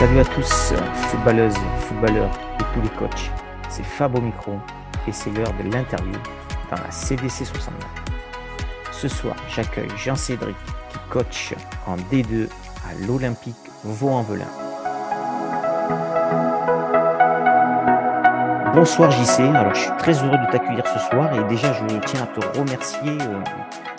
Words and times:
Salut 0.00 0.20
à 0.20 0.24
tous, 0.24 0.72
footballeuses, 1.10 1.58
footballeurs 1.80 2.30
et 2.58 2.64
tous 2.72 2.80
les 2.80 2.88
coachs. 2.96 3.30
C'est 3.68 3.84
Fab 3.84 4.16
au 4.16 4.22
micro 4.22 4.52
et 5.06 5.12
c'est 5.12 5.28
l'heure 5.30 5.52
de 5.62 5.70
l'interview 5.70 6.16
dans 6.70 6.82
la 6.82 6.90
CDC 6.90 7.44
69. 7.44 7.74
Ce 8.92 9.08
soir, 9.08 9.36
j'accueille 9.54 9.90
Jean-Cédric 9.98 10.56
qui 10.88 10.98
coach 11.10 11.52
en 11.86 11.96
D2 12.10 12.48
à 12.88 13.06
l'Olympique 13.06 13.54
Vaux-en-Velin. 13.84 14.59
Bonsoir 18.72 19.10
JC, 19.10 19.40
alors 19.40 19.74
je 19.74 19.80
suis 19.80 19.96
très 19.98 20.12
heureux 20.12 20.38
de 20.38 20.52
t'accueillir 20.52 20.86
ce 20.86 20.98
soir 21.10 21.34
et 21.34 21.42
déjà 21.48 21.72
je 21.72 21.96
tiens 22.06 22.22
à 22.22 22.26
te 22.26 22.58
remercier 22.58 23.10
euh, 23.20 23.40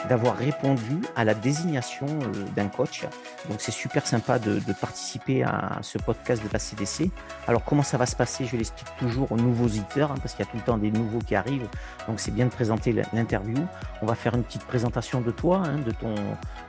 d'avoir 0.08 0.38
répondu 0.38 1.02
à 1.18 1.26
la 1.26 1.34
désignation 1.34 2.06
euh, 2.08 2.46
d'un 2.56 2.70
coach. 2.70 3.04
Donc 3.50 3.60
c'est 3.60 3.71
super 3.71 4.07
sympa 4.07 4.39
de, 4.39 4.62
participer 4.79 5.43
à 5.43 5.79
ce 5.82 5.98
podcast 5.98 6.42
de 6.42 6.48
la 6.54 6.57
CDC. 6.57 7.12
Alors 7.50 7.65
comment 7.65 7.84
ça 7.84 7.98
va 7.98 8.06
se 8.06 8.15
passer? 8.15 8.46
Je 8.46 8.56
l'explique 8.56 8.88
toujours 8.98 9.29
aux 9.34 9.36
nouveaux 9.36 9.65
auditeurs 9.65 10.12
hein, 10.12 10.15
parce 10.21 10.36
qu'il 10.36 10.46
y 10.46 10.48
a 10.48 10.52
tout 10.52 10.57
le 10.57 10.64
temps 10.64 10.78
des 10.78 10.92
nouveaux 10.92 11.20
qui 11.20 11.36
arrivent. 11.36 11.68
Donc 12.07 12.21
c'est 12.21 12.32
bien 12.32 12.46
de 12.46 12.51
présenter 12.51 12.96
l'interview. 13.12 13.57
On 14.01 14.06
va 14.06 14.15
faire 14.15 14.36
une 14.36 14.43
petite 14.43 14.64
présentation 14.64 15.20
de 15.20 15.32
toi, 15.32 15.64
hein, 15.65 15.79
de, 15.86 15.92
ton, 15.92 16.15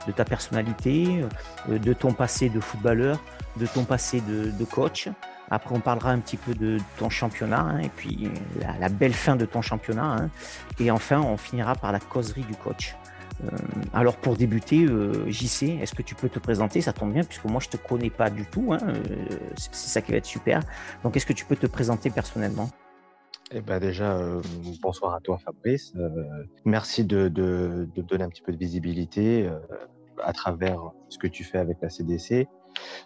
de 0.07 0.11
ta 0.11 0.25
personnalité, 0.25 1.23
euh, 1.69 1.79
de 1.79 1.93
ton 1.93 2.11
passé 2.11 2.49
de 2.49 2.59
footballeur, 2.59 3.17
de 3.55 3.65
ton 3.65 3.85
passé 3.85 4.19
de, 4.19 4.51
de 4.51 4.65
coach. 4.65 5.07
Après, 5.49 5.75
on 5.75 5.79
parlera 5.79 6.11
un 6.11 6.19
petit 6.19 6.37
peu 6.37 6.53
de 6.53 6.77
ton 6.97 7.09
championnat 7.09 7.59
hein, 7.59 7.79
et 7.79 7.89
puis 7.89 8.29
la, 8.79 8.89
belle 8.89 9.13
fin 9.13 9.35
de 9.35 9.45
ton 9.45 9.61
championnat. 9.61 10.03
Hein. 10.03 10.29
Et 10.79 10.89
enfin, 10.89 11.21
on 11.21 11.37
finira 11.37 11.75
par 11.75 11.91
la 11.91 11.99
causerie 11.99 12.43
du 12.43 12.55
coach. 12.55 12.95
Euh, 13.43 13.49
alors, 13.93 14.17
pour 14.17 14.35
débuter, 14.35 14.85
euh, 14.85 15.29
JC, 15.29 15.79
est-ce 15.81 15.93
que 15.93 16.01
tu 16.01 16.15
peux 16.15 16.29
te 16.29 16.39
présenter? 16.39 16.81
Ça 16.81 16.93
tombe 16.93 17.13
bien, 17.13 17.23
puisque 17.23 17.45
moi, 17.45 17.59
je 17.59 17.67
ne 17.67 17.71
te 17.71 17.77
connais 17.77 18.09
pas 18.09 18.29
du 18.29 18.45
tout. 18.45 18.73
Hein, 18.73 18.79
euh, 18.81 19.37
c'est 19.55 19.73
ça 19.73 20.01
qui 20.01 20.11
va 20.11 20.17
être 20.17 20.25
super. 20.25 20.61
Donc, 21.03 21.15
est-ce 21.15 21.25
que 21.25 21.33
tu 21.33 21.45
peux 21.45 21.55
te 21.55 21.67
présenter 21.67 22.09
personnellement? 22.09 22.69
Eh 23.55 23.61
ben 23.61 23.79
déjà, 23.79 24.17
bonsoir 24.81 25.13
à 25.13 25.19
toi 25.19 25.37
Fabrice. 25.37 25.93
merci 26.65 27.05
de, 27.05 27.27
donner 27.27 28.23
un 28.23 28.29
petit 28.29 28.41
peu 28.41 28.51
de 28.51 28.57
visibilité 28.57 29.47
à 30.23 30.33
travers 30.33 30.79
ce 31.09 31.19
que 31.19 31.27
tu 31.27 31.43
fais 31.43 31.59
avec 31.59 31.77
la 31.81 31.89
CDC. 31.89 32.47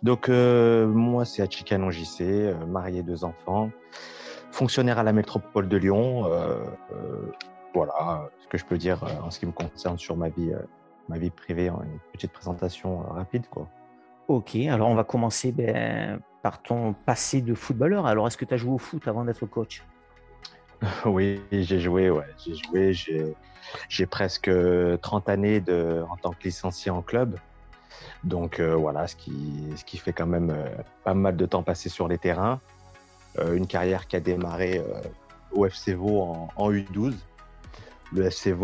Donc, 0.04 0.30
euh, 0.30 0.88
moi, 0.88 1.26
c'est 1.26 1.42
Achikanon 1.42 1.92
JC, 1.92 2.22
euh, 2.22 2.66
marié, 2.66 3.04
deux 3.04 3.24
enfants, 3.24 3.72
fonctionnaire 4.52 5.00
à 5.00 5.04
la 5.04 5.14
métropole 5.14 5.68
de 5.68 5.78
Lyon. 5.78 6.26
Euh, 6.26 6.64
voilà 7.74 8.30
ce 8.42 8.48
que 8.48 8.58
je 8.58 8.66
peux 8.66 8.78
dire 8.78 9.04
en 9.24 9.30
ce 9.30 9.40
qui 9.40 9.46
me 9.46 9.52
concerne 9.52 9.98
sur 9.98 10.16
ma 10.16 10.30
vie, 10.30 10.52
ma 11.10 11.18
vie 11.18 11.30
privée, 11.30 11.68
une 11.68 12.00
petite 12.12 12.32
présentation 12.32 13.00
rapide. 13.00 13.48
Quoi. 13.50 13.68
Ok, 14.28 14.56
alors 14.56 14.90
on 14.90 14.96
va 14.96 15.04
commencer 15.04 15.52
ben, 15.52 16.20
par 16.42 16.62
ton 16.62 16.94
passé 16.94 17.42
de 17.42 17.54
footballeur. 17.54 18.08
Alors, 18.08 18.28
est-ce 18.28 18.38
que 18.38 18.46
tu 18.46 18.54
as 18.54 18.58
joué 18.58 18.72
au 18.72 18.78
foot 18.78 19.08
avant 19.08 19.24
d'être 19.24 19.46
coach? 19.46 19.84
Oui, 21.06 21.42
j'ai 21.52 21.80
joué, 21.80 22.10
ouais. 22.10 22.26
J'ai 22.38 22.94
joué, 22.94 23.36
j'ai 23.90 24.06
presque 24.06 24.50
30 25.02 25.30
années 25.30 25.60
de, 25.60 26.04
en 26.10 26.18
tant 26.18 26.32
que 26.32 26.44
licencié 26.44 26.92
en 26.92 27.02
club. 27.02 27.38
Donc 28.24 28.60
euh, 28.60 28.76
voilà, 28.76 29.08
ce 29.08 29.16
qui, 29.16 29.34
ce 29.76 29.86
qui 29.86 29.98
fait 29.98 30.14
quand 30.14 30.28
même 30.28 30.50
euh, 30.50 30.70
pas 31.04 31.14
mal 31.14 31.36
de 31.36 31.46
temps 31.46 31.64
passé 31.64 31.90
sur 31.90 32.08
les 32.08 32.18
terrains. 32.18 32.60
Euh, 33.40 33.56
une 33.56 33.68
carrière 33.68 34.08
qui 34.08 34.16
a 34.16 34.20
démarré 34.20 34.82
au 35.52 35.66
FC 35.66 35.96
en, 35.96 36.50
U12. 36.58 37.14
Le 38.14 38.26
FC 38.26 38.56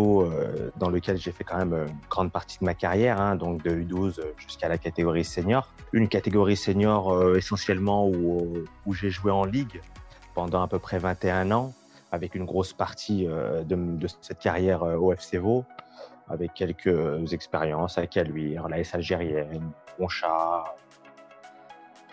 dans 0.77 0.89
lequel 0.89 1.17
j'ai 1.17 1.33
fait 1.33 1.43
quand 1.43 1.57
même 1.57 1.73
une 1.73 2.09
grande 2.09 2.31
partie 2.31 2.59
de 2.59 2.65
ma 2.65 2.73
carrière, 2.73 3.19
hein, 3.19 3.35
donc 3.35 3.61
de 3.63 3.71
U12 3.71 4.21
jusqu'à 4.37 4.69
la 4.69 4.77
catégorie 4.77 5.25
senior. 5.25 5.67
Une 5.91 6.07
catégorie 6.07 6.55
senior 6.55 7.35
essentiellement 7.35 8.07
où, 8.07 8.53
où 8.85 8.93
j'ai 8.93 9.09
joué 9.09 9.31
en 9.31 9.43
ligue 9.43 9.81
pendant 10.33 10.63
à 10.63 10.67
peu 10.69 10.79
près 10.79 10.97
21 10.97 11.51
ans, 11.51 11.73
avec 12.13 12.35
une 12.35 12.45
grosse 12.45 12.72
partie 12.72 13.25
de, 13.27 14.07
cette 14.22 14.39
carrière 14.39 14.83
au 14.83 15.11
FC 15.11 15.38
avec 16.29 16.53
quelques 16.53 17.34
expériences 17.34 17.97
à 17.97 18.07
Caluire, 18.07 18.67
la 18.67 18.79
S 18.79 18.95
algérienne, 18.95 19.72
chat. 20.09 20.75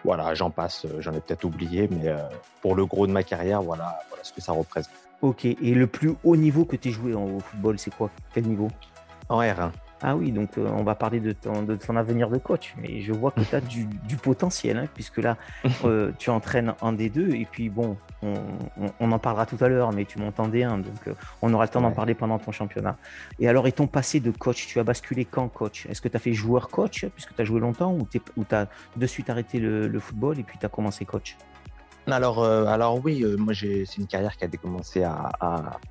Voilà, 0.04 0.34
j'en 0.34 0.50
passe, 0.50 0.86
j'en 0.98 1.12
ai 1.12 1.20
peut-être 1.20 1.44
oublié, 1.44 1.88
mais 1.90 2.08
euh, 2.08 2.16
pour 2.62 2.74
le 2.74 2.86
gros 2.86 3.06
de 3.06 3.12
ma 3.12 3.22
carrière, 3.22 3.62
voilà, 3.62 3.98
voilà 4.08 4.24
ce 4.24 4.32
que 4.32 4.40
ça 4.40 4.52
représente. 4.52 4.92
Ok, 5.20 5.44
et 5.44 5.56
le 5.74 5.86
plus 5.86 6.14
haut 6.24 6.36
niveau 6.36 6.64
que 6.64 6.76
tu 6.76 6.88
as 6.88 6.92
joué 6.92 7.12
au 7.12 7.40
football, 7.40 7.78
c'est 7.78 7.94
quoi? 7.94 8.10
Quel 8.32 8.46
niveau? 8.46 8.68
En 9.28 9.42
R1. 9.42 9.70
Ah 10.02 10.16
oui, 10.16 10.32
donc 10.32 10.56
euh, 10.56 10.66
on 10.74 10.82
va 10.82 10.94
parler 10.94 11.20
de 11.20 11.32
ton, 11.32 11.62
de 11.62 11.76
ton 11.76 11.94
avenir 11.94 12.30
de 12.30 12.38
coach, 12.38 12.74
mais 12.78 13.02
je 13.02 13.12
vois 13.12 13.30
que 13.32 13.42
tu 13.42 13.54
as 13.54 13.60
du, 13.60 13.86
potentiel, 14.22 14.78
hein, 14.78 14.86
puisque 14.94 15.18
là, 15.18 15.36
euh, 15.84 16.10
tu 16.18 16.30
entraînes 16.30 16.74
en 16.80 16.94
D2, 16.94 17.34
et 17.34 17.44
puis 17.50 17.68
bon, 17.68 17.98
on, 18.22 19.12
en 19.12 19.18
parlera 19.18 19.44
tout 19.44 19.58
à 19.60 19.68
l'heure, 19.68 19.92
mais 19.92 20.06
tu 20.06 20.18
montes 20.18 20.40
en 20.40 20.48
D1, 20.48 20.82
donc 20.82 21.06
euh, 21.06 21.12
on 21.42 21.52
aura 21.52 21.64
le 21.64 21.70
temps 21.70 21.82
d'en 21.82 21.90
parler 21.90 22.14
pendant 22.14 22.38
ton 22.38 22.50
championnat. 22.50 22.96
Et 23.38 23.48
alors, 23.48 23.66
et 23.66 23.72
ton 23.72 23.86
passé 23.86 24.20
de 24.20 24.30
coach, 24.30 24.66
tu 24.66 24.78
as 24.78 24.84
basculé 24.84 25.26
quand 25.26 25.48
coach? 25.48 25.84
Est-ce 25.86 26.00
que 26.00 26.08
tu 26.08 26.16
as 26.16 26.20
fait 26.20 26.32
joueur-coach, 26.32 27.06
puisque 27.14 27.34
tu 27.34 27.42
as 27.42 27.44
joué 27.44 27.60
longtemps, 27.60 27.92
ou 27.92 28.06
tu 28.10 28.54
as 28.54 28.68
de 28.96 29.06
suite 29.06 29.28
arrêté 29.28 29.58
le, 29.58 30.00
football 30.00 30.38
et 30.38 30.42
puis 30.42 30.56
tu 30.58 30.64
as 30.64 30.70
commencé 30.70 31.04
coach? 31.04 31.36
Alors, 32.12 32.44
alors 32.44 33.04
oui, 33.04 33.24
moi 33.38 33.54
c'est 33.54 33.96
une 33.96 34.06
carrière 34.06 34.36
qui 34.36 34.44
a 34.44 34.48
commencé 34.48 35.02
à, 35.02 35.30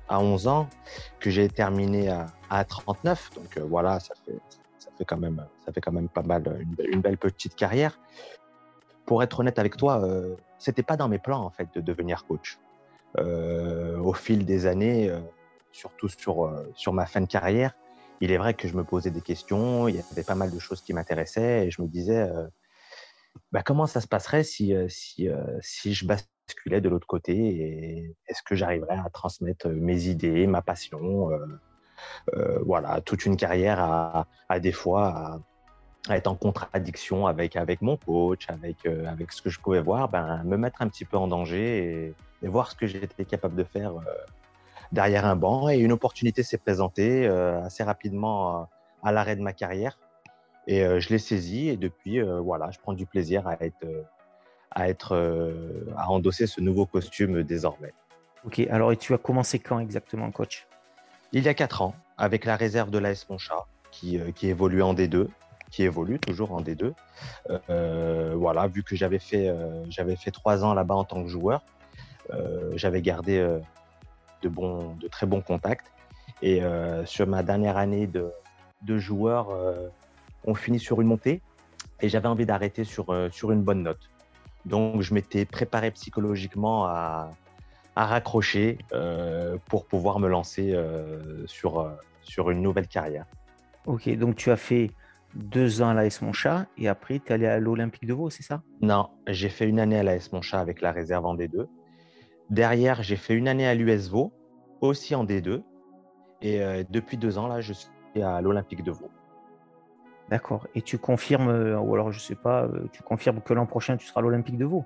à, 0.08 0.20
11 0.20 0.46
ans, 0.46 0.68
que 1.18 1.30
j'ai 1.30 1.48
terminé 1.48 2.08
à, 2.08 2.26
à 2.50 2.64
39. 2.64 3.30
Donc 3.34 3.56
euh, 3.56 3.64
voilà, 3.64 4.00
ça 4.00 4.14
fait, 4.26 5.04
quand 5.04 5.16
même, 5.16 6.08
pas 6.08 6.22
mal, 6.22 6.66
une, 6.78 7.00
belle 7.00 7.16
petite 7.16 7.54
carrière. 7.54 7.98
Pour 9.06 9.22
être 9.22 9.40
honnête 9.40 9.58
avec 9.58 9.76
toi, 9.76 10.04
euh, 10.04 10.36
c'était 10.58 10.82
pas 10.82 10.96
dans 10.96 11.08
mes 11.08 11.18
plans 11.18 11.42
en 11.42 11.50
fait 11.50 11.68
de 11.74 11.80
devenir 11.80 12.26
coach. 12.26 12.58
Euh, 13.18 13.98
au 13.98 14.12
fil 14.12 14.44
des 14.44 14.66
années, 14.66 15.10
euh, 15.10 15.18
surtout 15.72 16.08
sur, 16.08 16.52
sur 16.74 16.92
ma 16.92 17.06
fin 17.06 17.20
de 17.20 17.26
carrière, 17.26 17.74
il 18.20 18.30
est 18.30 18.36
vrai 18.36 18.54
que 18.54 18.68
je 18.68 18.76
me 18.76 18.84
posais 18.84 19.10
des 19.10 19.22
questions, 19.22 19.88
il 19.88 19.96
y 19.96 20.02
avait 20.12 20.22
pas 20.22 20.34
mal 20.34 20.50
de 20.50 20.58
choses 20.58 20.82
qui 20.82 20.92
m'intéressaient 20.92 21.66
et 21.66 21.70
je 21.70 21.80
me 21.80 21.88
disais 21.88 22.28
bah, 23.52 23.62
comment 23.62 23.86
ça 23.86 24.00
se 24.00 24.06
passerait 24.06 24.44
si, 24.44 24.72
je 24.72 26.06
basculais 26.06 26.80
de 26.80 26.88
l'autre 26.88 27.06
côté 27.06 27.36
et 27.36 28.16
est-ce 28.28 28.42
que 28.42 28.54
j'arriverais 28.54 28.98
à 28.98 29.10
transmettre 29.10 29.68
mes 29.68 30.06
idées, 30.06 30.46
ma 30.46 30.62
passion 30.62 31.30
voilà, 32.64 33.00
toute 33.02 33.26
une 33.26 33.36
carrière 33.36 33.80
à, 33.80 34.60
des 34.60 34.72
fois 34.72 35.40
être 36.08 36.28
en 36.28 36.34
contradiction 36.34 37.26
avec, 37.26 37.56
mon 37.82 37.96
coach, 37.96 38.48
avec, 38.48 39.32
ce 39.32 39.42
que 39.42 39.50
je 39.50 39.60
pouvais 39.60 39.80
voir, 39.80 40.08
ben, 40.08 40.42
me 40.44 40.56
mettre 40.56 40.80
un 40.80 40.88
petit 40.88 41.04
peu 41.04 41.16
en 41.16 41.28
danger 41.28 42.14
et, 42.42 42.48
voir 42.48 42.70
ce 42.70 42.76
que 42.76 42.86
j'étais 42.86 43.26
capable 43.26 43.54
de 43.54 43.64
faire 43.64 43.92
derrière 44.92 45.26
un 45.26 45.36
banc. 45.36 45.68
Et 45.68 45.78
une 45.78 45.92
opportunité 45.92 46.42
s'est 46.42 46.58
présentée 46.58 47.26
assez 47.26 47.82
rapidement 47.82 48.68
à 49.02 49.12
l'arrêt 49.12 49.36
de 49.36 49.42
ma 49.42 49.52
carrière. 49.52 49.98
Et 50.66 50.80
je 51.00 51.08
l'ai 51.08 51.18
saisi 51.18 51.68
et 51.68 51.76
depuis, 51.76 52.20
voilà, 52.20 52.70
je 52.70 52.78
prends 52.78 52.92
du 52.92 53.06
plaisir 53.06 53.46
à 53.46 53.54
être, 53.60 53.86
à 54.70 54.88
être, 54.88 55.16
à 55.96 56.10
endosser 56.10 56.46
ce 56.46 56.60
nouveau 56.60 56.86
costume 56.86 57.42
désormais. 57.42 57.92
Ok, 58.44 58.60
alors 58.70 58.92
et 58.92 58.96
tu 58.96 59.12
as 59.12 59.18
commencé 59.18 59.58
quand 59.58 59.80
exactement, 59.80 60.30
coach? 60.30 60.66
Il 61.32 61.44
y 61.44 61.48
a 61.48 61.54
quatre 61.54 61.82
ans, 61.82 61.94
avec 62.16 62.44
la 62.44 62.56
réserve 62.56 62.90
de 62.90 62.98
l'AS 62.98 63.28
Monchat, 63.28 63.66
qui, 63.90 64.18
euh, 64.18 64.32
qui 64.32 64.48
évolue 64.48 64.82
en 64.82 64.94
D2, 64.94 65.28
qui 65.70 65.84
évolue 65.84 66.18
toujours 66.18 66.52
en 66.52 66.60
D2. 66.62 66.92
Euh, 67.68 68.34
voilà, 68.36 68.66
vu 68.66 68.82
que 68.82 68.96
j'avais 68.96 69.18
fait, 69.18 69.48
euh, 69.48 69.84
j'avais 69.88 70.16
fait 70.16 70.30
trois 70.30 70.64
ans 70.64 70.74
là-bas 70.74 70.94
en 70.94 71.04
tant 71.04 71.22
que 71.22 71.28
joueur, 71.28 71.62
j'avais 72.76 73.02
gardé 73.02 73.38
de, 74.42 74.48
bons, 74.48 74.94
de 74.94 75.08
très 75.08 75.26
bons 75.26 75.40
contacts. 75.40 75.86
Et 76.42 76.62
sur 77.04 77.26
ma 77.26 77.42
dernière 77.42 77.76
année 77.76 78.06
de, 78.06 78.30
de 78.82 78.98
joueur, 78.98 79.48
on 80.44 80.54
finit 80.54 80.78
sur 80.78 81.00
une 81.00 81.08
montée 81.08 81.40
et 82.00 82.08
j'avais 82.08 82.28
envie 82.28 82.46
d'arrêter 82.46 82.84
sur, 82.84 83.14
sur 83.30 83.52
une 83.52 83.62
bonne 83.62 83.82
note. 83.82 84.10
Donc, 84.66 85.00
je 85.00 85.14
m'étais 85.14 85.44
préparé 85.44 85.90
psychologiquement 85.90 86.84
à, 86.86 87.30
à 87.96 88.06
raccrocher 88.06 88.78
euh, 88.92 89.56
pour 89.68 89.86
pouvoir 89.86 90.20
me 90.20 90.28
lancer 90.28 90.72
euh, 90.72 91.46
sur, 91.46 91.80
euh, 91.80 91.90
sur 92.22 92.50
une 92.50 92.62
nouvelle 92.62 92.88
carrière. 92.88 93.26
Ok, 93.86 94.08
donc 94.16 94.36
tu 94.36 94.50
as 94.50 94.56
fait 94.56 94.90
deux 95.34 95.82
ans 95.82 95.90
à 95.90 95.94
l'AS 95.94 96.22
Monchat 96.22 96.66
et 96.76 96.88
après 96.88 97.18
tu 97.18 97.26
es 97.28 97.32
allé 97.32 97.46
à 97.46 97.58
l'Olympique 97.58 98.06
de 98.06 98.14
Vaux, 98.14 98.30
c'est 98.30 98.42
ça? 98.42 98.62
Non, 98.80 99.10
j'ai 99.26 99.48
fait 99.48 99.68
une 99.68 99.80
année 99.80 99.98
à 99.98 100.02
l'AS 100.02 100.32
Monchat 100.32 100.60
avec 100.60 100.80
la 100.80 100.92
réserve 100.92 101.26
en 101.26 101.36
D2. 101.36 101.66
Derrière, 102.50 103.02
j'ai 103.02 103.16
fait 103.16 103.34
une 103.34 103.48
année 103.48 103.66
à 103.66 103.74
l'US 103.74 104.08
Vaux, 104.08 104.32
aussi 104.80 105.14
en 105.14 105.24
D2. 105.24 105.62
Et 106.42 106.60
depuis 106.88 107.16
deux 107.16 107.38
ans, 107.38 107.46
là, 107.46 107.60
je 107.60 107.72
suis 107.74 107.90
à 108.20 108.40
l'Olympique 108.40 108.82
de 108.82 108.90
Vaux. 108.90 109.10
D'accord. 110.30 110.66
Et 110.74 110.82
tu 110.82 110.96
confirmes, 110.98 111.48
ou 111.82 111.94
alors 111.94 112.12
je 112.12 112.20
sais 112.20 112.36
pas, 112.36 112.68
tu 112.92 113.02
confirmes 113.02 113.40
que 113.40 113.52
l'an 113.52 113.66
prochain, 113.66 113.96
tu 113.96 114.06
seras 114.06 114.20
à 114.20 114.22
l'Olympique 114.22 114.56
de 114.56 114.64
Vaux 114.64 114.84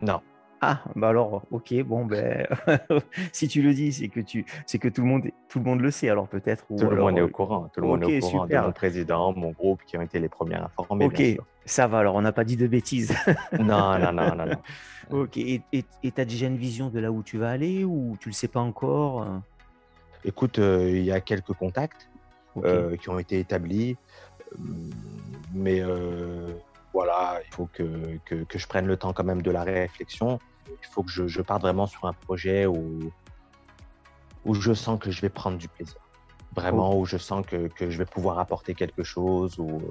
Non, 0.00 0.20
Ah, 0.60 0.82
bah 0.94 1.08
alors, 1.08 1.42
ok, 1.50 1.74
bon, 1.82 2.06
ben, 2.06 2.46
si 3.32 3.48
tu 3.48 3.60
le 3.60 3.74
dis, 3.74 3.92
c'est 3.92 4.08
que, 4.08 4.20
tu, 4.20 4.46
c'est 4.66 4.78
que 4.78 4.88
tout, 4.88 5.02
le 5.02 5.08
monde, 5.08 5.22
tout 5.48 5.58
le 5.58 5.64
monde 5.64 5.80
le 5.80 5.90
sait, 5.90 6.08
alors 6.08 6.28
peut-être. 6.28 6.66
Tout 6.68 6.88
le 6.88 6.96
monde 6.96 7.18
est 7.18 7.22
au 7.22 7.28
courant, 7.28 7.68
tout 7.72 7.80
le 7.80 7.88
monde 7.88 8.04
est 8.04 8.18
au 8.18 8.20
courant 8.20 8.46
de 8.46 8.56
mon 8.56 8.72
président, 8.72 9.32
mon 9.32 9.50
groupe 9.50 9.82
qui 9.84 9.98
ont 9.98 10.02
été 10.02 10.20
les 10.20 10.28
premiers 10.28 10.56
informés. 10.56 11.06
Ok, 11.06 11.22
ça 11.64 11.86
va, 11.88 11.98
alors 11.98 12.14
on 12.14 12.22
n'a 12.22 12.32
pas 12.32 12.44
dit 12.44 12.56
de 12.56 12.68
bêtises. 12.68 13.14
non, 13.58 13.98
non, 13.98 14.12
non, 14.12 14.34
non, 14.34 14.46
non. 14.46 14.56
Ok, 15.10 15.36
et 15.36 15.60
tu 15.72 16.12
as 16.16 16.24
déjà 16.24 16.46
une 16.46 16.56
vision 16.56 16.88
de 16.88 16.98
là 16.98 17.12
où 17.12 17.22
tu 17.22 17.36
vas 17.36 17.50
aller 17.50 17.84
ou 17.84 18.16
tu 18.20 18.30
le 18.30 18.32
sais 18.32 18.48
pas 18.48 18.60
encore? 18.60 19.26
Écoute, 20.24 20.58
euh, 20.58 20.88
il 20.88 21.04
y 21.04 21.12
a 21.12 21.20
quelques 21.20 21.52
contacts 21.52 22.08
euh, 22.64 22.96
qui 22.96 23.10
ont 23.10 23.18
été 23.18 23.38
établis, 23.38 23.96
mais 25.52 25.80
euh, 25.80 26.52
voilà, 26.92 27.40
il 27.46 27.54
faut 27.54 27.68
que, 27.72 28.18
que, 28.24 28.58
je 28.58 28.66
prenne 28.66 28.86
le 28.86 28.96
temps 28.96 29.12
quand 29.12 29.24
même 29.24 29.42
de 29.42 29.50
la 29.50 29.62
réflexion. 29.62 30.38
Il 30.68 30.86
faut 30.90 31.02
que 31.02 31.10
je, 31.10 31.26
je 31.26 31.42
parte 31.42 31.62
vraiment 31.62 31.86
sur 31.86 32.04
un 32.06 32.12
projet 32.12 32.66
où, 32.66 33.12
où 34.44 34.54
je 34.54 34.72
sens 34.72 34.98
que 34.98 35.10
je 35.10 35.20
vais 35.20 35.28
prendre 35.28 35.58
du 35.58 35.68
plaisir. 35.68 35.96
Vraiment, 36.54 36.96
où 36.96 37.04
je 37.04 37.16
sens 37.16 37.44
que, 37.44 37.66
que, 37.66 37.90
je 37.90 37.98
vais 37.98 38.04
pouvoir 38.04 38.38
apporter 38.38 38.74
quelque 38.74 39.02
chose, 39.02 39.58
où, 39.58 39.82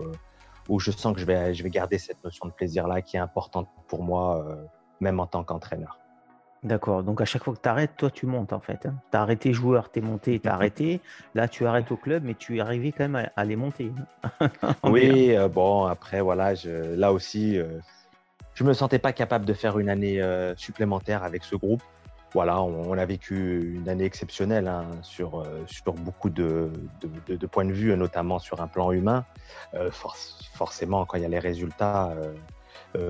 où 0.70 0.80
je 0.80 0.92
sens 0.92 1.14
que 1.14 1.20
je 1.20 1.26
vais, 1.26 1.54
je 1.54 1.62
vais 1.62 1.70
garder 1.70 1.98
cette 1.98 2.24
notion 2.24 2.48
de 2.48 2.54
plaisir-là 2.54 3.02
qui 3.02 3.18
est 3.18 3.20
importante 3.20 3.68
pour 3.88 4.02
moi, 4.02 4.46
même 5.02 5.20
en 5.20 5.28
tant 5.28 5.44
qu'entraîneur. 5.44 6.00
D'accord. 6.64 7.04
Donc 7.04 7.20
à 7.20 7.26
chaque 7.26 7.44
fois 7.44 7.54
que 7.54 7.62
tu 7.62 7.68
arrêtes, 7.68 7.92
toi 7.98 8.10
tu 8.10 8.26
montes 8.26 8.54
en 8.54 8.60
fait. 8.62 8.86
Hein. 8.86 8.96
Tu 9.12 9.18
as 9.18 9.22
arrêté 9.22 9.52
joueur, 9.52 9.92
tu 9.92 10.00
es 10.00 10.02
monté, 10.02 10.40
tu 10.40 10.48
as 10.48 10.54
arrêté. 10.54 11.02
Là 11.36 11.48
tu 11.48 11.66
arrêtes 11.66 11.92
au 11.92 11.98
club, 11.98 12.24
mais 12.24 12.36
tu 12.36 12.58
es 12.58 12.62
arrivé 12.62 12.94
quand 12.94 13.10
même 13.10 13.30
à, 13.36 13.46
les 13.46 13.56
monter. 13.56 13.92
Oui, 14.84 15.36
euh, 15.36 15.48
bon 15.50 15.86
après 15.86 16.22
voilà, 16.22 16.56
je, 16.56 16.96
là 16.96 17.12
aussi, 17.12 17.58
euh, 17.58 17.80
je 18.54 18.64
me 18.64 18.74
sentais 18.74 19.00
pas 19.00 19.12
capable 19.12 19.46
de 19.46 19.54
faire 19.54 19.78
une 19.78 19.90
année 19.90 20.22
euh, 20.22 20.56
supplémentaire 20.56 21.24
avec 21.24 21.44
ce 21.44 21.56
groupe. 21.56 21.84
Voilà, 22.34 22.64
on, 22.64 22.98
a 22.98 23.06
vécu 23.06 23.76
une 23.76 23.88
année 23.88 24.06
exceptionnelle 24.06 24.68
hein, 24.68 24.86
sur, 25.04 25.46
sur 25.68 25.94
beaucoup 25.94 26.32
de, 26.32 26.72
de, 27.28 27.46
points 27.46 27.64
de 27.64 27.72
vue, 27.72 27.96
notamment 27.96 28.40
sur 28.40 28.60
un 28.60 28.68
plan 28.68 28.92
humain. 28.92 29.24
forcément, 29.92 31.06
quand 31.06 31.18
il 31.18 31.22
y 31.22 31.26
a 31.26 31.30
les 31.30 31.38
résultats, 31.38 32.12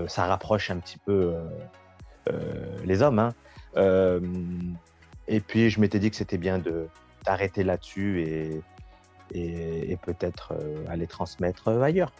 ça 0.08 0.26
rapproche 0.26 0.72
un 0.72 0.78
petit 0.80 0.98
peu 0.98 1.36
les 2.86 3.02
hommes. 3.02 3.20
Hein. 3.20 3.34
Euh, 3.78 4.20
et 5.28 5.40
puis, 5.40 5.70
je 5.70 5.80
m'étais 5.80 6.00
dit 6.00 6.10
que 6.10 6.16
c'était 6.16 6.38
bien 6.38 6.62
d'arrêter 7.26 7.64
là-dessus 7.64 8.22
et, 8.22 8.62
et, 9.34 9.98
peut-être 9.98 10.54
euh, 10.54 10.86
aller 10.90 11.08
transmettre 11.08 11.70
ailleurs. 11.70 12.12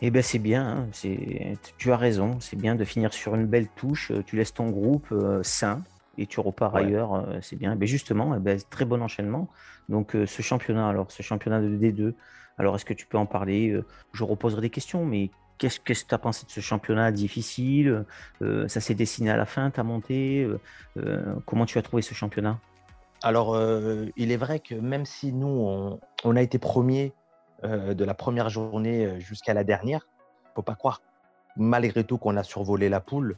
Eh 0.00 0.10
bien, 0.10 0.22
c'est 0.22 0.38
bien, 0.38 0.88
hein. 1.04 1.54
tu 1.78 1.92
as 1.92 1.96
raison, 1.96 2.40
c'est 2.40 2.56
bien 2.56 2.74
de 2.74 2.84
finir 2.84 3.12
sur 3.12 3.36
une 3.36 3.46
belle 3.46 3.68
touche. 3.68 4.10
Tu 4.26 4.36
laisses 4.36 4.52
ton 4.52 4.68
groupe 4.68 5.06
euh, 5.12 5.42
sain 5.44 5.82
et 6.18 6.26
tu 6.26 6.40
repars 6.40 6.74
ailleurs, 6.74 7.26
c'est 7.40 7.56
bien. 7.56 7.74
Mais 7.76 7.86
justement, 7.86 8.34
eh 8.34 8.38
ben, 8.38 8.60
très 8.68 8.84
bon 8.84 9.00
enchaînement. 9.00 9.48
Donc, 9.88 10.14
ce 10.26 10.42
championnat, 10.42 10.88
alors, 10.88 11.10
ce 11.10 11.22
championnat 11.22 11.60
de 11.62 11.68
D2, 11.68 12.14
alors 12.58 12.76
est-ce 12.76 12.84
que 12.84 12.92
tu 12.92 13.06
peux 13.06 13.16
en 13.16 13.24
parler? 13.24 13.80
Je 14.12 14.22
reposerai 14.24 14.60
des 14.60 14.70
questions, 14.70 15.06
mais 15.06 15.30
Qu'est-ce 15.62 15.78
que 15.78 15.92
tu 15.92 16.12
as 16.12 16.18
pensé 16.18 16.44
de 16.44 16.50
ce 16.50 16.58
championnat 16.58 17.12
difficile 17.12 18.04
euh, 18.42 18.66
Ça 18.66 18.80
s'est 18.80 18.96
dessiné 18.96 19.30
à 19.30 19.36
la 19.36 19.46
fin, 19.46 19.70
tu 19.70 19.78
as 19.78 19.84
monté 19.84 20.42
euh, 20.42 20.58
euh, 20.96 21.36
Comment 21.46 21.66
tu 21.66 21.78
as 21.78 21.82
trouvé 21.82 22.02
ce 22.02 22.14
championnat? 22.14 22.58
Alors, 23.22 23.56
il 24.16 24.32
est 24.32 24.36
vrai 24.36 24.58
que 24.58 24.74
même 24.74 25.06
si 25.06 25.32
nous, 25.32 25.96
on, 26.24 26.34
a 26.36 26.42
été 26.42 26.58
premiers 26.58 27.12
de 27.62 28.04
la 28.04 28.14
première 28.14 28.48
journée 28.48 29.20
jusqu'à 29.20 29.54
la 29.54 29.62
dernière, 29.62 30.08
faut 30.56 30.62
pas 30.62 30.74
croire, 30.74 31.00
malgré 31.56 32.02
tout, 32.02 32.18
qu'on 32.18 32.36
a 32.36 32.42
survolé 32.42 32.88
la 32.88 32.98
poule. 32.98 33.36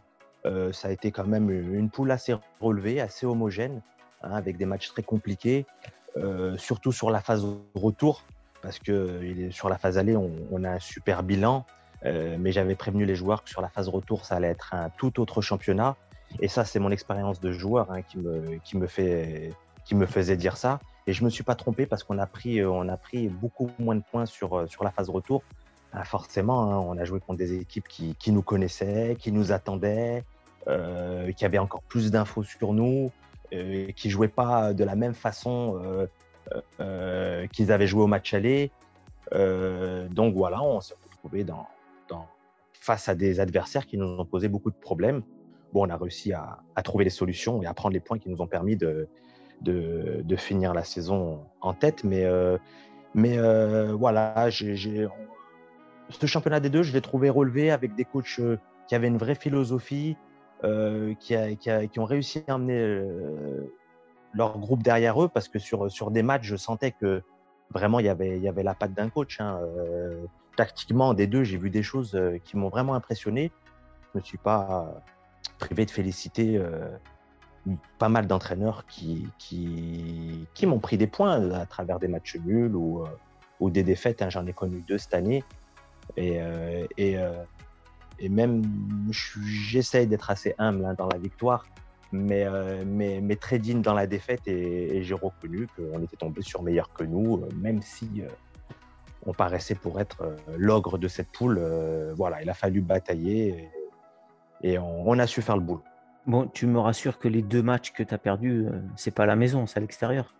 ça 0.73 0.88
a 0.88 0.91
été 0.91 1.11
quand 1.11 1.26
même 1.26 1.50
une 1.50 1.91
poule 1.91 2.11
assez 2.11 2.35
relevée, 2.62 3.03
assez 3.03 3.26
homogène, 3.26 3.82
hein, 4.23 4.32
avec 4.32 4.56
des 4.56 4.65
matchs 4.65 4.88
très 4.88 5.03
compliqués, 5.03 5.67
surtout 6.56 6.93
sur 6.93 7.11
la 7.11 7.21
phase 7.21 7.47
retour, 7.75 8.25
parce 8.62 8.79
que 8.79 9.50
sur 9.50 9.69
la 9.69 9.76
phase 9.76 9.99
aller, 9.99 10.17
on 10.17 10.65
a 10.65 10.71
un 10.71 10.81
super 10.81 11.23
bilan. 11.23 11.67
Euh, 12.06 12.37
mais 12.39 12.53
j'avais 12.53 12.75
prévenu 12.75 13.05
les 13.05 13.15
joueurs 13.15 13.45
que 13.45 13.51
sur 13.51 13.62
la 13.62 13.69
phase 13.69 13.89
retour, 13.89 14.25
ça 14.25 14.37
allait 14.37 14.49
être 14.49 14.75
un 14.75 14.91
tout 14.91 15.21
autre 15.21 15.41
championnat. 15.41 15.97
Et 16.41 16.49
ça, 16.49 16.65
c'est 16.65 16.79
mon 16.79 16.91
expérience 16.91 17.41
de 17.41 17.53
joueur 17.53 17.91
hein, 17.91 18.03
qui, 18.03 18.19
me, 18.19 18.59
qui, 18.65 18.77
me 18.77 18.87
fait, 18.87 19.53
qui 19.85 19.95
me 19.95 20.06
faisait 20.06 20.37
dire 20.37 20.56
ça. 20.56 20.81
Et 21.06 21.12
je 21.12 21.25
me 21.25 21.31
suis 21.31 21.45
pas 21.45 21.55
trompé 21.55 21.87
parce 21.87 22.03
qu'on 22.03 22.19
a 22.19 22.27
pris, 22.27 22.61
euh, 22.61 22.89
a 22.89 22.97
pris 22.97 23.29
beaucoup 23.29 23.71
moins 23.79 23.95
de 23.95 24.03
points 24.11 24.27
sur, 24.27 24.59
euh, 24.59 24.67
sur 24.67 24.85
la 24.85 24.91
phase 24.91 25.09
retour. 25.09 25.43
Ah, 25.93 26.05
forcément, 26.05 26.73
hein, 26.73 26.79
on 26.79 26.99
a 26.99 27.05
joué 27.05 27.21
contre 27.21 27.39
des 27.39 27.55
équipes 27.55 27.87
qui, 27.89 28.17
qui 28.17 28.33
nous 28.33 28.43
connaissaient, 28.43 29.17
qui 29.19 29.31
nous 29.31 29.53
attendaient, 29.53 30.25
qui 31.37 31.45
avaient 31.45 31.59
encore 31.59 31.83
plus 31.83 32.11
d'infos 32.11 32.43
sur 32.43 32.73
nous, 32.73 33.12
qui 33.50 34.11
jouaient 34.11 34.29
pas 34.29 34.73
de 34.73 34.83
la 34.83 34.97
même 34.97 35.12
façon 35.12 36.09
qu'ils 37.53 37.71
avaient 37.71 37.87
joué 37.87 38.03
au 38.03 38.07
match 38.07 38.33
aller. 38.33 38.73
donc 39.31 40.35
voilà, 40.35 40.62
on 40.62 40.81
s'est 40.81 40.95
retrouvé 41.12 41.45
dans, 41.45 41.69
face 42.85 43.09
à 43.09 43.15
des 43.15 43.41
adversaires 43.41 43.87
qui 43.87 43.97
nous 43.97 44.07
ont 44.07 44.27
posé 44.27 44.49
beaucoup 44.49 44.71
de 44.71 44.77
problèmes. 44.77 45.23
Bon, 45.73 45.87
on 45.87 45.91
a 45.91 45.97
réussi 45.97 46.35
à, 46.35 46.59
trouver 46.85 47.05
les 47.05 47.11
solutions 47.11 47.63
et 47.63 47.67
à 47.67 47.73
prendre 47.73 47.95
les 47.95 48.01
points 48.01 48.19
qui 48.19 48.29
nous 48.29 48.43
ont 48.43 48.47
permis 48.47 48.77
de, 48.77 49.09
finir 50.37 50.75
la 50.75 50.85
saison 50.85 51.41
en 51.63 51.73
tête. 51.73 52.05
Mais, 52.05 52.25
euh, 52.25 52.59
euh, 53.17 53.95
voilà, 53.99 54.51
ce 54.51 56.27
championnat 56.27 56.61
des 56.61 56.69
deux, 56.69 56.83
je 56.83 56.93
l'ai 56.93 57.01
trouvé 57.01 57.31
relevé 57.31 57.71
avec 57.71 57.95
des 57.95 58.05
coachs 58.05 58.39
euh, 58.39 58.59
qui 58.87 58.95
avaient 58.95 59.09
une 59.09 59.17
vraie 59.17 59.35
philosophie, 59.35 60.19
qui, 60.61 61.99
ont 61.99 62.05
réussi 62.05 62.45
à 62.49 62.55
amener 62.55 63.03
leur 64.35 64.59
groupe 64.59 64.83
derrière 64.83 65.23
eux 65.23 65.29
parce 65.29 65.49
que 65.49 65.59
sur, 65.59 66.11
des 66.11 66.23
matchs, 66.23 66.45
je 66.45 66.57
sentais 66.57 66.93
que 66.93 67.23
vraiment 67.71 67.99
il 67.99 68.07
y 68.07 68.11
avait, 68.11 68.37
il 68.37 68.43
y 68.43 68.49
avait 68.49 68.63
la 68.63 68.75
patte 68.75 68.93
d'un 68.93 69.09
coach. 69.09 69.41
Hein, 69.41 69.59
tactiquement, 70.56 71.15
des 71.15 71.27
deux, 71.27 71.45
j'ai 71.45 71.59
vu 71.59 71.71
des 71.71 71.83
choses 71.83 72.15
euh, 72.15 72.39
qui 72.45 72.56
m'ont 72.56 72.69
vraiment 72.69 72.95
impressionné. 72.95 73.53
Je 74.12 74.19
ne 74.19 74.25
suis 74.25 74.39
pas 74.39 75.03
privé 75.59 75.85
de 75.85 75.91
féliciter 75.91 76.56
euh, 76.56 76.89
pas 77.99 78.09
mal 78.09 78.27
d'entraîneurs 78.27 78.87
qui, 78.87 79.27
qui, 79.39 80.47
qui 80.55 80.67
m'ont 80.67 80.79
pris 80.79 80.97
des 80.99 81.06
points 81.06 81.51
à 81.53 81.67
travers 81.67 81.99
des 81.99 82.09
matchs 82.09 82.37
nuls 82.45 82.75
ou, 82.75 83.03
euh, 83.03 83.09
ou 83.61 83.71
des 83.71 83.83
défaites. 83.83 84.23
Hein. 84.23 84.31
J'en 84.31 84.47
ai 84.47 84.53
connu 84.53 84.83
deux 84.87 84.99
cette 84.99 85.15
année. 85.15 85.43
Et, 86.19 86.39
et, 86.99 87.17
et 88.19 88.29
même, 88.29 88.62
j'essaye 89.11 90.07
d'être 90.07 90.29
assez 90.29 90.55
humble 90.59 90.85
hein, 90.85 90.93
dans 90.93 91.09
la 91.09 91.17
victoire, 91.17 91.65
mais, 92.12 92.47
mais, 92.85 93.23
mais, 93.23 93.37
très 93.37 93.59
digne 93.59 93.81
dans 93.81 93.95
la 93.95 94.07
défaite. 94.07 94.43
Et, 94.47 94.99
et 94.99 95.03
j'ai 95.03 95.15
reconnu 95.15 95.67
qu'on 95.75 96.03
était 96.03 96.19
tombé 96.19 96.43
sur 96.43 96.62
meilleur 96.62 96.93
que 96.93 97.05
nous, 97.05 97.43
même 97.57 97.81
si 97.81 98.23
on 99.26 99.32
paraissait 99.32 99.75
pour 99.75 100.00
être 100.00 100.23
euh, 100.23 100.37
l'ogre 100.56 100.99
de 100.99 101.09
cette 101.09 101.29
poule. 101.29 101.59
Euh, 101.61 102.12
voilà, 102.17 102.43
il 102.43 102.50
a 102.50 102.55
fallu 102.55 102.81
batailler 102.81 103.71
et, 104.62 104.78
on, 104.78 105.19
a 105.19 105.26
su 105.26 105.43
faire 105.43 105.57
le 105.57 105.62
boulot. 105.62 105.83
Bon, 106.26 106.47
tu 106.47 106.66
me 106.66 106.78
rassures 106.78 107.19
que 107.19 107.28
les 107.28 107.43
deux 107.43 107.62
matchs 107.62 107.93
que 107.93 108.02
tu 108.02 108.14
as 108.14 108.19
perdus, 108.19 108.66
euh, 108.66 108.81
c'est 108.97 109.11
pas 109.11 109.25
à 109.25 109.26
la 109.26 109.37
maison, 109.37 109.66
c'est 109.66 109.78
à 109.78 109.81
l'extérieur. 109.81 110.35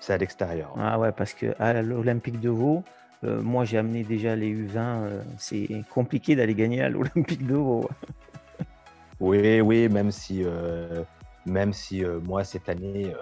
C'est 0.00 0.12
à 0.12 0.16
l'extérieur. 0.16 0.74
Ah 0.78 0.98
ouais, 0.98 1.12
parce 1.12 1.34
que 1.34 1.54
à 1.58 1.82
l'Olympique 1.82 2.40
de 2.40 2.48
Vaud, 2.48 2.82
moi 3.22 3.66
j'ai 3.66 3.76
amené 3.76 4.02
déjà 4.02 4.34
les 4.34 4.50
U20, 4.50 5.10
c'est 5.36 5.68
compliqué 5.90 6.36
d'aller 6.36 6.54
gagner 6.54 6.80
à 6.80 6.88
l'Olympique 6.88 7.46
de 7.46 7.54
Vaud. 7.54 7.86
oui, 9.20 9.60
oui, 9.60 9.90
même 9.90 10.10
si, 10.10 10.42
même 11.44 11.74
si 11.74 12.02
moi 12.24 12.44
cette 12.44 12.70
année, 12.70 13.12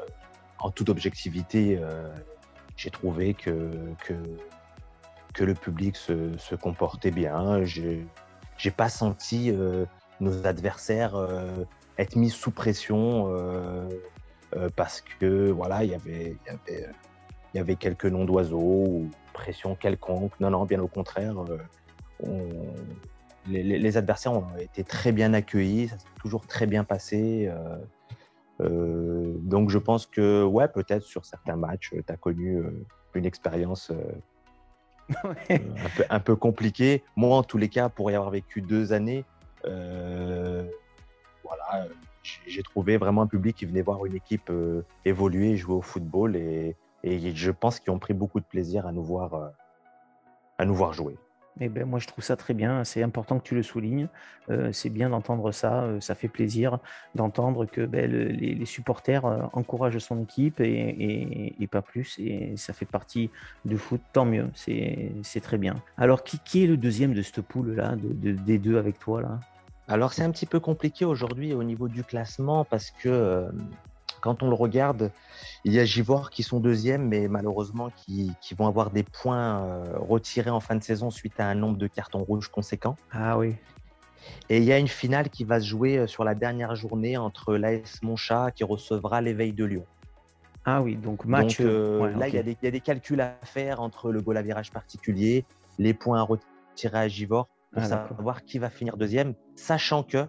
en 0.60 0.70
toute 0.70 0.88
objectivité, 0.88 1.80
j'ai 2.78 2.90
trouvé 2.90 3.34
que, 3.34 3.72
que, 4.06 4.14
que 5.34 5.44
le 5.44 5.54
public 5.54 5.96
se, 5.96 6.54
comportait 6.54 7.10
bien. 7.10 7.64
Je 7.64 7.82
n'ai 7.82 8.70
pas 8.70 8.88
senti 8.88 9.50
euh, 9.50 9.84
nos 10.20 10.46
adversaires 10.46 11.14
euh, 11.14 11.64
être 11.98 12.16
mis 12.16 12.30
sous 12.30 12.50
pression 12.50 13.28
euh, 13.28 13.88
parce 14.76 15.00
que 15.00 15.50
voilà, 15.50 15.84
il 15.84 15.90
y 15.90 15.94
avait, 17.58 17.76
quelques 17.76 18.06
noms 18.06 18.24
d'oiseaux 18.24 18.84
ou 18.86 19.10
pression 19.32 19.74
quelconque. 19.74 20.32
Non, 20.40 20.50
non, 20.50 20.64
bien 20.64 20.80
au 20.80 20.88
contraire. 20.88 21.34
les, 23.46 23.96
adversaires 23.96 24.32
ont 24.32 24.46
été 24.58 24.84
très 24.84 25.12
bien 25.12 25.34
accueillis, 25.34 25.88
ça 25.88 25.98
s'est 25.98 26.06
toujours 26.20 26.46
très 26.46 26.66
bien 26.66 26.84
passé. 26.84 27.50
donc 28.60 29.70
je 29.70 29.78
pense 29.78 30.06
que 30.06 30.44
ouais, 30.44 30.68
peut-être 30.68 31.02
sur 31.02 31.26
certains 31.26 31.56
matchs, 31.56 31.90
tu 31.90 32.12
as 32.12 32.16
connu 32.16 32.62
une 33.14 33.26
expérience 33.26 33.92
un, 36.10 36.20
peu, 36.20 36.36
compliqué. 36.36 37.02
Moi, 37.16 37.36
en 37.36 37.42
tous 37.42 37.58
les 37.58 37.68
cas, 37.68 37.88
pour 37.88 38.10
y 38.10 38.14
avoir 38.14 38.30
vécu 38.30 38.60
deux 38.60 38.92
années, 38.92 39.24
euh, 39.64 40.64
voilà, 41.44 41.86
j'ai 42.46 42.62
trouvé 42.62 42.96
vraiment 42.96 43.22
un 43.22 43.26
public 43.26 43.56
qui 43.56 43.66
venait 43.66 43.82
voir 43.82 44.04
une 44.06 44.14
équipe 44.14 44.50
euh, 44.50 44.82
évoluer, 45.04 45.56
jouer 45.56 45.74
au 45.74 45.82
football 45.82 46.36
et, 46.36 46.76
je 47.04 47.50
pense 47.50 47.80
qu'ils 47.80 47.92
ont 47.92 47.98
pris 47.98 48.12
beaucoup 48.12 48.40
de 48.40 48.44
plaisir 48.44 48.86
à 48.86 48.92
nous 48.92 49.04
voir, 49.04 49.52
à 50.58 50.64
nous 50.64 50.74
voir 50.74 50.92
jouer. 50.92 51.16
Eh 51.60 51.68
ben, 51.68 51.84
moi, 51.84 51.98
je 51.98 52.06
trouve 52.06 52.24
ça 52.24 52.36
très 52.36 52.54
bien. 52.54 52.84
C'est 52.84 53.02
important 53.02 53.38
que 53.38 53.44
tu 53.44 53.54
le 53.54 53.62
soulignes. 53.62 54.08
Euh, 54.50 54.70
c'est 54.72 54.90
bien 54.90 55.10
d'entendre 55.10 55.52
ça. 55.52 55.82
Euh, 55.82 56.00
ça 56.00 56.14
fait 56.14 56.28
plaisir 56.28 56.78
d'entendre 57.14 57.66
que 57.66 57.84
ben, 57.84 58.10
les, 58.10 58.64
supporters 58.64 59.24
euh, 59.24 59.42
encouragent 59.52 59.98
son 59.98 60.22
équipe 60.22 60.60
et, 60.60 61.68
pas 61.70 61.82
plus. 61.82 62.18
Et 62.18 62.56
ça 62.56 62.72
fait 62.72 62.86
partie 62.86 63.30
du 63.64 63.76
foot. 63.76 64.00
Tant 64.12 64.24
mieux. 64.24 64.48
C'est 64.54 65.40
très 65.42 65.58
bien. 65.58 65.76
Alors, 65.96 66.22
qui, 66.22 66.64
est 66.64 66.66
le 66.66 66.76
deuxième 66.76 67.12
de 67.12 67.22
cette 67.22 67.40
poule-là, 67.40 67.96
de, 67.96 68.32
des 68.32 68.58
deux 68.58 68.78
avec 68.78 68.98
toi 68.98 69.22
là? 69.22 69.40
Alors, 69.90 70.12
c'est 70.12 70.22
un 70.22 70.30
petit 70.30 70.44
peu 70.44 70.60
compliqué 70.60 71.06
aujourd'hui 71.06 71.54
au 71.54 71.64
niveau 71.64 71.88
du 71.88 72.04
classement 72.04 72.64
parce 72.64 72.90
que 72.90 73.48
quand 74.20 74.42
on 74.42 74.48
le 74.48 74.54
regarde, 74.54 75.10
il 75.64 75.72
y 75.72 75.80
a 75.80 75.84
Givor 75.84 76.30
qui 76.30 76.42
sont 76.42 76.60
deuxièmes, 76.60 77.08
mais 77.08 77.28
malheureusement 77.28 77.90
qui, 77.90 78.34
vont 78.56 78.66
avoir 78.66 78.90
des 78.90 79.02
points 79.02 79.62
euh, 79.62 79.98
retirés 79.98 80.50
en 80.50 80.60
fin 80.60 80.76
de 80.76 80.82
saison 80.82 81.10
suite 81.10 81.38
à 81.38 81.46
un 81.46 81.54
nombre 81.54 81.78
de 81.78 81.86
cartons 81.86 82.22
rouges 82.22 82.48
conséquent. 82.48 82.96
Ah 83.12 83.38
oui. 83.38 83.54
Et 84.50 84.58
il 84.58 84.64
y 84.64 84.72
a 84.72 84.78
une 84.78 84.88
finale 84.88 85.30
qui 85.30 85.44
va 85.44 85.60
se 85.60 85.66
jouer 85.66 85.98
euh, 85.98 86.06
sur 86.06 86.24
la 86.24 86.34
dernière 86.34 86.74
journée 86.74 87.16
entre 87.16 87.54
l'AS 87.56 88.02
Monchat 88.02 88.50
qui 88.52 88.64
recevra 88.64 89.20
l'éveil 89.20 89.52
de 89.52 89.64
Lyon. 89.64 89.84
Ah 90.64 90.82
oui, 90.82 90.96
donc 90.96 91.24
match. 91.24 91.58
Euh, 91.60 92.10
là, 92.16 92.28
il, 92.28 92.34
y 92.34 92.38
a 92.38 92.70
des, 92.70 92.80
calculs 92.80 93.20
à 93.20 93.36
faire 93.42 93.80
entre 93.80 94.10
le 94.10 94.20
goal 94.20 94.36
à 94.36 94.42
virage 94.42 94.70
particulier, 94.70 95.44
les 95.78 95.94
points 95.94 96.20
retirés 96.22 96.98
à 96.98 97.08
Givor 97.08 97.48
pour 97.72 97.82
ah, 97.82 97.86
savoir 97.86 98.44
qui 98.44 98.58
va 98.58 98.68
finir 98.68 98.96
deuxième, 98.96 99.34
sachant 99.54 100.02
que 100.02 100.26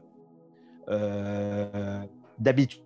d'habitude, 2.40 2.82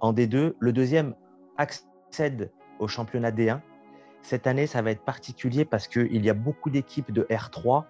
en 0.00 0.12
D2. 0.12 0.54
Le 0.58 0.72
deuxième 0.72 1.14
accède 1.56 2.50
au 2.78 2.88
championnat 2.88 3.30
D1. 3.30 3.60
Cette 4.22 4.46
année, 4.46 4.66
ça 4.66 4.82
va 4.82 4.90
être 4.90 5.04
particulier 5.04 5.64
parce 5.64 5.86
qu'il 5.86 6.24
y 6.24 6.30
a 6.30 6.34
beaucoup 6.34 6.70
d'équipes 6.70 7.12
de 7.12 7.22
R3 7.24 7.84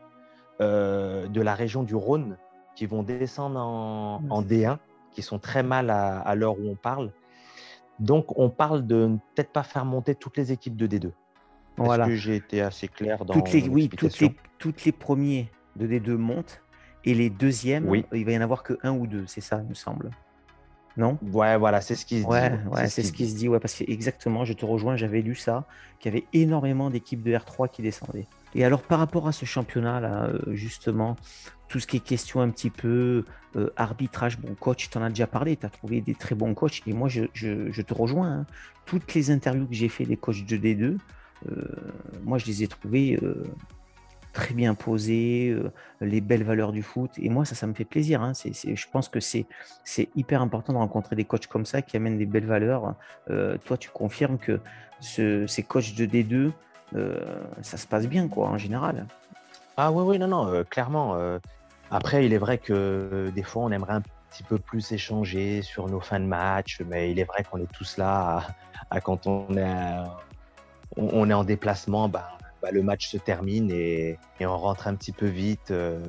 euh, 0.61 1.29
de 1.29 1.41
la 1.41 1.55
région 1.55 1.83
du 1.83 1.95
Rhône 1.95 2.37
qui 2.75 2.87
vont 2.87 3.05
descendre 3.05 3.61
en, 3.61 4.43
D1, 4.43 4.79
qui 5.13 5.23
sont 5.23 5.39
très 5.39 5.63
mal 5.63 5.91
à, 5.91 6.35
l'heure 6.35 6.59
où 6.59 6.69
on 6.69 6.75
parle. 6.75 7.13
Donc, 8.01 8.37
on 8.37 8.51
parle 8.51 8.85
de 8.85 9.07
ne 9.07 9.17
peut-être 9.17 9.53
pas 9.53 9.63
faire 9.63 9.85
monter 9.85 10.17
toutes 10.17 10.37
les 10.37 10.51
équipes 10.51 10.77
de 10.77 10.89
D2. 10.89 11.13
Voilà. 11.77 12.05
Est-ce 12.05 12.11
que 12.11 12.17
j'ai 12.17 12.37
été 12.37 12.63
assez 12.63 12.89
clair 12.89 13.25
dans 13.25 13.35
toutes 13.35 13.53
les, 13.53 13.69
Oui, 13.69 13.89
toutes 13.89 14.19
les, 14.19 14.35
toutes 14.59 14.85
les 14.85 14.91
premiers 14.91 15.53
de 15.77 15.87
D2 15.87 16.17
montent 16.17 16.63
et 17.05 17.15
les 17.15 17.31
deuxièmes, 17.31 17.89
il 18.13 18.25
va 18.25 18.33
y 18.33 18.39
en 18.39 18.41
avoir 18.41 18.63
que 18.63 18.79
un 18.83 18.93
ou 18.93 19.07
deux, 19.07 19.25
c'est 19.27 19.41
ça, 19.41 19.61
il 19.63 19.69
me 19.69 19.75
semble. 19.75 20.11
Non? 20.97 21.19
Ouais, 21.33 21.57
voilà, 21.57 21.81
c'est 21.81 21.97
ce 21.97 22.07
qui 22.07 22.23
se 22.23 22.27
dit. 22.27 22.31
Ouais, 22.31 22.89
c'est 22.89 23.03
ce, 23.03 23.13
qui 23.13 23.29
se 23.29 23.35
dit. 23.35 23.49
Ouais, 23.49 23.59
parce 23.59 23.75
que 23.75 23.85
exactement, 23.91 24.45
je 24.45 24.53
te 24.53 24.65
rejoins, 24.65 24.97
j'avais 24.97 25.23
lu 25.23 25.35
ça, 25.35 25.65
qu'il 25.99 26.13
y 26.15 26.17
avait 26.17 26.27
énormément 26.33 26.91
d'équipes 26.91 27.23
de 27.23 27.33
R3 27.33 27.69
qui 27.69 27.83
descendaient. 27.83 28.27
Et 28.55 28.65
alors, 28.65 28.83
par 28.83 29.01
rapport 29.01 29.27
à 29.27 29.33
ce 29.33 29.45
championnat-là, 29.45 30.27
euh, 30.27 30.55
justement, 30.55 31.17
tout 31.69 31.81
ce 31.81 31.89
qui 31.89 31.97
est 31.97 32.05
question 32.05 32.41
un 32.41 32.51
petit 32.51 32.71
peu 32.71 33.25
euh, 33.57 33.71
arbitrage, 33.77 34.39
bon, 34.39 34.55
coach, 34.55 34.89
tu 34.89 34.97
en 34.97 35.03
as 35.03 35.09
déjà 35.09 35.27
parlé, 35.27 35.57
tu 35.57 35.67
as 35.67 35.71
trouvé 35.71 36.01
des 36.01 36.15
très 36.15 36.37
bons 36.37 36.55
coachs, 36.55 36.83
et 36.87 36.93
moi, 36.93 37.09
je, 37.09 37.25
je, 37.33 37.83
te 37.83 37.95
rejoins. 37.95 38.31
Hein. 38.31 38.47
Toutes 38.87 39.15
les 39.15 39.33
interviews 39.33 39.67
que 39.67 39.75
j'ai 39.75 39.89
fait 39.89 40.05
des 40.05 40.17
coachs 40.17 40.45
de 40.47 40.57
D2, 40.57 40.97
euh, 41.51 41.65
moi, 42.23 42.39
je 42.39 42.47
les 42.47 42.63
ai 42.63 42.69
trouvés 42.69 43.19
très 44.35 44.53
bien 44.53 44.75
posé, 44.75 45.49
euh, 45.49 45.73
les 46.03 46.21
belles 46.21 46.43
valeurs 46.43 46.73
du 46.73 46.83
foot. 46.83 47.13
Et 47.17 47.31
moi, 47.31 47.47
ça, 47.47 47.55
ça 47.55 47.67
me 47.67 47.73
fait 47.73 47.87
plaisir. 47.87 48.21
Hein. 48.21 48.33
Je 48.35 48.87
pense 48.93 49.09
que 49.09 49.21
c'est, 49.21 49.47
hyper 50.15 50.43
important 50.43 50.75
de 50.75 50.79
rencontrer 50.79 51.17
des 51.17 51.25
coachs 51.25 51.47
comme 51.47 51.65
ça 51.65 51.81
qui 51.81 51.97
amènent 51.97 52.19
des 52.19 52.27
belles 52.27 52.45
valeurs. 52.45 52.95
Euh, 53.31 53.57
toi, 53.65 53.79
tu 53.79 53.89
confirmes 53.89 54.37
que 54.37 54.61
ce, 55.01 55.47
ces 55.47 55.63
coachs 55.63 55.95
de 55.95 56.05
D2, 56.05 56.51
euh, 56.97 57.25
ça 57.63 57.79
se 57.79 57.87
passe 57.87 58.07
bien, 58.07 58.29
quoi, 58.29 58.49
en 58.49 58.59
général. 58.59 59.07
Ah 59.77 59.91
oui, 59.91 60.03
oui, 60.07 60.19
non, 60.19 60.29
non, 60.29 60.65
clairement. 60.69 61.17
après, 61.91 62.27
il 62.27 62.33
est 62.33 62.39
vrai 62.39 62.59
que 62.59 63.33
des 63.35 63.43
fois, 63.43 63.65
on 63.65 63.73
aimerait 63.73 63.95
un 63.95 64.03
petit 64.31 64.45
peu 64.45 64.59
plus 64.59 64.93
échanger 64.93 65.63
sur 65.63 65.89
nos 65.89 66.01
fins 66.01 66.21
de 66.21 66.27
match, 66.27 66.81
mais 66.87 67.11
il 67.11 67.19
est 67.19 67.25
vrai 67.25 67.43
qu'on 67.43 67.59
est 67.59 67.73
tous 67.73 67.97
là 67.97 68.43
à, 68.91 69.01
quand 69.01 69.27
on 69.27 69.57
est, 69.57 70.05
on, 70.97 71.29
est 71.29 71.35
en 71.35 71.43
déplacement, 71.43 72.09
bah, 72.09 72.39
bah, 72.65 72.71
le 72.71 72.83
match 72.83 73.09
se 73.09 73.19
termine 73.19 73.71
et, 73.71 74.19
on 74.41 74.57
rentre 74.57 74.89
un 74.89 74.95
petit 74.95 75.13
peu 75.13 75.27
vite. 75.27 75.71
Euh, 75.71 76.01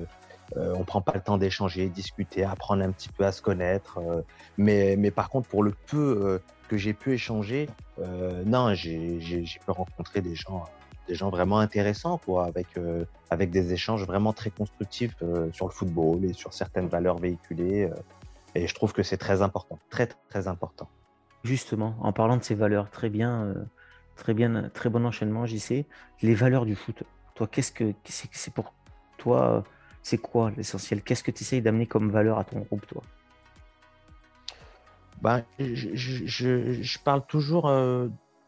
euh, 0.56 0.74
on 0.78 0.86
prend 0.86 1.02
pas 1.02 1.12
le 1.16 1.20
temps 1.20 1.38
d'échanger, 1.38 1.90
discuter, 1.90 2.46
apprendre 2.46 2.82
un 2.82 2.92
petit 2.92 3.10
peu 3.10 3.26
à 3.26 3.34
se 3.34 3.42
connaître. 3.42 3.98
Euh, 3.98 4.22
mais, 4.58 5.12
par 5.12 5.30
contre, 5.30 5.50
pour 5.50 5.64
le 5.64 5.74
peu 5.88 6.40
que 6.70 6.78
j'ai 6.78 6.94
pu 6.94 7.14
échanger, 7.14 7.68
non, 8.46 8.74
j'ai 8.74 9.20
pu 9.44 9.72
rencontrer 9.72 10.22
des 10.22 10.36
gens, 10.36 10.64
des 11.10 11.16
gens 11.16 11.30
vraiment 11.30 11.60
intéressants, 11.60 12.20
quoi, 12.20 12.46
avec, 12.46 12.68
avec 13.30 13.52
des 13.52 13.74
échanges 13.74 14.06
vraiment 14.06 14.32
très 14.32 14.50
constructifs 14.50 15.16
sur 15.52 15.66
le 15.66 15.74
football 15.74 16.24
et 16.24 16.32
sur 16.32 16.54
certaines 16.54 16.88
valeurs 16.88 17.18
véhiculées. 17.18 17.90
et 18.56 18.66
je 18.66 18.74
trouve 18.74 18.94
que 18.94 19.04
c'est 19.04 19.18
très 19.18 19.42
important, 19.42 19.78
très, 19.90 20.08
très 20.30 20.48
important. 20.48 20.88
Justement, 21.44 21.96
en 22.00 22.14
parlant 22.14 22.38
de 22.38 22.44
ces 22.44 22.56
valeurs, 22.56 22.90
très 22.90 23.10
bien. 23.10 23.54
Très 24.16 24.34
bien, 24.34 24.70
très 24.74 24.90
bon 24.90 25.06
enchaînement, 25.06 25.46
JC. 25.46 25.86
Les 26.22 26.36
valeurs 26.36 26.66
du 26.66 26.76
foot. 26.76 27.04
Toi, 27.36 27.48
qu'est-ce 27.48 27.72
que 27.72 27.94
c'est 28.04 28.54
pour 28.54 28.74
toi 29.18 29.64
C'est 30.02 30.18
quoi 30.18 30.52
l'essentiel? 30.56 31.02
Qu'est-ce 31.02 31.24
que 31.24 31.32
tu 31.32 31.44
essayes 31.44 31.62
d'amener 31.62 31.86
comme 31.86 32.10
valeur 32.10 32.40
à 32.40 32.46
ton 32.46 32.60
groupe, 32.60 32.86
toi? 32.88 33.02
Ben, 35.22 35.44
je, 35.60 37.00
parle 37.04 37.26
toujours 37.26 37.68
euh, 37.68 38.08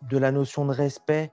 de 0.10 0.18
la 0.18 0.32
notion 0.32 0.66
de 0.66 0.74
respect. 0.74 1.32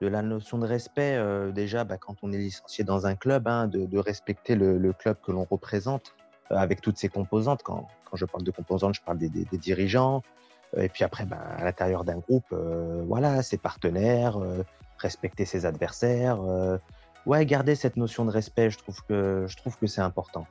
De 0.00 0.06
la 0.06 0.22
notion 0.22 0.58
de 0.58 0.66
respect, 0.66 1.16
euh, 1.16 1.50
déjà, 1.50 1.84
ben, 1.84 1.96
quand 1.96 2.16
on 2.22 2.32
est 2.32 2.38
licencié 2.38 2.84
dans 2.84 3.06
un 3.06 3.16
club, 3.16 3.48
hein, 3.48 3.66
de, 3.66 3.98
respecter 3.98 4.54
le, 4.54 4.92
club 4.92 5.16
que 5.22 5.32
l'on 5.32 5.44
représente 5.44 6.14
euh, 6.50 6.56
avec 6.56 6.80
toutes 6.80 6.98
ses 6.98 7.08
composantes. 7.08 7.62
Quand, 7.62 7.88
je 8.12 8.24
parle 8.24 8.44
de 8.44 8.50
composantes, 8.50 8.94
je 8.94 9.02
parle 9.02 9.18
des 9.18 9.58
dirigeants, 9.58 10.22
et 10.76 10.88
puis 10.88 11.04
après, 11.04 11.24
ben, 11.24 11.38
à 11.38 11.64
l'intérieur 11.64 12.04
d'un 12.04 12.18
groupe, 12.18 12.44
euh, 12.52 13.02
voilà, 13.06 13.42
ses 13.42 13.58
partenaires, 13.58 14.38
euh, 14.38 14.62
respecter 14.98 15.44
ses 15.44 15.66
adversaires. 15.66 16.40
Euh, 16.42 16.78
ouais, 17.26 17.46
garder 17.46 17.74
cette 17.74 17.96
notion 17.96 18.24
de 18.24 18.30
respect, 18.30 18.70
je 18.70 18.78
trouve 18.78 19.02
que, 19.04 19.46
je 19.48 19.56
trouve 19.56 19.76
que 19.78 19.86
c'est 19.86 20.00
important. 20.00 20.46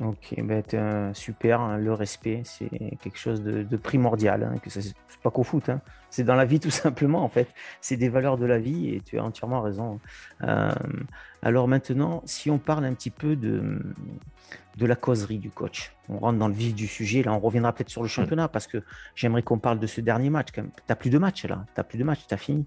Ok, 0.00 0.34
ben, 0.38 1.12
super. 1.12 1.60
Hein, 1.60 1.76
le 1.76 1.92
respect, 1.92 2.40
c'est 2.44 2.70
quelque 3.02 3.18
chose 3.18 3.42
de, 3.42 3.76
primordial. 3.76 4.44
Hein, 4.44 4.58
que 4.62 4.70
c'est 4.70 4.94
pas 5.22 5.30
qu'au 5.30 5.42
foot, 5.42 5.68
hein. 5.68 5.80
c'est 6.08 6.24
dans 6.24 6.34
la 6.34 6.46
vie 6.46 6.58
tout 6.60 6.70
simplement 6.70 7.22
en 7.22 7.28
fait. 7.28 7.48
C'est 7.82 7.96
des 7.96 8.08
valeurs 8.08 8.38
de 8.38 8.46
la 8.46 8.58
vie 8.58 8.94
et 8.94 9.00
tu 9.00 9.18
as 9.18 9.24
entièrement 9.24 9.60
raison. 9.60 10.00
alors 11.42 11.68
maintenant, 11.68 12.22
si 12.24 12.50
on 12.50 12.58
parle 12.58 12.86
un 12.86 12.94
petit 12.94 13.10
peu 13.10 13.36
de, 13.36 13.82
de 14.78 14.86
la 14.86 14.96
causerie 14.96 15.38
du 15.38 15.50
coach, 15.50 15.92
on 16.08 16.18
rentre 16.18 16.38
dans 16.38 16.48
le 16.48 16.54
vif 16.54 16.74
du 16.74 16.86
sujet. 16.86 17.22
Là, 17.22 17.34
on 17.34 17.38
reviendra 17.38 17.74
peut-être 17.74 17.90
sur 17.90 18.02
le 18.02 18.08
championnat 18.08 18.48
parce 18.48 18.66
que 18.66 18.82
j'aimerais 19.14 19.42
qu'on 19.42 19.58
parle 19.58 19.78
de 19.78 19.86
ce 19.86 20.00
dernier 20.00 20.30
match. 20.30 20.48
Tu 20.52 20.62
n'as 20.88 20.96
plus 20.96 21.10
de 21.10 21.18
match 21.18 21.44
là, 21.44 21.66
tu 21.76 21.84
plus 21.84 21.98
de 21.98 22.04
match, 22.04 22.20
tu 22.26 22.32
as 22.32 22.38
fini. 22.38 22.64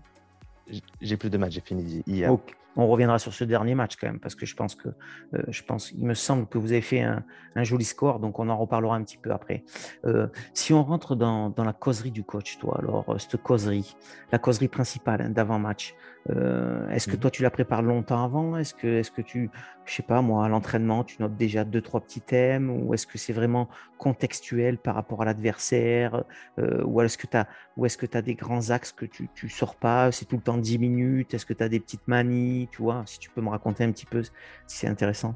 J'ai 1.01 1.17
plus 1.17 1.31
de 1.31 1.37
match, 1.37 1.53
j'ai 1.53 1.61
fini 1.61 2.03
hier 2.05 2.31
on 2.75 2.87
reviendra 2.87 3.19
sur 3.19 3.33
ce 3.33 3.43
dernier 3.43 3.75
match 3.75 3.95
quand 3.95 4.07
même, 4.07 4.19
parce 4.19 4.35
que 4.35 4.45
je 4.45 4.55
pense 4.55 4.75
que, 4.75 4.89
euh, 4.89 5.43
je 5.49 5.63
pense, 5.63 5.91
il 5.91 6.05
me 6.05 6.13
semble 6.13 6.47
que 6.47 6.57
vous 6.57 6.71
avez 6.71 6.81
fait 6.81 7.01
un, 7.01 7.23
joli 7.63 7.85
score, 7.85 8.19
donc 8.19 8.39
on 8.39 8.49
en 8.49 8.57
reparlera 8.57 8.95
un 8.95 9.03
petit 9.03 9.17
peu 9.17 9.31
après. 9.31 9.63
Euh, 10.05 10.27
si 10.53 10.73
on 10.73 10.83
rentre 10.83 11.15
dans, 11.15 11.53
la 11.57 11.73
causerie 11.73 12.11
du 12.11 12.23
coach, 12.23 12.57
toi, 12.57 12.77
alors, 12.79 13.05
euh, 13.09 13.17
cette 13.19 13.41
causerie, 13.41 13.95
la 14.31 14.39
causerie 14.39 14.67
principale 14.67 15.21
hein, 15.21 15.29
d'avant-match, 15.29 15.95
est-ce 16.29 17.07
que 17.07 17.15
mmh. 17.15 17.19
toi 17.19 17.31
tu 17.31 17.43
la 17.43 17.49
prépares 17.49 17.81
longtemps 17.81 18.23
avant? 18.23 18.57
Est-ce 18.57 18.73
que, 18.73 18.99
est-ce 18.99 19.11
que 19.11 19.21
tu, 19.21 19.49
je 19.85 19.93
sais 19.93 20.03
pas 20.03 20.21
moi, 20.21 20.45
à 20.45 20.49
l'entraînement, 20.49 21.03
tu 21.03 21.21
notes 21.21 21.35
déjà 21.35 21.63
deux, 21.65 21.81
trois 21.81 21.99
petits 21.99 22.21
thèmes, 22.21 22.69
ou 22.69 22.93
est-ce 22.93 23.05
que 23.05 23.17
c'est 23.17 23.33
vraiment 23.33 23.67
contextuel 23.97 24.77
par 24.77 24.95
rapport 24.95 25.21
à 25.21 25.25
l'adversaire? 25.25 26.23
Ou 26.57 27.01
est-ce 27.01 27.17
que 27.17 27.27
tu 27.27 27.37
as, 27.37 27.47
tu 27.75 28.17
as 28.17 28.21
des 28.21 28.35
grands 28.35 28.69
axes 28.69 28.93
que 28.93 29.05
tu, 29.05 29.29
tu 29.35 29.49
sors 29.49 29.75
pas 29.75 30.11
C'est 30.11 30.25
tout 30.25 30.37
le 30.37 30.41
temps 30.41 30.57
10 30.57 30.77
minutes? 30.79 31.33
Est-ce 31.33 31.45
que 31.45 31.53
tu 31.53 31.63
as 31.63 31.69
des 31.69 31.79
petites 31.79 32.07
manies 32.07 32.53
tu 32.71 32.81
vois, 32.81 33.03
si 33.05 33.19
tu 33.19 33.29
peux 33.29 33.41
me 33.41 33.49
raconter 33.49 33.83
un 33.83 33.91
petit 33.91 34.05
peu 34.05 34.23
si 34.23 34.31
c'est 34.67 34.87
intéressant. 34.87 35.35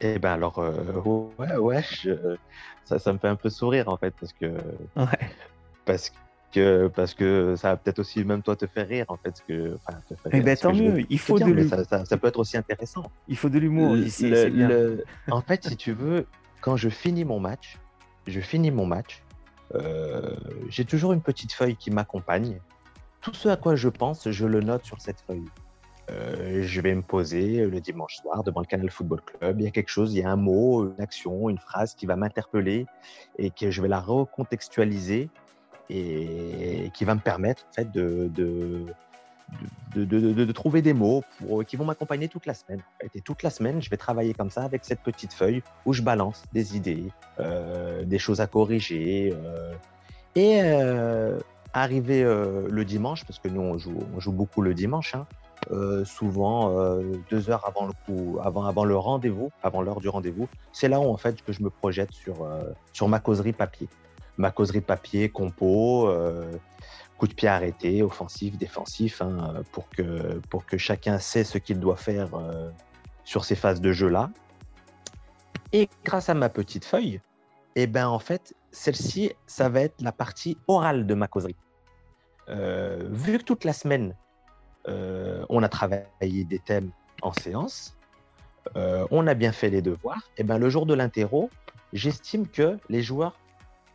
Eh 0.00 0.18
ben 0.18 0.32
alors, 0.32 0.58
euh, 0.58 1.00
ouais, 1.38 1.56
ouais, 1.56 1.82
ça, 2.84 2.98
ça 2.98 3.12
me 3.12 3.18
fait 3.18 3.28
un 3.28 3.36
peu 3.36 3.48
sourire 3.48 3.88
en 3.88 3.96
fait, 3.96 4.12
parce 4.18 4.32
que, 4.32 4.46
ouais. 4.96 5.28
parce 5.84 6.10
que, 6.54 6.88
parce 6.88 7.14
que 7.14 7.56
ça 7.56 7.70
va 7.70 7.76
peut-être 7.76 7.98
aussi 7.98 8.24
même 8.24 8.42
toi 8.42 8.54
te 8.54 8.66
faire 8.66 8.86
rire 8.86 9.06
en 9.08 9.16
fait, 9.16 9.42
que, 9.46 9.74
enfin, 9.74 9.98
eh 10.32 10.40
ben, 10.40 10.56
tant 10.56 10.72
mieux, 10.72 11.04
il 11.10 11.18
faut 11.18 11.38
de 11.38 11.44
l'humour. 11.44 11.80
Ça, 11.88 12.16
peut 12.16 12.28
être 12.28 12.38
aussi 12.38 12.56
intéressant. 12.56 13.10
Il 13.28 13.36
faut 13.36 13.48
de 13.48 13.58
l'humour 13.58 13.96
ici. 13.96 14.32
en 15.30 15.40
fait, 15.40 15.64
si 15.64 15.76
tu 15.76 15.92
veux, 15.92 16.26
quand 16.60 16.76
je 16.76 16.88
finis 16.88 17.24
mon 17.24 17.40
match, 17.40 17.78
je 18.26 18.40
finis 18.40 18.70
mon 18.70 18.86
match, 18.86 19.22
euh, 19.74 20.36
j'ai 20.68 20.84
toujours 20.84 21.12
une 21.12 21.20
petite 21.20 21.52
feuille 21.52 21.76
qui 21.76 21.90
m'accompagne. 21.90 22.60
Tout 23.20 23.34
ce 23.34 23.48
à 23.48 23.56
quoi 23.56 23.74
je 23.74 23.88
pense, 23.88 24.30
je 24.30 24.46
le 24.46 24.60
note 24.60 24.84
sur 24.84 25.00
cette 25.00 25.20
feuille. 25.26 25.48
Euh, 26.10 26.62
je 26.62 26.80
vais 26.82 26.94
me 26.94 27.00
poser 27.02 27.66
le 27.66 27.80
dimanche 27.80 28.16
soir 28.16 28.44
devant 28.44 28.60
le 28.60 28.66
Canal 28.66 28.90
Football 28.90 29.22
Club. 29.22 29.60
Il 29.60 29.64
y 29.64 29.66
a 29.66 29.70
quelque 29.70 29.88
chose, 29.88 30.14
il 30.14 30.20
y 30.20 30.22
a 30.22 30.30
un 30.30 30.36
mot, 30.36 30.84
une 30.84 31.00
action, 31.00 31.48
une 31.48 31.58
phrase 31.58 31.94
qui 31.94 32.04
va 32.04 32.14
m'interpeller 32.14 32.86
et 33.38 33.50
que 33.50 33.70
je 33.70 33.80
vais 33.80 33.88
la 33.88 34.00
recontextualiser 34.00 35.30
et 35.90 36.90
qui 36.94 37.04
va 37.04 37.14
me 37.14 37.20
permettre 37.20 37.66
en 37.70 37.72
fait 37.72 37.90
de, 37.92 38.30
de, 39.94 40.52
trouver 40.52 40.82
des 40.82 40.92
mots 40.92 41.22
pour, 41.38 41.64
qui 41.64 41.76
vont 41.76 41.84
m'accompagner 41.84 42.28
toute 42.28 42.46
la 42.46 42.54
semaine. 42.54 42.80
Et 43.14 43.20
toute 43.20 43.42
la 43.42 43.50
semaine, 43.50 43.82
je 43.82 43.90
vais 43.90 43.96
travailler 43.96 44.34
comme 44.34 44.50
ça 44.50 44.62
avec 44.62 44.84
cette 44.84 45.00
petite 45.00 45.32
feuille 45.32 45.62
où 45.86 45.92
je 45.92 46.02
balance 46.02 46.42
des 46.52 46.76
idées, 46.76 47.04
euh, 47.40 48.04
des 48.04 48.18
choses 48.18 48.40
à 48.40 48.46
corriger. 48.46 49.34
Euh, 49.34 49.72
et 50.34 50.60
euh, 50.62 51.38
arriver 51.72 52.22
le 52.24 52.84
dimanche, 52.84 53.24
parce 53.24 53.38
que 53.38 53.48
nous 53.48 53.60
on 53.60 53.78
joue, 53.78 54.00
on 54.16 54.20
joue 54.20 54.32
beaucoup 54.32 54.62
le 54.62 54.74
dimanche, 54.74 55.14
hein, 55.14 55.26
souvent 56.04 56.98
deux 57.30 57.50
heures 57.50 57.64
avant 57.66 57.86
le 57.86 57.92
coup, 58.04 58.38
avant, 58.42 58.64
avant 58.64 58.84
le 58.84 58.96
rendez-vous, 58.96 59.50
avant 59.62 59.82
l'heure 59.82 60.00
du 60.00 60.08
rendez-vous, 60.08 60.48
c'est 60.72 60.88
là 60.88 61.00
où 61.00 61.04
en 61.04 61.16
fait 61.16 61.42
que 61.42 61.52
je 61.52 61.62
me 61.62 61.70
projette 61.70 62.12
sur, 62.12 62.48
sur 62.92 63.08
ma 63.08 63.20
causerie 63.20 63.52
papier. 63.52 63.88
Ma 64.36 64.50
causerie 64.50 64.80
papier, 64.80 65.28
compo, 65.28 66.08
coup 67.16 67.28
de 67.28 67.34
pied 67.34 67.48
arrêté, 67.48 68.02
offensif, 68.02 68.56
défensif, 68.58 69.22
hein, 69.22 69.62
pour, 69.72 69.88
que, 69.88 70.40
pour 70.50 70.66
que 70.66 70.78
chacun 70.78 71.18
sait 71.18 71.44
ce 71.44 71.58
qu'il 71.58 71.78
doit 71.78 71.96
faire 71.96 72.34
euh, 72.34 72.70
sur 73.24 73.44
ces 73.44 73.54
phases 73.54 73.80
de 73.80 73.92
jeu-là. 73.92 74.30
Et 75.72 75.88
grâce 76.04 76.28
à 76.28 76.34
ma 76.34 76.48
petite 76.48 76.84
feuille, 76.84 77.20
eh 77.76 77.86
ben, 77.86 78.08
en 78.08 78.18
fait, 78.18 78.54
celle-ci, 78.70 79.32
ça 79.46 79.68
va 79.68 79.80
être 79.80 80.00
la 80.00 80.12
partie 80.12 80.56
orale 80.68 81.06
de 81.06 81.14
ma 81.14 81.26
causerie. 81.26 81.56
Euh, 82.48 83.08
vu 83.10 83.38
que 83.38 83.44
toute 83.44 83.64
la 83.64 83.72
semaine, 83.72 84.14
euh, 84.88 85.44
on 85.48 85.62
a 85.62 85.68
travaillé 85.68 86.44
des 86.44 86.58
thèmes 86.58 86.90
en 87.22 87.32
séance, 87.32 87.96
on 88.74 89.26
a 89.26 89.34
bien 89.34 89.52
fait 89.52 89.68
les 89.68 89.82
devoirs, 89.82 90.30
et 90.36 90.40
eh 90.40 90.42
ben, 90.42 90.56
le 90.56 90.70
jour 90.70 90.86
de 90.86 90.94
l'interro, 90.94 91.50
j'estime 91.92 92.48
que 92.48 92.78
les 92.88 93.02
joueurs 93.02 93.36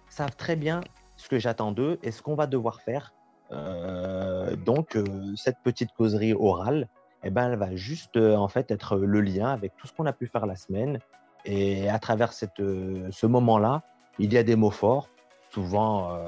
savent 0.10 0.36
très 0.36 0.56
bien 0.56 0.82
ce 1.16 1.28
que 1.28 1.39
j'attends 1.39 1.72
d'eux 1.72 2.00
et 2.04 2.12
ce 2.12 2.22
qu'on 2.22 2.36
va 2.36 2.48
devoir 2.48 2.82
faire. 2.82 3.13
Euh, 3.51 4.56
donc, 4.56 4.96
euh, 4.96 5.06
cette 5.36 5.58
petite 5.63 5.92
causerie 5.94 6.34
orale, 6.34 6.88
eh 7.24 7.30
ben, 7.30 7.51
elle 7.51 7.58
va 7.58 7.75
juste 7.75 8.16
euh, 8.16 8.36
en 8.36 8.48
fait 8.48 8.72
être 8.72 8.98
le 8.98 9.22
lien 9.22 9.50
avec 9.50 9.75
tout 9.78 9.88
ce 9.88 9.94
qu'on 9.94 10.06
a 10.06 10.13
pu 10.13 10.28
faire 10.28 10.46
la 10.46 10.56
semaine. 10.56 11.00
Et 11.46 11.89
à 11.89 12.00
travers 12.00 12.34
cette, 12.34 12.58
ce 12.58 13.25
moment-là, 13.25 13.84
il 14.18 14.34
y 14.34 14.38
a 14.38 14.44
des 14.44 14.56
mots 14.56 14.72
forts, 14.72 15.10
souvent 15.51 16.20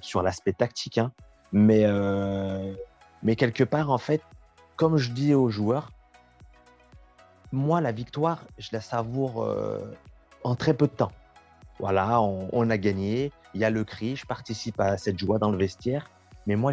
sur 0.00 0.22
l'aspect 0.22 0.52
tactique, 0.52 0.98
hein. 0.98 1.12
mais, 1.52 1.86
mais 3.22 3.36
quelque 3.36 3.62
part, 3.62 3.90
en 3.90 3.98
fait, 3.98 4.20
comme 4.74 4.96
je 4.96 5.12
dis 5.12 5.34
aux 5.34 5.50
joueurs, 5.50 5.92
moi, 7.52 7.80
la 7.80 7.92
victoire, 7.92 8.44
je 8.58 8.70
la 8.72 8.80
savoure 8.80 9.48
en 10.42 10.56
très 10.56 10.74
peu 10.74 10.88
de 10.88 10.92
temps. 10.92 11.12
Voilà, 11.78 12.22
on, 12.22 12.70
a 12.70 12.78
gagné, 12.78 13.32
il 13.52 13.60
y 13.60 13.64
a 13.64 13.70
le 13.70 13.84
cri, 13.84 14.16
je 14.16 14.24
participe 14.24 14.80
à 14.80 14.96
cette 14.96 15.18
joie 15.18 15.38
dans 15.38 15.50
le 15.50 15.58
vestiaire. 15.58 16.10
Mais 16.46 16.56
moi, 16.56 16.72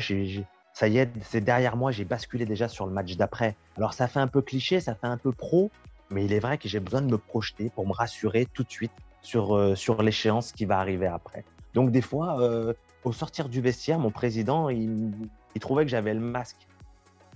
ça 0.74 0.88
y 0.88 0.98
est, 0.98 1.10
c'est 1.22 1.42
derrière 1.42 1.76
moi, 1.76 1.92
j'ai 1.92 2.06
basculé 2.06 2.46
déjà 2.46 2.70
sur 2.70 2.86
le 2.86 2.94
match 2.94 3.18
d'après. 3.18 3.56
Alors 3.76 3.94
ça 3.94 4.08
fait 4.08 4.20
un 4.20 4.28
peu 4.28 4.42
cliché, 4.42 4.80
ça 4.80 4.96
fait 4.96 5.08
un 5.08 5.18
peu 5.18 5.32
pro, 5.32 5.72
mais 6.10 6.24
il 6.24 6.32
est 6.32 6.40
vrai 6.40 6.58
que 6.58 6.70
j'ai 6.70 6.80
besoin 6.80 7.02
de 7.02 7.12
me 7.12 7.18
projeter 7.18 7.70
pour 7.70 7.86
me 7.86 7.94
rassurer 7.94 8.48
tout 8.54 8.64
de 8.64 8.72
suite 8.72 8.94
sur, 9.22 9.56
euh, 9.56 9.76
sur 9.76 10.02
l'échéance 10.02 10.52
qui 10.54 10.66
va 10.66 10.80
arriver 10.80 11.08
après. 11.08 11.44
Donc 11.74 11.92
des 11.92 12.02
fois, 12.02 12.40
euh, 12.42 12.74
au 13.04 13.12
sortir 13.12 13.50
du 13.50 13.60
vestiaire, 13.60 14.00
mon 14.00 14.12
président, 14.12 14.70
il, 14.70 15.12
trouvait 15.60 15.84
que 15.84 15.92
j'avais 15.92 16.14
le 16.14 16.20
masque. 16.20 16.68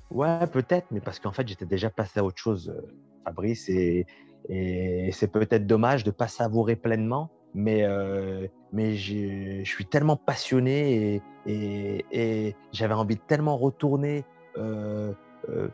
Ouais, 0.10 0.48
peut-être, 0.48 0.88
mais 0.92 1.02
parce 1.02 1.20
qu'en 1.20 1.34
fait, 1.34 1.48
j'étais 1.48 1.66
déjà 1.66 1.90
passé 1.90 2.20
à 2.20 2.24
autre 2.24 2.38
chose, 2.38 2.70
euh, 2.70 2.88
Fabrice, 3.26 3.68
et, 3.68 4.06
et 4.48 5.12
c'est 5.12 5.28
peut-être 5.28 5.68
dommage 5.68 6.04
de 6.04 6.10
ne 6.10 6.16
pas 6.16 6.28
savourer 6.28 6.78
pleinement 6.78 7.30
mais, 7.58 7.84
euh, 7.84 8.48
mais 8.72 8.96
je 8.96 9.64
suis 9.64 9.86
tellement 9.86 10.16
passionné 10.16 11.22
et, 11.48 12.06
et, 12.12 12.56
j'avais 12.72 12.94
envie 12.94 13.16
de 13.16 13.22
tellement 13.22 13.58
retourner 13.58 14.26
euh, 14.58 15.12
euh, 15.50 15.68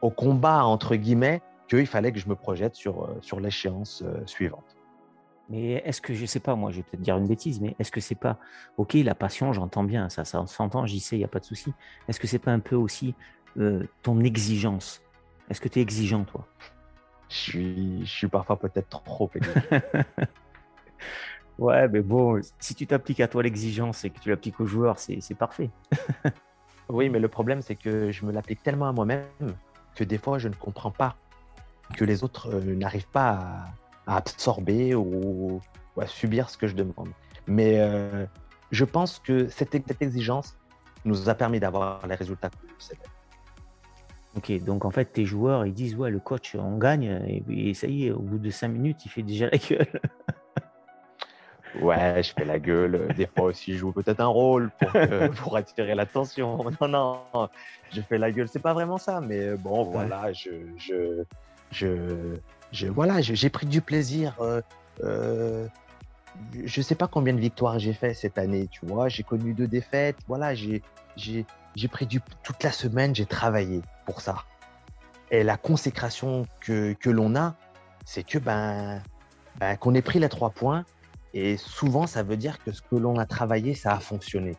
au 0.00 0.10
combat, 0.10 0.64
entre 0.64 0.94
guillemets, 0.94 1.42
qu'il 1.68 1.86
fallait 1.86 2.12
que 2.12 2.20
je 2.20 2.28
me 2.28 2.36
projette 2.36 2.76
sur, 2.76 3.10
sur 3.20 3.40
l'échéance 3.40 4.04
suivante. 4.26 4.76
Mais 5.50 5.72
est-ce 5.84 6.00
que, 6.00 6.14
je 6.14 6.24
sais 6.24 6.40
pas, 6.40 6.54
moi 6.54 6.70
je 6.70 6.76
vais 6.76 6.82
peut-être 6.84 7.02
dire 7.02 7.16
une 7.16 7.26
bêtise, 7.26 7.60
mais 7.60 7.74
est-ce 7.80 7.90
que 7.90 8.00
c'est 8.00 8.14
pas, 8.14 8.38
ok, 8.76 8.94
la 8.94 9.16
passion, 9.16 9.52
j'entends 9.52 9.84
bien, 9.84 10.08
ça, 10.10 10.24
ça 10.24 10.46
s'entend, 10.46 10.86
j'y 10.86 11.00
sais, 11.00 11.16
il 11.16 11.20
n'y 11.20 11.24
a 11.24 11.28
pas 11.28 11.40
de 11.40 11.44
souci. 11.44 11.72
Est-ce 12.06 12.20
que 12.20 12.28
c'est 12.28 12.38
pas 12.38 12.52
un 12.52 12.60
peu 12.60 12.76
aussi 12.76 13.14
ton 14.02 14.20
exigence? 14.20 15.02
Est-ce 15.50 15.60
que 15.60 15.68
tu 15.68 15.80
es 15.80 15.82
exigeant, 15.82 16.22
toi? 16.22 16.46
Je 17.28 17.36
suis, 17.36 18.06
je 18.06 18.10
suis 18.10 18.28
parfois 18.28 18.56
peut-être 18.56 19.02
trop 19.02 19.30
exigeant. 19.34 19.80
Ouais, 21.58 21.88
mais 21.88 22.02
bon, 22.02 22.40
si 22.60 22.74
tu 22.74 22.86
t'appliques 22.86 23.20
à 23.20 23.26
toi 23.26 23.42
l'exigence 23.42 24.04
et 24.04 24.10
que 24.10 24.20
tu 24.20 24.30
l'appliques 24.30 24.60
aux 24.60 24.66
joueurs, 24.66 24.98
c'est 24.98 25.34
parfait. 25.36 25.70
oui, 26.88 27.08
mais 27.08 27.18
le 27.18 27.28
problème, 27.28 27.62
c'est 27.62 27.74
que 27.74 28.12
je 28.12 28.24
me 28.24 28.32
l'applique 28.32 28.62
tellement 28.62 28.88
à 28.88 28.92
moi-même 28.92 29.24
que 29.96 30.04
des 30.04 30.18
fois, 30.18 30.38
je 30.38 30.48
ne 30.48 30.54
comprends 30.54 30.92
pas 30.92 31.16
que 31.96 32.04
les 32.04 32.22
autres 32.22 32.54
euh, 32.54 32.76
n'arrivent 32.76 33.08
pas 33.08 33.66
à, 34.06 34.16
absorber 34.16 34.94
ou, 34.94 35.60
à 36.00 36.06
subir 36.06 36.48
ce 36.48 36.56
que 36.56 36.68
je 36.68 36.76
demande. 36.76 37.08
Mais 37.48 37.80
euh, 37.80 38.26
je 38.70 38.84
pense 38.84 39.18
que 39.18 39.48
cette, 39.48 39.74
exigence 40.00 40.56
nous 41.04 41.28
a 41.28 41.34
permis 41.34 41.58
d'avoir 41.58 42.06
les 42.06 42.14
résultats. 42.14 42.50
Ok, 44.36 44.52
donc 44.62 44.84
en 44.84 44.90
fait, 44.92 45.06
tes 45.06 45.24
joueurs, 45.24 45.66
ils 45.66 45.74
disent, 45.74 45.96
ouais, 45.96 46.10
le 46.10 46.20
coach, 46.20 46.54
on 46.54 46.78
gagne, 46.78 47.20
et, 47.26 47.70
et 47.70 47.74
ça 47.74 47.88
y 47.88 48.06
est, 48.06 48.12
au 48.12 48.20
bout 48.20 48.38
de 48.38 48.50
cinq 48.50 48.68
minutes, 48.68 49.04
il 49.04 49.08
fait 49.08 49.22
déjà 49.22 49.48
la 49.50 49.58
gueule. 49.58 50.00
Ouais, 51.80 52.22
je 52.22 52.32
fais 52.32 52.44
la 52.44 52.58
gueule. 52.58 53.08
Des 53.16 53.26
fois 53.26 53.46
aussi, 53.46 53.74
je 53.74 53.78
joue 53.78 53.92
peut-être 53.92 54.20
un 54.20 54.26
rôle 54.26 54.70
pour, 54.78 54.90
pour 55.36 55.56
attirer 55.56 55.94
l'attention. 55.94 56.64
Non, 56.80 56.88
non, 56.88 57.48
je 57.92 58.00
fais 58.00 58.18
la 58.18 58.30
gueule. 58.30 58.48
C'est 58.48 58.62
pas 58.62 58.74
vraiment 58.74 58.98
ça, 58.98 59.20
mais 59.20 59.56
bon, 59.56 59.84
voilà, 59.84 60.32
je, 60.32 60.50
je, 60.78 61.24
je, 61.70 62.36
je 62.72 62.86
voilà, 62.86 63.20
j'ai 63.20 63.50
pris 63.50 63.66
du 63.66 63.80
plaisir. 63.80 64.34
Euh, 64.40 64.60
euh, 65.04 65.66
je 66.64 66.82
sais 66.82 66.94
pas 66.94 67.08
combien 67.08 67.32
de 67.32 67.40
victoires 67.40 67.78
j'ai 67.78 67.92
fait 67.92 68.14
cette 68.14 68.38
année, 68.38 68.68
tu 68.70 68.86
vois. 68.86 69.08
J'ai 69.08 69.22
connu 69.22 69.54
deux 69.54 69.66
défaites. 69.66 70.16
Voilà, 70.26 70.54
j'ai, 70.54 70.82
j'ai, 71.16 71.46
j'ai 71.74 71.88
pris 71.88 72.06
du 72.06 72.20
toute 72.42 72.62
la 72.62 72.72
semaine, 72.72 73.14
j'ai 73.14 73.26
travaillé 73.26 73.82
pour 74.06 74.20
ça. 74.20 74.44
Et 75.30 75.42
la 75.42 75.56
consécration 75.56 76.46
que, 76.60 76.94
que 76.94 77.10
l'on 77.10 77.36
a, 77.36 77.54
c'est 78.04 78.22
que 78.22 78.38
ben, 78.38 79.02
ben 79.60 79.76
qu'on 79.76 79.94
ait 79.94 80.02
pris 80.02 80.18
les 80.18 80.28
trois 80.28 80.50
points 80.50 80.84
et 81.34 81.56
souvent, 81.56 82.06
ça 82.06 82.22
veut 82.22 82.36
dire 82.36 82.62
que 82.62 82.72
ce 82.72 82.82
que 82.82 82.96
l'on 82.96 83.18
a 83.18 83.26
travaillé, 83.26 83.74
ça 83.74 83.92
a 83.92 84.00
fonctionné. 84.00 84.56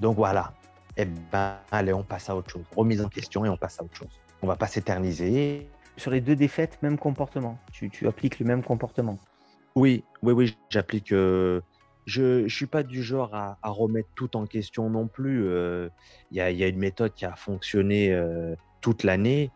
Donc 0.00 0.16
voilà. 0.16 0.52
Eh 0.96 1.06
ben, 1.06 1.56
allez, 1.70 1.92
on 1.92 2.02
passe 2.02 2.28
à 2.28 2.36
autre 2.36 2.50
chose. 2.50 2.64
Remise 2.76 3.00
en 3.00 3.08
question 3.08 3.44
et 3.44 3.48
on 3.48 3.56
passe 3.56 3.80
à 3.80 3.84
autre 3.84 3.96
chose. 3.96 4.20
On 4.42 4.46
va 4.46 4.56
pas 4.56 4.66
s'éterniser. 4.66 5.68
Sur 5.96 6.10
les 6.10 6.20
deux 6.20 6.36
défaites, 6.36 6.78
même 6.82 6.98
comportement. 6.98 7.58
Tu, 7.72 7.90
appliques 8.06 8.38
le 8.38 8.46
même 8.46 8.62
comportement. 8.62 9.18
Oui, 9.74 10.04
oui, 10.22 10.32
oui, 10.32 10.58
j'applique. 10.70 11.12
Euh, 11.12 11.60
je 12.06 12.42
ne 12.42 12.48
suis 12.48 12.66
pas 12.66 12.82
du 12.82 13.02
genre 13.02 13.34
à, 13.34 13.56
remettre 13.62 14.08
tout 14.14 14.36
en 14.36 14.46
question 14.46 14.90
non 14.90 15.06
plus. 15.06 15.46
Euh, 15.46 15.88
il 16.30 16.36
y, 16.36 16.40
a, 16.40 16.68
une 16.68 16.78
méthode 16.78 17.14
qui 17.14 17.24
a 17.24 17.36
fonctionné 17.36 18.12
euh, 18.12 18.54
toute 18.80 19.02
l'année. 19.02 19.50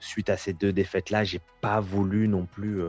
suite 0.00 0.30
à 0.30 0.36
ces 0.36 0.52
deux 0.52 0.72
défaites-là, 0.72 1.24
j'ai 1.24 1.40
pas 1.60 1.80
voulu 1.80 2.28
non 2.28 2.46
plus 2.46 2.82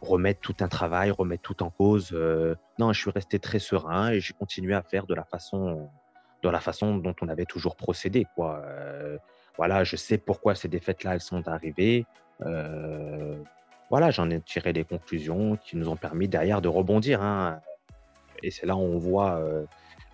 remettre 0.00 0.40
tout 0.40 0.56
un 0.60 0.68
travail, 0.68 1.10
remettre 1.10 1.42
tout 1.42 1.62
en 1.62 1.70
cause. 1.70 2.10
Euh, 2.12 2.54
non, 2.78 2.92
je 2.92 3.00
suis 3.00 3.10
resté 3.10 3.38
très 3.38 3.58
serein 3.58 4.10
et 4.10 4.20
j'ai 4.20 4.32
continué 4.32 4.74
à 4.74 4.82
faire 4.82 5.06
de 5.06 5.14
la 5.14 5.24
façon, 5.24 5.88
de 6.42 6.48
la 6.48 6.60
façon 6.60 6.96
dont 6.96 7.14
on 7.20 7.28
avait 7.28 7.44
toujours 7.44 7.76
procédé. 7.76 8.26
Quoi. 8.34 8.62
Euh, 8.64 9.18
voilà, 9.58 9.84
je 9.84 9.96
sais 9.96 10.18
pourquoi 10.18 10.54
ces 10.54 10.68
défaites-là 10.68 11.14
elles 11.14 11.20
sont 11.20 11.46
arrivées. 11.48 12.06
voilà, 13.90 14.10
j'en 14.10 14.30
ai 14.30 14.40
tiré 14.40 14.72
des 14.72 14.84
conclusions 14.84 15.56
qui 15.56 15.76
nous 15.76 15.88
ont 15.88 15.96
permis 15.96 16.28
derrière 16.28 16.62
de 16.62 16.68
rebondir. 16.68 17.22
Hein. 17.22 17.60
Et 18.42 18.50
c'est 18.50 18.64
là 18.66 18.76
où 18.76 18.80
on 18.80 18.98
voit 18.98 19.42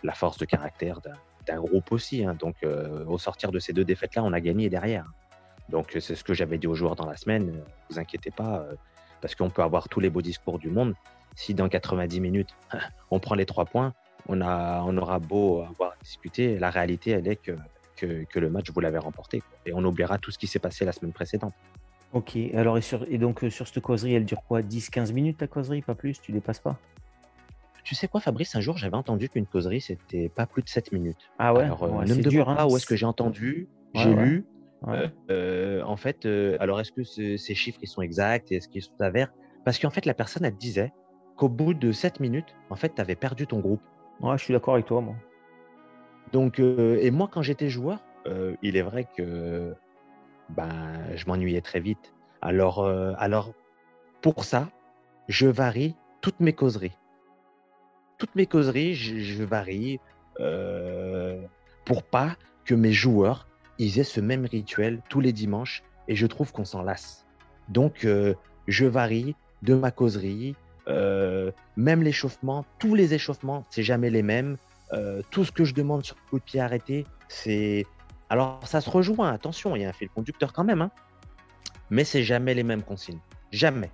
la 0.02 0.12
force 0.12 0.38
de 0.38 0.46
caractère 0.46 1.00
d'un 1.46 1.60
groupe 1.60 1.92
aussi. 1.92 2.24
Hein. 2.24 2.34
Donc, 2.34 2.56
au 3.06 3.18
sortir 3.18 3.52
de 3.52 3.60
ces 3.60 3.72
deux 3.72 3.84
défaites-là, 3.84 4.24
on 4.24 4.32
a 4.32 4.40
gagné 4.40 4.68
derrière. 4.68 5.06
Donc 5.68 5.96
c'est 6.00 6.14
ce 6.14 6.24
que 6.24 6.34
j'avais 6.34 6.58
dit 6.58 6.66
aux 6.66 6.74
joueurs 6.74 6.96
dans 6.96 7.06
la 7.06 7.16
semaine, 7.16 7.46
ne 7.46 7.60
vous 7.90 7.98
inquiétez 7.98 8.30
pas, 8.30 8.60
euh, 8.60 8.74
parce 9.20 9.34
qu'on 9.34 9.50
peut 9.50 9.62
avoir 9.62 9.88
tous 9.88 10.00
les 10.00 10.10
beaux 10.10 10.22
discours 10.22 10.58
du 10.58 10.70
monde. 10.70 10.94
Si 11.34 11.54
dans 11.54 11.68
90 11.68 12.20
minutes, 12.20 12.50
on 13.10 13.18
prend 13.18 13.34
les 13.34 13.46
trois 13.46 13.64
points, 13.64 13.92
on, 14.28 14.40
a, 14.40 14.82
on 14.86 14.96
aura 14.96 15.18
beau 15.18 15.62
avoir 15.62 15.94
discuté, 16.02 16.58
la 16.58 16.70
réalité, 16.70 17.10
elle 17.12 17.28
est 17.28 17.36
que, 17.36 17.56
que, 17.96 18.38
le 18.38 18.50
match, 18.50 18.70
vous 18.70 18.80
l'avez 18.80 18.98
remporté. 18.98 19.42
Et 19.64 19.72
on 19.72 19.84
oubliera 19.84 20.18
tout 20.18 20.30
ce 20.30 20.38
qui 20.38 20.46
s'est 20.46 20.58
passé 20.58 20.84
la 20.84 20.92
semaine 20.92 21.12
précédente. 21.12 21.54
Ok, 22.12 22.36
alors 22.54 22.78
et, 22.78 22.82
sur, 22.82 23.04
et 23.10 23.18
donc 23.18 23.44
euh, 23.44 23.50
sur 23.50 23.66
cette 23.66 23.82
causerie, 23.82 24.14
elle 24.14 24.24
dure 24.24 24.42
quoi? 24.46 24.62
10-15 24.62 25.12
minutes 25.12 25.38
ta 25.38 25.46
causerie, 25.46 25.82
pas 25.82 25.94
plus? 25.94 26.20
Tu 26.20 26.32
dépasses 26.32 26.60
pas? 26.60 26.78
Tu 27.84 27.94
sais 27.94 28.08
quoi, 28.08 28.20
Fabrice, 28.20 28.54
un 28.56 28.60
jour, 28.60 28.76
j'avais 28.76 28.96
entendu 28.96 29.28
qu'une 29.28 29.46
causerie, 29.46 29.80
c'était 29.80 30.28
pas 30.28 30.46
plus 30.46 30.62
de 30.62 30.68
7 30.68 30.92
minutes. 30.92 31.30
Ah 31.38 31.52
ouais, 31.52 31.64
alors, 31.64 31.84
euh, 31.84 32.04
Ne 32.04 32.14
me 32.14 32.22
demande 32.22 32.48
hein, 32.48 32.56
pas 32.56 32.66
où 32.66 32.76
est-ce 32.76 32.86
que 32.86 32.96
j'ai 32.96 33.06
entendu. 33.06 33.68
j'ai 33.94 34.14
lu, 34.14 34.44
euh, 34.88 35.08
euh, 35.30 35.82
en 35.82 35.96
fait, 35.96 36.26
euh, 36.26 36.56
alors 36.60 36.80
est-ce 36.80 36.92
que 36.92 37.02
ces 37.02 37.54
chiffres 37.54 37.78
ils 37.82 37.88
sont 37.88 38.02
exacts 38.02 38.52
et 38.52 38.56
est-ce 38.56 38.68
qu'ils 38.68 38.82
sont 38.82 39.00
avers? 39.00 39.32
Parce 39.64 39.78
qu'en 39.78 39.90
fait, 39.90 40.06
la 40.06 40.14
personne, 40.14 40.44
elle 40.44 40.56
disait 40.56 40.92
qu'au 41.36 41.48
bout 41.48 41.74
de 41.74 41.92
7 41.92 42.20
minutes, 42.20 42.54
en 42.70 42.76
fait, 42.76 42.94
tu 42.94 43.00
avais 43.00 43.16
perdu 43.16 43.46
ton 43.46 43.60
groupe. 43.60 43.82
Ouais, 44.20 44.38
je 44.38 44.44
suis 44.44 44.54
d'accord 44.54 44.74
avec 44.74 44.86
toi, 44.86 45.00
moi. 45.00 45.16
Donc, 46.32 46.58
et 46.58 47.10
moi, 47.10 47.28
quand 47.30 47.42
j'étais 47.42 47.68
joueur, 47.68 48.04
il 48.62 48.76
est 48.76 48.82
vrai 48.82 49.06
que 49.16 49.74
ben, 50.50 51.14
je 51.14 51.26
m'ennuyais 51.26 51.60
très 51.60 51.80
vite. 51.80 52.14
Alors, 52.40 52.84
alors, 53.18 53.52
pour 54.22 54.44
ça, 54.44 54.68
je 55.28 55.46
varie 55.46 55.96
toutes 56.20 56.40
mes 56.40 56.52
causeries. 56.52 56.96
Toutes 58.18 58.34
mes 58.34 58.46
causeries, 58.46 58.94
je, 58.94 59.42
varie 59.42 60.00
pour 61.84 62.02
pas 62.04 62.36
que 62.64 62.74
mes 62.74 62.92
joueurs 62.92 63.48
ils 63.78 63.98
aient 63.98 64.04
ce 64.04 64.20
même 64.20 64.46
rituel 64.46 65.00
tous 65.08 65.20
les 65.20 65.32
dimanches 65.32 65.82
et 66.08 66.16
je 66.16 66.26
trouve 66.26 66.52
qu'on 66.52 66.64
s'en 66.64 66.82
lasse. 66.82 67.26
Donc, 67.68 68.06
je 68.68 68.86
varie 68.86 69.34
de 69.62 69.74
ma 69.74 69.90
causerie, 69.90 70.54
même 70.86 72.02
l'échauffement, 72.02 72.64
tous 72.78 72.94
les 72.94 73.14
échauffements, 73.14 73.64
c'est 73.70 73.82
jamais 73.82 74.10
les 74.10 74.22
mêmes. 74.22 74.56
tout 75.30 75.44
ce 75.44 75.52
que 75.52 75.64
je 75.64 75.74
demande 75.74 76.04
sur 76.04 76.16
le 76.16 76.30
coup 76.30 76.38
de 76.38 76.44
pied 76.44 76.60
arrêté, 76.60 77.06
c'est. 77.28 77.86
Alors, 78.28 78.60
ça 78.64 78.80
se 78.80 78.90
rejoint, 78.90 79.32
attention, 79.32 79.76
il 79.76 79.82
y 79.82 79.84
a 79.84 79.88
un 79.88 79.92
fil 79.92 80.08
conducteur 80.08 80.52
quand 80.52 80.64
même, 80.64 80.82
hein, 80.82 80.90
mais 81.90 82.04
c'est 82.04 82.24
jamais 82.24 82.54
les 82.54 82.64
mêmes 82.64 82.82
consignes. 82.82 83.20
Jamais. 83.52 83.90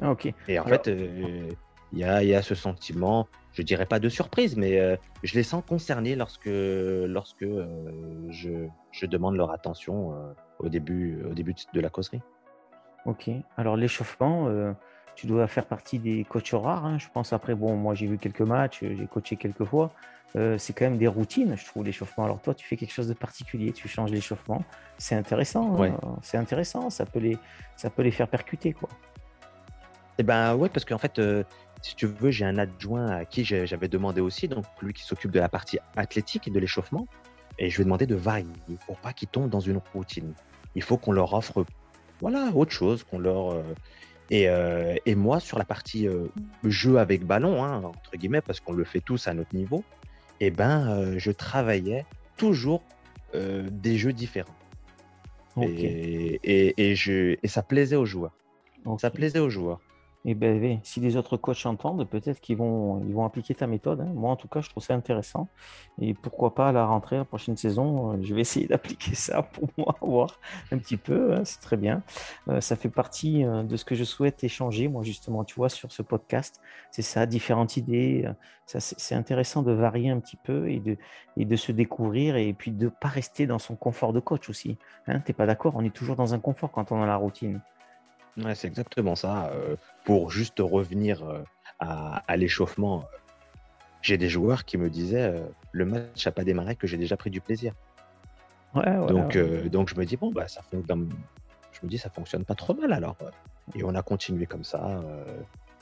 Ah, 0.00 0.10
ok. 0.10 0.32
Et 0.48 0.58
en 0.58 0.64
fait, 0.64 0.86
il 0.86 1.98
y, 1.98 2.04
a, 2.04 2.22
y, 2.22 2.34
a, 2.34 2.42
ce 2.42 2.54
sentiment, 2.54 3.28
je 3.52 3.62
dirais 3.62 3.86
pas 3.86 3.98
de 3.98 4.08
surprise, 4.08 4.56
mais 4.56 4.98
je 5.22 5.34
les 5.34 5.42
sens 5.42 5.62
concernés 5.66 6.16
lorsque, 6.16 6.46
lorsque 6.46 7.46
je, 8.30 8.66
je, 8.90 9.06
demande 9.06 9.36
leur 9.36 9.50
attention 9.50 10.14
au, 10.58 10.68
début, 10.68 11.22
au 11.30 11.34
début 11.34 11.54
de 11.74 11.80
la 11.80 11.90
causerie. 11.90 12.22
Ok. 13.04 13.30
Alors, 13.56 13.76
l'échauffement, 13.76 14.48
tu 15.14 15.26
dois 15.26 15.46
faire 15.46 15.66
partie 15.66 15.98
des 15.98 16.24
coachs 16.24 16.50
rares. 16.52 16.84
Hein. 16.86 16.98
Je 16.98 17.06
pense 17.12 17.32
après, 17.32 17.54
bon, 17.54 17.76
moi 17.76 17.94
j'ai 17.94 18.06
vu 18.06 18.18
quelques 18.18 18.40
matchs, 18.40 18.80
j'ai 18.80 19.06
coaché 19.06 19.36
quelques 19.36 19.64
fois. 19.64 19.92
Euh, 20.34 20.56
c'est 20.56 20.72
quand 20.72 20.86
même 20.86 20.96
des 20.96 21.08
routines, 21.08 21.56
je 21.56 21.66
trouve, 21.66 21.84
l'échauffement. 21.84 22.24
Alors 22.24 22.40
toi, 22.40 22.54
tu 22.54 22.66
fais 22.66 22.76
quelque 22.76 22.92
chose 22.92 23.08
de 23.08 23.14
particulier, 23.14 23.72
tu 23.72 23.86
changes 23.88 24.10
l'échauffement. 24.10 24.62
C'est 24.96 25.14
intéressant. 25.14 25.82
Hein. 25.82 25.98
C'est 26.22 26.38
intéressant. 26.38 26.88
Ça 26.88 27.04
peut 27.04 27.18
les, 27.18 27.36
ça 27.76 27.90
peut 27.90 28.02
les 28.02 28.10
faire 28.10 28.28
percuter, 28.28 28.72
quoi. 28.72 28.88
Eh 30.18 30.22
ben 30.22 30.54
ouais, 30.56 30.68
parce 30.68 30.84
qu'en 30.84 30.98
fait, 30.98 31.18
euh, 31.18 31.42
si 31.82 31.96
tu 31.96 32.06
veux, 32.06 32.30
j'ai 32.30 32.44
un 32.44 32.58
adjoint 32.58 33.08
à 33.08 33.24
qui 33.24 33.44
j'avais 33.44 33.88
demandé 33.88 34.20
aussi, 34.20 34.46
donc 34.48 34.64
lui 34.80 34.92
qui 34.92 35.02
s'occupe 35.02 35.32
de 35.32 35.40
la 35.40 35.48
partie 35.48 35.78
athlétique 35.96 36.46
et 36.46 36.50
de 36.50 36.58
l'échauffement, 36.60 37.06
et 37.58 37.70
je 37.70 37.76
lui 37.76 37.82
ai 37.82 37.84
demandé 37.84 38.06
de 38.06 38.14
varier 38.14 38.46
pour 38.86 38.96
pas 38.98 39.12
qu'ils 39.12 39.28
tombent 39.28 39.50
dans 39.50 39.60
une 39.60 39.80
routine. 39.92 40.32
Il 40.74 40.82
faut 40.82 40.96
qu'on 40.96 41.12
leur 41.12 41.34
offre, 41.34 41.66
voilà, 42.20 42.50
autre 42.54 42.72
chose, 42.72 43.02
qu'on 43.02 43.18
leur 43.18 43.52
euh, 43.52 43.62
euh, 44.32 44.96
et, 45.04 45.14
moi, 45.14 45.40
sur 45.40 45.58
la 45.58 45.64
partie 45.64 46.08
euh, 46.08 46.28
jeu 46.64 46.98
avec 46.98 47.24
ballon, 47.24 47.64
hein, 47.64 47.82
entre 47.84 48.16
guillemets, 48.16 48.40
parce 48.40 48.60
qu'on 48.60 48.72
le 48.72 48.84
fait 48.84 49.00
tous 49.00 49.26
à 49.26 49.34
notre 49.34 49.54
niveau, 49.54 49.84
eh 50.40 50.50
ben, 50.50 51.18
je 51.18 51.30
travaillais 51.30 52.04
toujours 52.36 52.82
des 53.34 53.96
jeux 53.96 54.12
différents. 54.12 54.54
Et, 55.60 56.40
et, 56.44 56.94
je, 56.94 57.36
et 57.42 57.48
ça 57.48 57.62
plaisait 57.62 57.96
aux 57.96 58.06
joueurs. 58.06 58.32
Ça 58.98 59.10
plaisait 59.10 59.38
aux 59.38 59.50
joueurs. 59.50 59.80
Et 60.24 60.34
ben, 60.34 60.78
si 60.84 61.00
les 61.00 61.16
autres 61.16 61.36
coachs 61.36 61.66
entendent, 61.66 62.08
peut-être 62.08 62.40
qu'ils 62.40 62.56
vont, 62.56 63.02
ils 63.06 63.12
vont 63.12 63.24
appliquer 63.24 63.54
ta 63.54 63.66
méthode. 63.66 64.00
Hein. 64.00 64.12
Moi, 64.14 64.30
en 64.30 64.36
tout 64.36 64.46
cas, 64.46 64.60
je 64.60 64.70
trouve 64.70 64.82
ça 64.82 64.94
intéressant. 64.94 65.48
Et 66.00 66.14
pourquoi 66.14 66.54
pas 66.54 66.68
à 66.68 66.72
la 66.72 66.86
rentrée, 66.86 67.16
la 67.16 67.24
prochaine 67.24 67.56
saison, 67.56 68.12
euh, 68.12 68.18
je 68.22 68.32
vais 68.34 68.40
essayer 68.42 68.68
d'appliquer 68.68 69.14
ça 69.16 69.42
pour 69.42 69.68
moi, 69.76 69.96
voir 70.00 70.38
un 70.70 70.78
petit 70.78 70.96
peu. 70.96 71.34
Hein. 71.34 71.44
C'est 71.44 71.60
très 71.60 71.76
bien. 71.76 72.02
Euh, 72.48 72.60
ça 72.60 72.76
fait 72.76 72.88
partie 72.88 73.44
euh, 73.44 73.64
de 73.64 73.76
ce 73.76 73.84
que 73.84 73.96
je 73.96 74.04
souhaite 74.04 74.44
échanger, 74.44 74.86
moi, 74.86 75.02
justement, 75.02 75.42
tu 75.42 75.56
vois, 75.56 75.68
sur 75.68 75.90
ce 75.90 76.02
podcast. 76.02 76.60
C'est 76.92 77.02
ça, 77.02 77.26
différentes 77.26 77.76
idées. 77.76 78.28
c'est 78.66 79.14
intéressant 79.16 79.62
de 79.62 79.72
varier 79.72 80.10
un 80.10 80.20
petit 80.20 80.36
peu 80.36 80.70
et 80.70 80.78
de, 80.78 80.96
et 81.36 81.44
de 81.44 81.56
se 81.56 81.72
découvrir 81.72 82.36
et 82.36 82.52
puis 82.52 82.70
de 82.70 82.84
ne 82.84 82.90
pas 82.90 83.08
rester 83.08 83.46
dans 83.46 83.58
son 83.58 83.74
confort 83.74 84.12
de 84.12 84.20
coach 84.20 84.48
aussi. 84.48 84.78
Hein, 85.08 85.20
tu 85.20 85.30
n'es 85.30 85.34
pas 85.34 85.46
d'accord? 85.46 85.74
On 85.74 85.84
est 85.84 85.94
toujours 85.94 86.16
dans 86.16 86.32
un 86.34 86.38
confort 86.38 86.70
quand 86.70 86.92
on 86.92 87.02
a 87.02 87.06
la 87.06 87.16
routine. 87.16 87.60
Ouais, 88.38 88.54
c'est 88.54 88.66
exactement 88.66 89.14
ça. 89.14 89.50
Euh, 89.54 89.76
pour 90.04 90.30
juste 90.30 90.58
revenir 90.58 91.22
euh, 91.22 91.42
à, 91.78 92.36
l'échauffement, 92.36 93.04
j'ai 94.00 94.16
des 94.16 94.28
joueurs 94.28 94.64
qui 94.64 94.78
me 94.78 94.88
disaient 94.88 95.28
euh, 95.28 95.44
le 95.72 95.84
match 95.84 96.24
n'a 96.24 96.32
pas 96.32 96.44
démarré 96.44 96.76
que 96.76 96.86
j'ai 96.86 96.96
déjà 96.96 97.16
pris 97.16 97.30
du 97.30 97.40
plaisir. 97.40 97.74
donc, 98.74 99.36
donc 99.68 99.88
je 99.90 99.96
me 99.96 100.06
dis 100.06 100.16
bon 100.16 100.32
bah 100.32 100.48
ça 100.48 100.62
je 100.70 100.78
me 100.78 101.88
dis 101.88 101.98
ça 101.98 102.08
fonctionne 102.08 102.44
pas 102.44 102.54
trop 102.54 102.74
mal 102.74 102.92
alors. 102.92 103.16
Et 103.74 103.84
on 103.84 103.94
a 103.94 104.02
continué 104.02 104.46
comme 104.46 104.64
ça 104.64 105.02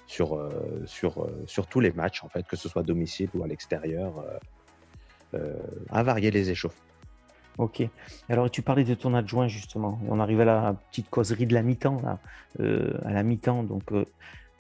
sur 0.07 0.51
sur 0.87 1.29
sur 1.47 1.67
tous 1.69 1.81
les 1.81 1.93
matchs 1.93 2.25
en 2.25 2.29
fait, 2.29 2.45
que 2.47 2.57
ce 2.57 2.69
soit 2.69 2.83
à 2.83 2.85
domicile 2.85 3.31
ou 3.35 3.45
à 3.45 3.47
l'extérieur, 3.47 4.25
à 5.91 6.03
varier 6.03 6.33
les 6.33 6.51
échauffements. 6.51 6.90
Ok. 7.59 7.83
Alors, 8.29 8.51
tu 8.51 8.63
parlais 8.63 8.85
de 8.85 8.95
ton 8.95 9.15
adjoint, 9.15 9.49
justement. 9.49 9.99
On 10.09 10.21
arrive 10.21 10.41
à 10.41 10.45
la 10.45 10.77
petite 10.91 11.11
causerie 11.11 11.47
de 11.47 11.55
la 11.55 11.63
mi-temps, 11.63 12.01
là. 12.03 12.19
Euh, 12.61 12.99
à 13.05 13.13
la 13.13 13.23
mi-temps. 13.23 13.63
Donc, 13.65 13.93
euh, 13.93 14.07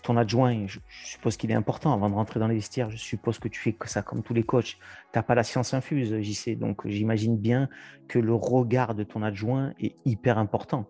ton 0.03 0.17
adjoint, 0.17 0.67
je, 0.67 0.81
suppose 1.05 1.37
qu'il 1.37 1.51
est 1.51 1.55
important 1.55 1.93
avant 1.93 2.09
de 2.11 2.15
rentrer 2.15 2.41
dans 2.41 2.49
les 2.49 2.57
vestiaires. 2.57 2.91
Je 2.91 2.97
suppose 2.97 3.39
que 3.39 3.49
tu 3.49 3.61
fais 3.61 3.77
ça 3.87 4.03
comme 4.03 4.23
tous 4.23 4.35
les 4.35 4.43
coachs. 4.43 4.77
Tu 4.77 4.79
n'as 5.15 5.23
pas 5.23 5.35
la 5.35 5.45
science 5.45 5.75
infuse, 5.75 6.19
j'y 6.21 6.35
sais. 6.35 6.55
Donc, 6.57 6.87
j'imagine 6.87 7.37
bien 7.37 7.69
que 8.09 8.19
le 8.19 8.35
regard 8.35 8.95
de 8.95 9.05
ton 9.05 9.23
adjoint 9.23 9.73
est 9.81 9.95
hyper 10.05 10.39
important. 10.39 10.87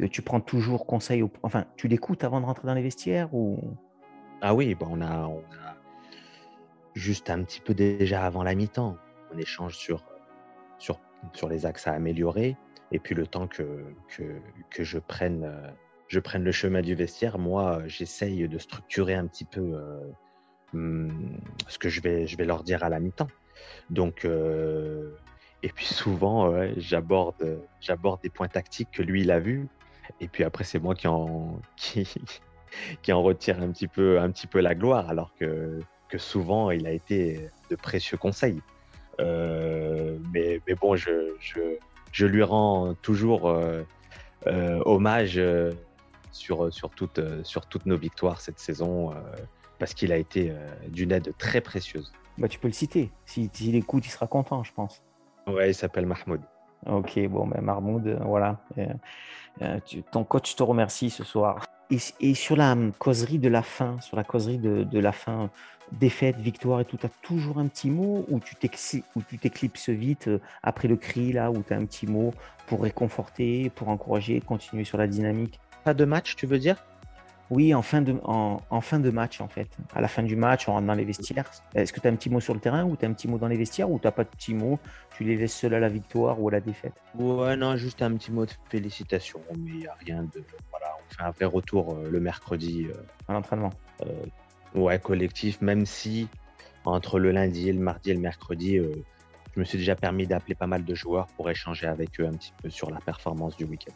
Euh, 0.00 0.08
tu 0.08 0.22
prends 0.22 0.40
toujours 0.40 0.86
conseil, 0.86 1.24
enfin, 1.42 1.64
tu 1.76 1.88
l'écoutes 1.88 2.24
avant 2.24 2.40
de 2.40 2.46
rentrer 2.46 2.66
dans 2.66 2.74
les 2.74 2.82
vestiaires 2.82 3.34
ou? 3.34 3.58
Ah 4.40 4.54
oui, 4.54 4.74
bon, 4.74 4.86
on, 4.90 5.00
a, 5.02 5.26
on 5.26 5.40
a 5.40 5.76
juste 6.94 7.28
un 7.28 7.42
petit 7.42 7.60
peu 7.60 7.74
déjà 7.74 8.24
avant 8.24 8.42
la 8.42 8.54
mi-temps. 8.54 8.96
On 9.34 9.38
échange 9.38 9.76
sur, 9.76 10.04
sur 10.78 10.98
sur 11.32 11.48
les 11.48 11.66
axes 11.66 11.86
à 11.86 11.92
améliorer. 11.92 12.56
Et 12.92 12.98
puis 12.98 13.14
le 13.14 13.26
temps 13.26 13.46
que, 13.46 13.84
que, 14.70 14.82
je, 14.82 14.98
prenne, 14.98 15.44
euh, 15.44 15.70
je 16.08 16.18
prenne 16.18 16.42
le 16.42 16.52
chemin 16.52 16.82
du 16.82 16.94
vestiaire, 16.94 17.38
moi, 17.38 17.82
j'essaye 17.86 18.48
de 18.48 18.58
structurer 18.58 19.14
un 19.14 19.26
petit 19.26 19.44
peu 19.44 19.60
euh, 19.60 20.00
hmm, 20.72 21.36
ce 21.68 21.78
que 21.78 21.88
je 21.88 22.00
vais, 22.00 22.26
je 22.26 22.36
vais 22.36 22.44
leur 22.44 22.64
dire 22.64 22.82
à 22.82 22.88
la 22.88 22.98
mi-temps. 22.98 23.28
Donc, 23.90 24.24
euh, 24.24 25.12
et 25.62 25.68
puis 25.68 25.86
souvent, 25.86 26.52
j'aborde, 26.78 27.60
j'aborde 27.80 28.22
des 28.22 28.30
points 28.30 28.48
tactiques 28.48 28.90
que 28.90 29.02
lui, 29.02 29.20
il 29.22 29.30
a 29.30 29.38
vus. 29.38 29.68
Et 30.20 30.26
puis 30.26 30.42
après, 30.42 30.64
c'est 30.64 30.80
moi 30.80 30.94
qui 30.94 31.06
en, 31.06 31.60
qui, 31.76 32.12
qui 33.02 33.12
en 33.12 33.22
retire 33.22 33.60
un 33.60 33.70
petit, 33.70 33.88
peu, 33.88 34.18
un 34.20 34.30
petit 34.30 34.46
peu 34.46 34.60
la 34.60 34.74
gloire, 34.74 35.08
alors 35.10 35.32
que, 35.38 35.78
que 36.08 36.18
souvent, 36.18 36.70
il 36.70 36.86
a 36.86 36.92
été 36.92 37.48
de 37.70 37.76
précieux 37.76 38.16
conseils. 38.16 38.60
Euh, 39.18 40.18
mais, 40.32 40.60
mais, 40.66 40.74
bon, 40.74 40.96
je, 40.96 41.34
je, 41.40 41.60
je, 42.12 42.26
lui 42.26 42.42
rends 42.42 42.94
toujours 43.02 43.48
euh, 43.48 43.82
euh, 44.46 44.80
hommage 44.84 45.40
sur, 46.32 46.72
sur, 46.72 46.90
toutes, 46.90 47.20
sur 47.44 47.66
toutes 47.66 47.86
nos 47.86 47.96
victoires 47.96 48.40
cette 48.40 48.58
saison 48.58 49.12
parce 49.78 49.94
qu'il 49.94 50.12
a 50.12 50.16
été 50.16 50.52
d'une 50.88 51.12
aide 51.12 51.32
très 51.38 51.60
précieuse. 51.60 52.12
Bah, 52.38 52.48
tu 52.48 52.58
peux 52.58 52.68
le 52.68 52.74
citer. 52.74 53.10
S'il 53.26 53.50
si, 53.52 53.76
écoute, 53.76 54.06
il 54.06 54.10
sera 54.10 54.26
content, 54.26 54.62
je 54.62 54.72
pense. 54.72 55.02
Ouais, 55.46 55.70
il 55.70 55.74
s'appelle 55.74 56.06
Mahmoud. 56.06 56.40
Ok, 56.86 57.18
bon, 57.28 57.46
ben 57.46 57.60
Mahmoud, 57.60 58.18
voilà. 58.24 58.60
ton 60.10 60.24
coach 60.24 60.54
te 60.54 60.62
remercie 60.62 61.10
ce 61.10 61.24
soir. 61.24 61.66
Et, 61.90 62.34
sur 62.34 62.56
la 62.56 62.76
causerie 62.98 63.38
de 63.38 63.48
la 63.48 63.62
fin, 63.62 64.00
sur 64.00 64.16
la 64.16 64.22
causerie 64.22 64.58
de, 64.58 64.98
la 64.98 65.12
fin 65.12 65.50
défaite, 65.92 66.36
victoire 66.36 66.80
et 66.80 66.84
tout, 66.84 66.96
tu 66.96 67.06
as 67.06 67.10
toujours 67.22 67.58
un 67.58 67.66
petit 67.66 67.90
mot 67.90 68.24
ou 68.28 68.38
tu 68.38 68.54
t'éclipses 68.54 69.88
vite 69.88 70.28
euh, 70.28 70.38
après 70.62 70.86
le 70.86 70.94
cri, 70.94 71.32
là, 71.32 71.50
où 71.50 71.64
tu 71.64 71.72
as 71.72 71.76
un 71.76 71.84
petit 71.84 72.06
mot 72.06 72.32
pour 72.68 72.82
réconforter, 72.82 73.70
pour 73.70 73.88
encourager, 73.88 74.40
continuer 74.40 74.84
sur 74.84 74.98
la 74.98 75.08
dynamique? 75.08 75.58
Pas 75.84 75.94
de 75.94 76.04
match, 76.04 76.36
tu 76.36 76.46
veux 76.46 76.60
dire? 76.60 76.76
Oui, 77.50 77.74
en 77.74 77.82
fin, 77.82 78.00
de, 78.00 78.14
en, 78.22 78.80
fin 78.80 79.00
de 79.00 79.10
match, 79.10 79.40
en 79.40 79.48
fait. 79.48 79.68
À 79.92 80.00
la 80.00 80.06
fin 80.06 80.22
du 80.22 80.36
match, 80.36 80.68
on 80.68 80.72
rentre 80.72 80.86
dans 80.86 80.94
les 80.94 81.04
vestiaires. 81.04 81.50
Est-ce 81.74 81.92
que 81.92 82.00
tu 82.00 82.06
as 82.06 82.10
un 82.10 82.14
petit 82.14 82.30
mot 82.30 82.38
sur 82.38 82.54
le 82.54 82.60
terrain 82.60 82.84
ou 82.84 82.96
tu 82.96 83.04
as 83.04 83.08
un 83.08 83.12
petit 83.12 83.26
mot 83.26 83.38
dans 83.38 83.48
les 83.48 83.56
vestiaires 83.56 83.90
ou 83.90 83.98
tu 83.98 84.06
n'as 84.06 84.12
pas 84.12 84.22
de 84.22 84.28
petit 84.28 84.54
mot? 84.54 84.78
Tu 85.16 85.24
les 85.24 85.36
laisses 85.36 85.54
seuls 85.54 85.74
à 85.74 85.80
la 85.80 85.88
victoire 85.88 86.40
ou 86.40 86.48
à 86.48 86.52
la 86.52 86.60
défaite? 86.60 86.94
Ouais, 87.16 87.56
non, 87.56 87.76
juste 87.76 88.02
un 88.02 88.14
petit 88.14 88.30
mot 88.30 88.46
de 88.46 88.52
félicitations, 88.68 89.40
mais 89.58 89.70
il 89.70 89.78
n'y 89.78 89.86
a 89.86 89.94
rien 89.94 90.22
de. 90.22 90.44
Voilà, 90.70 90.94
on 90.98 91.14
fait 91.14 91.22
un 91.22 91.30
vrai 91.30 91.44
retour 91.46 91.94
euh, 91.94 92.08
le 92.08 92.20
mercredi. 92.20 92.86
Euh, 92.88 92.94
à 93.28 93.32
l'entraînement 93.32 93.70
Ouais, 94.74 95.00
collectif, 95.00 95.60
même 95.60 95.84
si 95.84 96.28
entre 96.84 97.18
le 97.18 97.32
lundi, 97.32 97.72
le 97.72 97.80
mardi 97.80 98.12
et 98.12 98.14
le 98.14 98.20
mercredi, 98.20 98.78
euh, 98.78 98.94
je 99.54 99.60
me 99.60 99.64
suis 99.64 99.78
déjà 99.78 99.96
permis 99.96 100.26
d'appeler 100.26 100.54
pas 100.54 100.68
mal 100.68 100.84
de 100.84 100.94
joueurs 100.94 101.26
pour 101.36 101.50
échanger 101.50 101.86
avec 101.86 102.20
eux 102.20 102.26
un 102.26 102.34
petit 102.34 102.52
peu 102.62 102.70
sur 102.70 102.90
la 102.90 103.00
performance 103.00 103.56
du 103.56 103.64
week-end. 103.64 103.92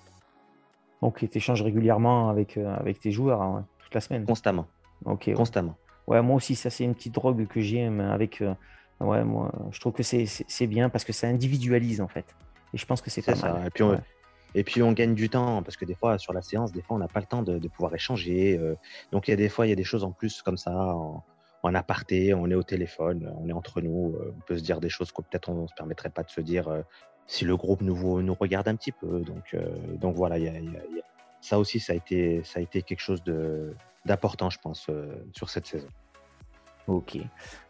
Ok, 1.01 1.29
tu 1.31 1.39
échanges 1.39 1.63
régulièrement 1.63 2.29
avec, 2.31 2.57
euh, 2.57 2.75
avec 2.77 3.01
tes 3.01 3.11
joueurs 3.11 3.43
hein, 3.43 3.67
toute 3.79 3.95
la 3.95 4.01
semaine 4.01 4.25
Constamment. 4.25 4.67
Ok. 5.05 5.33
Constamment. 5.35 5.77
Ouais, 6.07 6.23
moi 6.23 6.37
aussi, 6.37 6.55
ça 6.55 6.71
c'est 6.71 6.85
une 6.85 6.95
petite 6.95 7.15
drogue 7.15 7.47
que 7.47 7.61
j'aime 7.61 8.01
avec. 8.01 8.41
Euh, 8.41 8.55
ouais, 9.01 9.25
moi, 9.25 9.53
je 9.71 9.81
trouve 9.81 9.93
que 9.93 10.03
c'est 10.03 10.67
bien 10.67 10.89
parce 10.89 11.05
que 11.05 11.13
ça 11.13 11.27
individualise 11.27 12.01
en 12.01 12.09
fait. 12.09 12.27
Et 12.73 12.79
je 12.79 12.87
pense 12.87 13.01
que 13.01 13.11
c'est 13.11 13.23
pas 13.23 13.35
ça. 13.35 13.67
Et 13.67 13.71
puis, 13.71 13.85
et 14.55 14.65
puis 14.65 14.83
on 14.83 14.93
gagne 14.93 15.15
du 15.15 15.29
temps 15.29 15.63
parce 15.63 15.77
que 15.77 15.85
des 15.85 15.95
fois 15.95 16.19
sur 16.19 16.33
la 16.33 16.43
séance, 16.43 16.73
des 16.73 16.83
fois 16.83 16.97
on 16.97 17.01
n'a 17.01 17.09
pas 17.09 17.21
le 17.21 17.27
temps 17.27 17.43
de, 17.43 17.59
pouvoir 17.69 17.95
échanger. 17.95 18.57
Euh. 18.59 18.75
donc 19.13 19.29
il 19.29 19.33
y 19.33 19.35
a 19.35 19.37
des 19.37 19.49
fois 19.49 19.67
il 19.67 19.71
y 19.71 19.73
a 19.73 19.77
des 19.77 19.85
choses 19.85 20.05
en 20.05 20.13
plus 20.13 20.43
comme 20.43 20.57
ça 20.57 20.95
en 21.63 21.75
aparté, 21.75 22.35
on 22.35 22.51
est 22.51 22.55
au 22.55 22.63
téléphone, 22.63 23.33
on 23.41 23.49
est 23.49 23.53
entre 23.53 23.81
nous, 23.81 24.15
on 24.37 24.41
peut 24.47 24.59
se 24.59 24.63
dire 24.63 24.81
des 24.81 24.91
choses 24.91 25.11
que 25.13 25.23
peut-être 25.23 25.49
on 25.49 25.63
ne 25.63 25.67
se 25.67 25.75
permettrait 25.75 26.11
pas 26.11 26.23
de 26.23 26.31
se 26.31 26.43
dire 26.43 26.69
si 27.27 27.45
le 27.45 27.57
groupe 27.57 27.81
nous, 27.81 28.23
nous 28.23 28.35
regarde 28.35 28.69
un 28.69 28.77
petit 28.77 28.93
peu. 28.93 29.21
Donc, 29.21 29.57
donc 30.01 30.15
voilà, 30.15 30.37
ça 31.41 31.59
aussi, 31.59 31.81
ça 31.81 31.93
a, 31.93 31.97
été, 31.97 32.43
ça 32.45 32.59
a 32.59 32.63
été 32.63 32.83
quelque 32.83 33.01
chose 33.01 33.23
d'important, 34.05 34.51
je 34.51 34.59
pense, 34.59 34.91
sur 35.33 35.51
cette 35.51 35.67
saison. 35.67 35.89
Ok. 36.87 37.17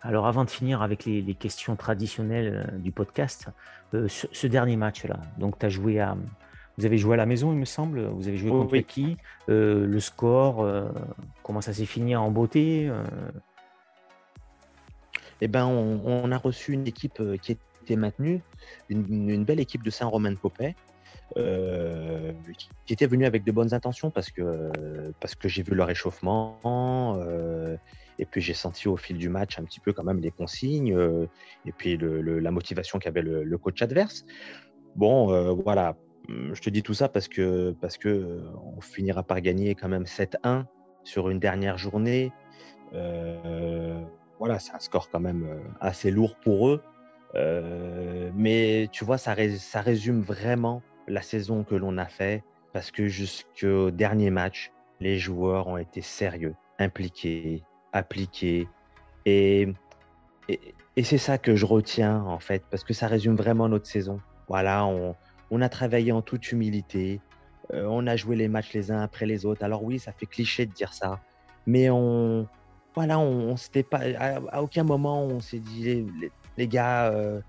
Alors 0.03 0.27
avant 0.27 0.45
de 0.45 0.51
finir 0.51 0.83
avec 0.83 1.05
les, 1.05 1.35
questions 1.35 1.77
traditionnelles 1.77 2.75
du 2.83 2.91
podcast, 2.91 3.49
ce, 3.93 4.47
dernier 4.47 4.77
match-là, 4.77 5.21
donc 5.39 5.59
tu 5.59 5.67
as 5.67 5.69
joué 5.69 6.01
à, 6.01 6.17
vous 6.79 6.85
avez 6.85 6.99
joué 6.99 7.15
à 7.15 7.17
la 7.17 7.27
maison, 7.27 7.53
il 7.53 7.59
me 7.59 7.65
semble. 7.65 8.05
Vous 8.07 8.27
avez 8.27 8.37
joué 8.37 8.51
contre 8.51 8.77
qui? 8.79 9.17
Le 9.47 9.99
score, 10.01 10.67
comment 11.43 11.61
ça 11.61 11.73
s'est 11.73 11.87
fini 11.87 12.17
en 12.17 12.31
beauté 12.31 12.91
Eh 15.41 15.47
ben, 15.47 15.67
on, 15.67 16.31
a 16.33 16.39
reçu 16.39 16.73
une 16.73 16.87
équipe 16.89 17.23
qui 17.41 17.53
était 17.85 17.97
maintenue, 17.97 18.41
une, 18.89 19.45
belle 19.45 19.61
équipe 19.61 19.83
de 19.83 19.91
Saint-Romain-de-Popet, 19.91 20.75
qui 21.35 22.93
était 22.93 23.07
venue 23.07 23.27
avec 23.27 23.45
de 23.45 23.53
bonnes 23.53 23.75
intentions 23.75 24.11
parce 24.11 24.31
que, 24.31 24.71
parce 25.21 25.35
que 25.35 25.49
j'ai 25.49 25.63
vu 25.63 25.75
leur 25.75 25.91
échauffement. 25.91 27.19
et 28.19 28.27
puis 28.27 28.41
j'ai 28.41 28.55
senti 28.55 28.89
au 28.89 28.97
fil 28.97 29.19
du 29.19 29.29
match 29.29 29.59
un 29.59 29.65
petit 29.65 29.81
peu 29.81 29.93
quand 29.93 30.05
même 30.05 30.21
les 30.21 30.31
consignes 30.31 30.97
et 31.67 31.73
puis 31.73 31.99
la 31.99 32.51
motivation 32.51 32.99
qu'avait 32.99 33.23
le, 33.23 33.43
le, 33.45 33.59
coach 33.59 33.83
adverse. 33.83 34.25
Bon, 34.97 35.55
voilà, 35.55 35.97
je 36.29 36.61
te 36.61 36.71
dis 36.71 36.83
tout 36.83 36.95
ça 36.95 37.09
parce 37.09 37.29
que, 37.29 37.75
parce 37.81 37.99
que 37.99 38.43
on 38.77 38.81
finira 38.81 39.23
par 39.23 39.41
gagner 39.41 39.75
quand 39.75 39.89
même 39.89 40.05
7-1 40.05 40.65
sur 41.05 41.31
une 41.31 41.39
dernière 41.39 41.79
journée. 41.79 42.33
Euh, 42.95 44.01
voilà, 44.39 44.59
c'est 44.59 44.73
un 44.73 44.79
score 44.79 45.09
quand 45.11 45.21
même 45.21 45.45
euh, 45.45 45.61
assez 45.81 46.11
lourd 46.11 46.37
pour 46.37 46.69
eux. 46.69 46.83
Euh, 47.37 48.31
mais 48.35 48.89
tu 48.93 49.05
vois, 49.05 49.19
ça, 49.19 49.35
résume 49.35 50.21
vraiment 50.23 50.83
la 51.09 51.23
saison 51.23 51.65
que 51.65 51.75
l'on 51.75 51.99
a 51.99 52.07
fait 52.07 52.43
parce 52.73 52.91
que 52.91 53.09
jusqu'au 53.09 53.91
dernier 53.91 54.31
match, 54.31 54.73
les 55.01 55.19
joueurs 55.19 55.69
ont 55.69 55.77
été 55.77 56.01
sérieux, 56.01 56.55
impliqués, 56.79 57.63
appliqués. 57.93 58.69
Et, 59.27 59.73
c'est 61.03 61.19
ça 61.19 61.39
que 61.39 61.57
je 61.57 61.67
retiens 61.67 62.23
en 62.23 62.39
fait, 62.39 62.63
parce 62.71 62.85
que 62.85 62.93
ça 62.95 63.07
résume 63.07 63.37
vraiment 63.37 63.69
notre 63.69 63.87
saison. 63.87 64.21
Voilà, 64.49 64.87
on, 64.87 65.61
a 65.61 65.69
travaillé 65.69 66.13
en 66.13 66.23
toute 66.23 66.53
humilité. 66.53 67.21
Euh, 67.73 67.87
on 67.89 68.07
a 68.07 68.17
joué 68.17 68.37
les 68.37 68.49
matchs 68.49 68.73
les 68.75 68.91
uns 68.91 69.01
après 69.01 69.27
les 69.27 69.47
autres. 69.47 69.65
Alors 69.65 69.83
oui, 69.83 69.99
ça 69.99 70.13
fait 70.13 70.27
cliché 70.27 70.67
de 70.67 70.73
dire 70.73 70.93
ça, 70.93 71.21
mais 71.67 71.91
on, 71.91 72.47
voilà, 72.95 73.19
on, 73.19 73.57
s'était 73.57 73.83
pas, 73.83 74.01
à, 74.19 74.63
aucun 74.63 74.85
moment 74.85 75.25
on 75.25 75.41
s'est 75.41 75.59
dit 75.59 76.07
gars, 76.67 77.11
euh, 77.13 77.41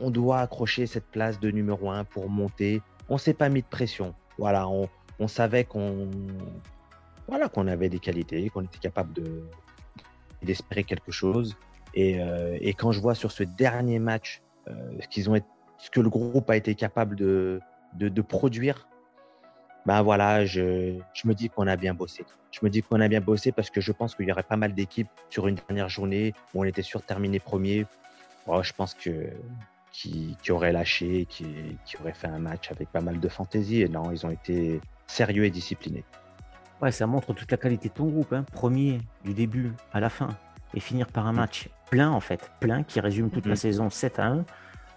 on 0.00 0.10
doit 0.10 0.40
accrocher 0.40 0.86
cette 0.86 1.06
place 1.06 1.40
de 1.40 1.50
numéro 1.50 1.90
un 1.90 2.04
pour 2.04 2.28
monter. 2.28 2.82
On 3.08 3.18
s'est 3.18 3.34
pas 3.34 3.48
mis 3.48 3.62
de 3.62 3.66
pression. 3.66 4.14
Voilà, 4.38 4.68
on, 4.68 4.88
savait 5.28 5.64
qu'on, 5.64 6.08
voilà, 7.28 7.50
avait 7.66 7.90
des 7.90 7.98
qualités, 7.98 8.48
qu'on 8.48 8.62
était 8.62 8.78
capable 8.78 9.12
de 9.12 9.44
d'espérer 10.42 10.84
quelque 10.84 11.12
chose. 11.12 11.56
Et, 11.92 12.18
euh, 12.22 12.56
et, 12.62 12.72
quand 12.72 12.92
je 12.92 13.00
vois 13.00 13.14
sur 13.14 13.30
ce 13.30 13.42
dernier 13.42 13.98
match 13.98 14.40
été 15.02 15.22
ce 15.76 15.90
que 15.90 16.00
le 16.00 16.08
groupe 16.08 16.48
a 16.48 16.56
été 16.56 16.74
capable 16.74 17.16
de, 17.16 17.60
de, 17.94 18.22
produire, 18.22 18.88
ben 19.84 20.00
voilà, 20.02 20.46
je, 20.46 20.98
je 21.12 21.28
me 21.28 21.34
dis 21.34 21.50
qu'on 21.50 21.66
a 21.66 21.76
bien 21.76 21.92
bossé. 21.92 22.24
Je 22.50 22.60
me 22.62 22.70
dis 22.70 22.82
qu'on 22.82 23.00
a 23.00 23.08
bien 23.08 23.20
bossé 23.20 23.52
parce 23.52 23.70
que 23.70 23.80
je 23.80 23.92
pense 23.92 24.14
qu'il 24.14 24.28
y 24.28 24.32
aurait 24.32 24.42
pas 24.42 24.56
mal 24.56 24.74
d'équipes 24.74 25.08
sur 25.28 25.46
une 25.46 25.54
dernière 25.54 25.88
journée 25.88 26.34
où 26.54 26.60
on 26.60 26.64
était 26.64 26.82
sûr 26.82 27.00
de 27.00 27.06
terminer 27.06 27.40
premier. 27.40 27.86
Je 28.62 28.72
pense 28.72 28.94
que 28.94 29.30
qui, 29.92 30.36
qui 30.42 30.52
auraient 30.52 30.72
lâché, 30.72 31.26
qui, 31.28 31.46
qui 31.84 31.96
auraient 31.98 32.12
fait 32.12 32.28
un 32.28 32.38
match 32.38 32.70
avec 32.70 32.90
pas 32.90 33.00
mal 33.00 33.20
de 33.20 33.28
fantaisie. 33.28 33.82
Et 33.82 33.88
non, 33.88 34.10
ils 34.10 34.24
ont 34.26 34.30
été 34.30 34.80
sérieux 35.06 35.44
et 35.44 35.50
disciplinés. 35.50 36.04
Ouais, 36.80 36.92
ça 36.92 37.06
montre 37.06 37.34
toute 37.34 37.50
la 37.50 37.56
qualité 37.56 37.88
de 37.88 37.94
ton 37.94 38.06
groupe. 38.06 38.32
Hein. 38.32 38.44
Premier 38.52 39.00
du 39.24 39.34
début 39.34 39.72
à 39.92 40.00
la 40.00 40.08
fin 40.08 40.28
et 40.74 40.80
finir 40.80 41.08
par 41.08 41.26
un 41.26 41.32
mm. 41.32 41.36
match 41.36 41.68
plein 41.90 42.10
en 42.10 42.20
fait, 42.20 42.50
plein 42.60 42.82
qui 42.82 43.00
résume 43.00 43.30
toute 43.30 43.46
la 43.46 43.54
mm-hmm. 43.54 43.58
saison 43.58 43.90
7 43.90 44.18
à 44.18 44.26
1. 44.26 44.44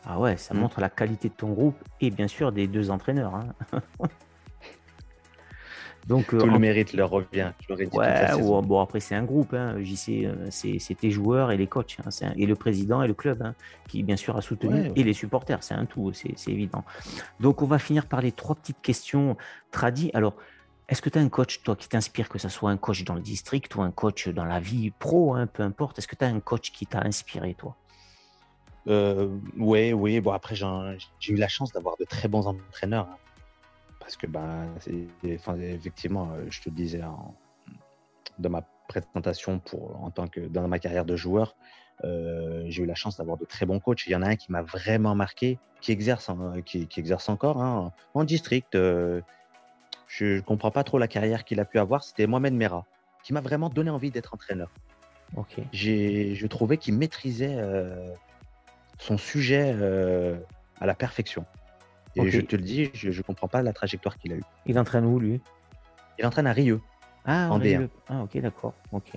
Ah 0.05 0.19
ouais, 0.19 0.37
ça 0.37 0.53
mm. 0.53 0.57
montre 0.57 0.79
la 0.79 0.89
qualité 0.89 1.29
de 1.29 1.33
ton 1.33 1.51
groupe 1.51 1.77
et 1.99 2.09
bien 2.09 2.27
sûr 2.27 2.51
des 2.51 2.67
deux 2.67 2.89
entraîneurs. 2.89 3.35
Hein. 3.35 3.81
Donc, 6.07 6.27
Tout 6.27 6.45
le 6.45 6.59
mérite 6.59 6.93
leur 6.93 7.09
revient. 7.09 7.51
ouais, 7.69 8.61
bon, 8.63 8.79
après, 8.81 8.99
c'est 8.99 9.15
un 9.15 9.23
groupe. 9.23 9.53
Hein. 9.53 9.75
JC, 9.81 10.25
euh, 10.25 10.47
c'est 10.49 10.95
tes 10.95 11.11
joueurs 11.11 11.51
et 11.51 11.57
les 11.57 11.67
coachs. 11.67 11.97
Hein. 12.05 12.33
et 12.35 12.45
le 12.45 12.55
président 12.55 13.01
et 13.01 13.07
le 13.07 13.13
club 13.13 13.41
hein, 13.41 13.55
qui, 13.87 14.03
bien 14.03 14.17
sûr, 14.17 14.35
a 14.35 14.41
soutenu. 14.41 14.91
Et 14.95 15.03
les 15.03 15.13
supporters, 15.13 15.63
c'est 15.63 15.73
un 15.73 15.85
tout, 15.85 16.11
c'est 16.13 16.51
évident. 16.51 16.83
Donc, 17.39 17.61
on 17.61 17.65
va 17.65 17.79
finir 17.79 18.07
par 18.07 18.21
les 18.21 18.31
trois 18.31 18.55
petites 18.55 18.81
questions 18.81 19.37
tradies. 19.71 20.11
Alors, 20.13 20.35
est-ce 20.89 21.01
que 21.01 21.09
tu 21.09 21.17
as 21.17 21.21
un 21.21 21.29
coach, 21.29 21.63
toi, 21.63 21.75
qui 21.75 21.87
t'inspire, 21.87 22.27
que 22.27 22.37
ce 22.37 22.49
soit 22.49 22.69
un 22.69 22.77
coach 22.77 23.05
dans 23.05 23.15
le 23.15 23.21
district 23.21 23.73
ou 23.75 23.81
un 23.81 23.91
coach 23.91 24.27
dans 24.27 24.45
la 24.45 24.59
vie 24.59 24.91
pro, 24.91 25.37
peu 25.53 25.63
importe? 25.63 25.99
Est-ce 25.99 26.07
que 26.07 26.15
tu 26.15 26.25
as 26.25 26.27
un 26.27 26.41
coach 26.41 26.71
qui 26.71 26.85
t'a 26.85 27.01
inspiré, 27.01 27.53
toi? 27.53 27.75
Euh, 28.87 29.29
oui, 29.57 29.93
oui. 29.93 30.19
Bon, 30.19 30.31
après, 30.31 30.55
j'ai 30.55 31.33
eu 31.33 31.37
la 31.37 31.47
chance 31.47 31.71
d'avoir 31.71 31.95
de 31.97 32.03
très 32.03 32.27
bons 32.27 32.47
entraîneurs. 32.47 33.07
Hein. 33.09 33.17
Parce 34.03 34.17
que, 34.17 34.27
ben, 34.27 34.67
enfin, 35.33 35.57
effectivement, 35.59 36.31
euh, 36.33 36.45
je 36.49 36.61
te 36.61 36.69
le 36.69 36.75
disais 36.75 37.01
dans 38.39 38.49
ma 38.49 38.61
présentation 38.87 39.59
pour, 39.59 40.03
en 40.03 40.11
tant 40.11 40.27
que 40.27 40.41
dans 40.41 40.67
ma 40.67 40.79
carrière 40.79 41.05
de 41.05 41.15
joueur, 41.15 41.55
euh, 42.03 42.65
j'ai 42.67 42.83
eu 42.83 42.85
la 42.85 42.95
chance 42.95 43.17
d'avoir 43.17 43.37
de 43.37 43.45
très 43.45 43.65
bons 43.65 43.79
coachs. 43.79 44.05
Il 44.07 44.11
y 44.11 44.15
en 44.15 44.21
a 44.21 44.27
un 44.27 44.35
qui 44.35 44.51
m'a 44.51 44.61
vraiment 44.61 45.15
marqué, 45.15 45.57
qui 45.81 45.91
exerce, 45.91 46.29
qui, 46.65 46.87
exerce 46.97 47.29
encore 47.29 47.61
hein, 47.61 47.91
en 48.13 48.23
district. 48.23 48.73
je 48.73 49.21
ne 50.19 50.41
comprends 50.41 50.71
pas 50.71 50.83
trop 50.83 50.97
la 50.97 51.07
carrière 51.07 51.43
qu'il 51.45 51.59
a 51.59 51.65
pu 51.65 51.79
avoir. 51.79 52.03
C'était 52.03 52.27
Mohamed 52.27 52.53
Mera, 52.53 52.85
qui 53.23 53.33
m'a 53.33 53.41
vraiment 53.41 53.69
donné 53.69 53.89
envie 53.89 54.11
d'être 54.11 54.33
entraîneur. 54.33 54.69
Ok. 55.37 55.61
Je 55.71 56.45
trouvais 56.47 56.77
qu'il 56.77 56.95
maîtrisait 56.95 57.57
son 58.99 59.17
sujet 59.17 59.73
euh, 59.75 60.37
à 60.79 60.85
la 60.85 60.95
perfection. 60.95 61.45
Et 62.15 62.29
je 62.29 62.41
te 62.41 62.55
le 62.55 62.61
dis, 62.61 62.89
je 62.93 63.09
ne 63.09 63.21
comprends 63.23 63.47
pas 63.47 63.61
la 63.61 63.73
trajectoire 63.73 64.17
qu'il 64.17 64.33
a 64.33 64.35
eue. 64.35 64.43
Il 64.65 64.77
entraîne 64.77 65.05
où, 65.05 65.19
lui? 65.19 65.41
Il 66.19 66.25
entraîne 66.25 66.47
à 66.47 66.53
Rieux. 66.53 66.81
Ah, 67.25 67.49
en 67.51 67.59
D1. 67.59 67.89
Ah, 68.07 68.23
ok, 68.23 68.37
d'accord. 68.39 68.73
Ok. 68.91 69.11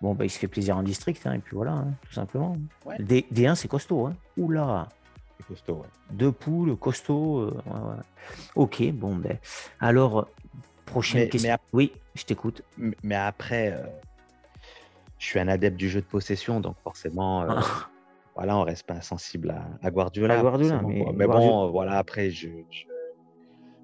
Bon, 0.00 0.14
bah, 0.14 0.24
il 0.24 0.30
se 0.30 0.38
fait 0.38 0.48
plaisir 0.48 0.76
en 0.76 0.82
district, 0.82 1.26
hein, 1.26 1.34
et 1.34 1.38
puis 1.38 1.56
voilà, 1.56 1.72
hein, 1.72 1.92
tout 2.06 2.12
simplement. 2.12 2.56
D, 3.00 3.26
1 3.36 3.54
c'est 3.54 3.68
costaud. 3.68 4.06
Hein. 4.06 4.16
Oula 4.36 4.88
C'est 5.36 5.46
costaud, 5.46 5.74
ouais. 5.74 5.88
Deux 6.10 6.32
poules, 6.32 6.76
costaud. 6.76 7.40
Euh, 7.40 7.96
ok, 8.54 8.90
bon, 8.92 9.16
ben. 9.16 9.38
Alors, 9.80 10.28
prochaine 10.86 11.28
question. 11.28 11.56
oui, 11.72 11.92
je 12.14 12.24
t'écoute. 12.24 12.62
Mais 13.02 13.16
après, 13.16 13.72
euh, 13.72 13.82
je 15.18 15.26
suis 15.26 15.40
un 15.40 15.48
adepte 15.48 15.76
du 15.76 15.88
jeu 15.88 16.00
de 16.00 16.06
possession, 16.06 16.60
donc 16.60 16.76
forcément. 16.82 17.46
voilà, 18.38 18.56
on 18.56 18.62
reste 18.62 18.86
pas 18.86 18.94
insensible 18.94 19.52
à, 19.82 19.90
Guardiola. 19.90 20.40
mais, 20.86 21.26
bon, 21.26 21.70
voilà, 21.72 21.98
après, 21.98 22.30
je, 22.30 22.48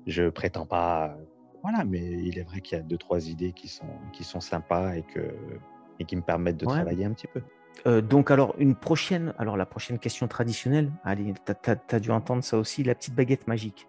je, 0.06 0.28
prétends 0.28 0.64
pas. 0.64 1.18
Voilà, 1.64 1.82
mais 1.84 1.98
il 2.00 2.38
est 2.38 2.44
vrai 2.44 2.60
qu'il 2.60 2.78
y 2.78 2.80
a 2.80 2.84
deux, 2.84 2.96
trois 2.96 3.28
idées 3.28 3.52
qui 3.52 3.66
sont, 3.66 3.88
qui 4.12 4.22
sont 4.22 4.38
sympas 4.38 4.94
et, 4.94 5.02
que, 5.02 5.34
et 5.98 6.04
qui 6.04 6.14
me 6.14 6.22
permettent 6.22 6.58
de 6.58 6.66
travailler 6.66 7.04
un 7.04 7.12
petit 7.12 7.26
peu. 7.26 7.42
Euh, 7.88 8.00
donc, 8.00 8.30
alors, 8.30 8.54
une 8.58 8.76
prochaine, 8.76 9.34
alors 9.38 9.56
la 9.56 9.66
prochaine 9.66 9.98
question 9.98 10.28
traditionnelle, 10.28 10.92
allez, 11.02 11.34
tu 11.44 11.70
as, 11.70 11.98
dû 11.98 12.12
entendre 12.12 12.44
ça 12.44 12.56
aussi, 12.56 12.84
la 12.84 12.94
petite 12.94 13.16
baguette 13.16 13.48
magique. 13.48 13.88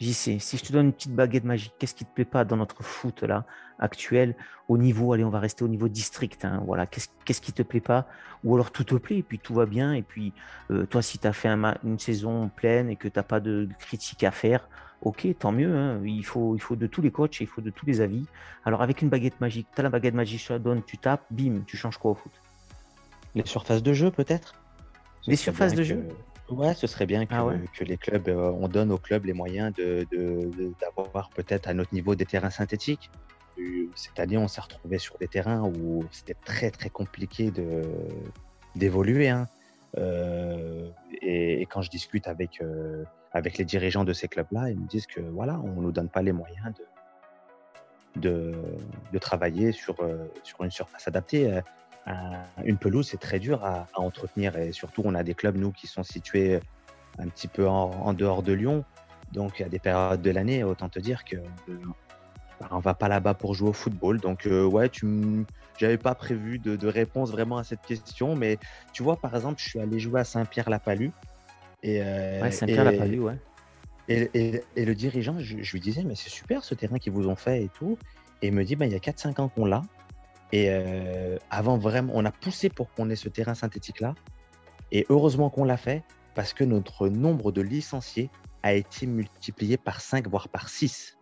JC, 0.00 0.40
si 0.40 0.56
je 0.56 0.64
te 0.64 0.72
donne 0.72 0.86
une 0.86 0.92
petite 0.92 1.14
baguette 1.14 1.44
magique, 1.44 1.74
qu'est-ce 1.78 1.94
qui 1.94 2.06
te 2.06 2.14
plaît 2.14 2.24
pas 2.24 2.44
dans 2.46 2.56
notre 2.56 2.82
foot 2.82 3.22
là 3.22 3.44
actuel? 3.78 4.34
Au 4.68 4.78
niveau, 4.78 5.12
allez, 5.12 5.24
on 5.24 5.30
va 5.30 5.40
rester 5.40 5.62
au 5.62 5.68
niveau 5.68 5.88
district, 5.88 6.44
hein, 6.44 6.62
voilà, 6.64 6.86
qu'est-ce, 6.86 7.08
qu'est-ce 7.24 7.42
qui 7.42 7.52
te 7.52 7.62
plaît 7.62 7.80
pas? 7.80 8.06
Ou 8.42 8.54
alors 8.54 8.70
tout 8.70 8.84
te 8.84 8.94
plaît 8.94 9.18
et 9.18 9.22
puis 9.22 9.38
tout 9.38 9.52
va 9.52 9.66
bien 9.66 9.92
et 9.92 10.02
puis 10.02 10.32
euh, 10.70 10.86
toi 10.86 11.02
si 11.02 11.18
tu 11.18 11.26
as 11.26 11.34
fait 11.34 11.48
une 11.84 11.98
saison 11.98 12.48
pleine 12.48 12.88
et 12.88 12.96
que 12.96 13.08
tu 13.08 13.18
n'as 13.18 13.22
pas 13.22 13.40
de 13.40 13.68
critique 13.78 14.24
à 14.24 14.30
faire, 14.30 14.68
ok, 15.02 15.26
tant 15.38 15.52
mieux, 15.52 15.76
hein, 15.76 16.00
il, 16.04 16.24
faut, 16.24 16.56
il 16.56 16.60
faut 16.60 16.76
de 16.76 16.86
tous 16.86 17.02
les 17.02 17.10
coachs, 17.10 17.38
il 17.40 17.46
faut 17.46 17.60
de 17.60 17.70
tous 17.70 17.84
les 17.84 18.00
avis. 18.00 18.24
Alors 18.64 18.80
avec 18.80 19.02
une 19.02 19.10
baguette 19.10 19.38
magique, 19.42 19.66
tu 19.74 19.80
as 19.80 19.82
la 19.82 19.90
baguette 19.90 20.14
magique, 20.14 20.42
tu 20.42 20.52
la 20.52 20.58
donnes, 20.58 20.82
tu 20.82 20.96
tapes, 20.96 21.24
bim, 21.30 21.60
tu 21.66 21.76
changes 21.76 21.98
quoi 21.98 22.12
au 22.12 22.14
foot? 22.14 22.32
Les 23.34 23.44
surfaces 23.44 23.82
de 23.82 23.92
jeu 23.92 24.10
peut-être? 24.10 24.54
Les 25.26 25.36
surfaces 25.36 25.74
de 25.74 25.82
jeu 25.82 26.06
Ouais, 26.50 26.74
ce 26.74 26.86
serait 26.86 27.06
bien 27.06 27.24
ah 27.30 27.46
que, 27.74 27.84
les 27.84 27.96
clubs, 27.96 28.28
euh, 28.28 28.50
on 28.58 28.66
donne 28.66 28.90
aux 28.90 28.98
clubs 28.98 29.24
les 29.24 29.32
moyens 29.32 29.72
d'avoir 30.80 31.30
peut-être 31.30 31.68
à 31.68 31.74
notre 31.74 31.94
niveau 31.94 32.14
des 32.14 32.26
terrains 32.26 32.50
synthétiques. 32.50 33.10
Cette 33.94 34.18
année, 34.18 34.38
on 34.38 34.48
s'est 34.48 34.60
retrouvé 34.60 34.98
sur 34.98 35.18
des 35.18 35.28
terrains 35.28 35.62
où 35.62 36.04
c'était 36.10 36.36
très 36.44 36.70
très 36.70 36.88
compliqué 36.88 37.52
d'évoluer. 38.74 39.28
Hein. 39.28 39.46
Euh, 39.98 40.88
et, 41.22 41.66
quand 41.66 41.82
je 41.82 41.90
discute 41.90 42.26
avec, 42.26 42.60
euh, 42.62 43.04
avec 43.32 43.58
les 43.58 43.64
dirigeants 43.64 44.04
de 44.04 44.12
ces 44.12 44.28
clubs-là, 44.28 44.70
ils 44.70 44.78
me 44.78 44.88
disent 44.88 45.06
que 45.06 45.20
voilà, 45.20 45.60
on 45.62 45.76
ne 45.76 45.82
nous 45.82 45.92
donne 45.92 46.08
pas 46.08 46.22
les 46.22 46.32
moyens 46.32 46.72
de, 48.16 48.54
de, 49.12 49.18
travailler 49.18 49.72
sur, 49.72 49.96
sur 50.42 50.64
une 50.64 50.70
surface 50.70 51.06
adaptée. 51.06 51.60
Une 52.64 52.76
pelouse, 52.76 53.08
c'est 53.08 53.20
très 53.20 53.38
dur 53.38 53.64
à, 53.64 53.86
entretenir. 53.94 54.56
Et 54.56 54.72
surtout, 54.72 55.02
on 55.04 55.14
a 55.14 55.22
des 55.22 55.34
clubs, 55.34 55.56
nous, 55.56 55.72
qui 55.72 55.86
sont 55.86 56.02
situés 56.02 56.60
un 57.18 57.28
petit 57.28 57.48
peu 57.48 57.68
en, 57.68 58.12
dehors 58.14 58.42
de 58.42 58.52
Lyon. 58.52 58.84
Donc, 59.32 59.58
il 59.58 59.62
y 59.62 59.64
a 59.64 59.68
des 59.68 59.78
périodes 59.78 60.22
de 60.22 60.30
l'année, 60.30 60.64
autant 60.64 60.88
te 60.88 60.98
dire 60.98 61.24
que 61.24 61.36
bah, 62.60 62.68
on 62.72 62.78
va 62.78 62.94
pas 62.94 63.08
là-bas 63.08 63.34
pour 63.34 63.54
jouer 63.54 63.70
au 63.70 63.72
football. 63.72 64.18
Donc, 64.20 64.46
euh, 64.46 64.64
ouais, 64.64 64.88
tu 64.88 65.06
j'avais 65.78 65.96
pas 65.96 66.14
prévu 66.14 66.58
de, 66.58 66.86
réponse 66.86 67.30
vraiment 67.30 67.56
à 67.56 67.64
cette 67.64 67.82
question. 67.82 68.36
Mais 68.36 68.58
tu 68.92 69.02
vois, 69.02 69.16
par 69.16 69.34
exemple, 69.34 69.60
je 69.60 69.68
suis 69.68 69.80
allé 69.80 69.98
jouer 69.98 70.20
à 70.20 70.24
Saint-Pierre-la-Palue. 70.24 71.10
Et, 71.82 72.02
euh, 72.02 72.42
ouais, 72.42 72.50
Saint-Pierre-la-Palue, 72.50 73.20
ouais. 73.20 73.38
Et, 74.08 74.62
le 74.76 74.94
dirigeant, 74.94 75.36
je, 75.38 75.56
lui 75.56 75.80
disais, 75.80 76.02
mais 76.02 76.16
c'est 76.16 76.30
super 76.30 76.64
ce 76.64 76.74
terrain 76.74 76.98
qu'ils 76.98 77.12
vous 77.12 77.28
ont 77.28 77.36
fait 77.36 77.62
et 77.64 77.68
tout. 77.68 77.96
Et 78.42 78.48
il 78.48 78.52
me 78.52 78.64
dit, 78.64 78.76
bah, 78.76 78.86
il 78.86 78.92
y 78.92 78.96
a 78.96 78.98
4-5 78.98 79.40
ans 79.40 79.48
qu'on 79.48 79.64
l'a. 79.64 79.82
Et 80.52 80.66
euh, 80.68 81.38
avant 81.50 81.78
vraiment, 81.78 82.12
on 82.16 82.24
a 82.24 82.32
poussé 82.32 82.68
pour 82.68 82.92
qu'on 82.92 83.10
ait 83.10 83.16
ce 83.16 83.28
terrain 83.28 83.54
synthétique-là. 83.54 84.14
Et 84.92 85.06
heureusement 85.08 85.50
qu'on 85.50 85.64
l'a 85.64 85.76
fait 85.76 86.02
parce 86.34 86.52
que 86.52 86.64
notre 86.64 87.08
nombre 87.08 87.52
de 87.52 87.60
licenciés 87.60 88.30
a 88.62 88.72
été 88.72 89.06
multiplié 89.06 89.76
par 89.76 90.00
5, 90.00 90.28
voire 90.28 90.48
par 90.48 90.68
6 90.68 91.16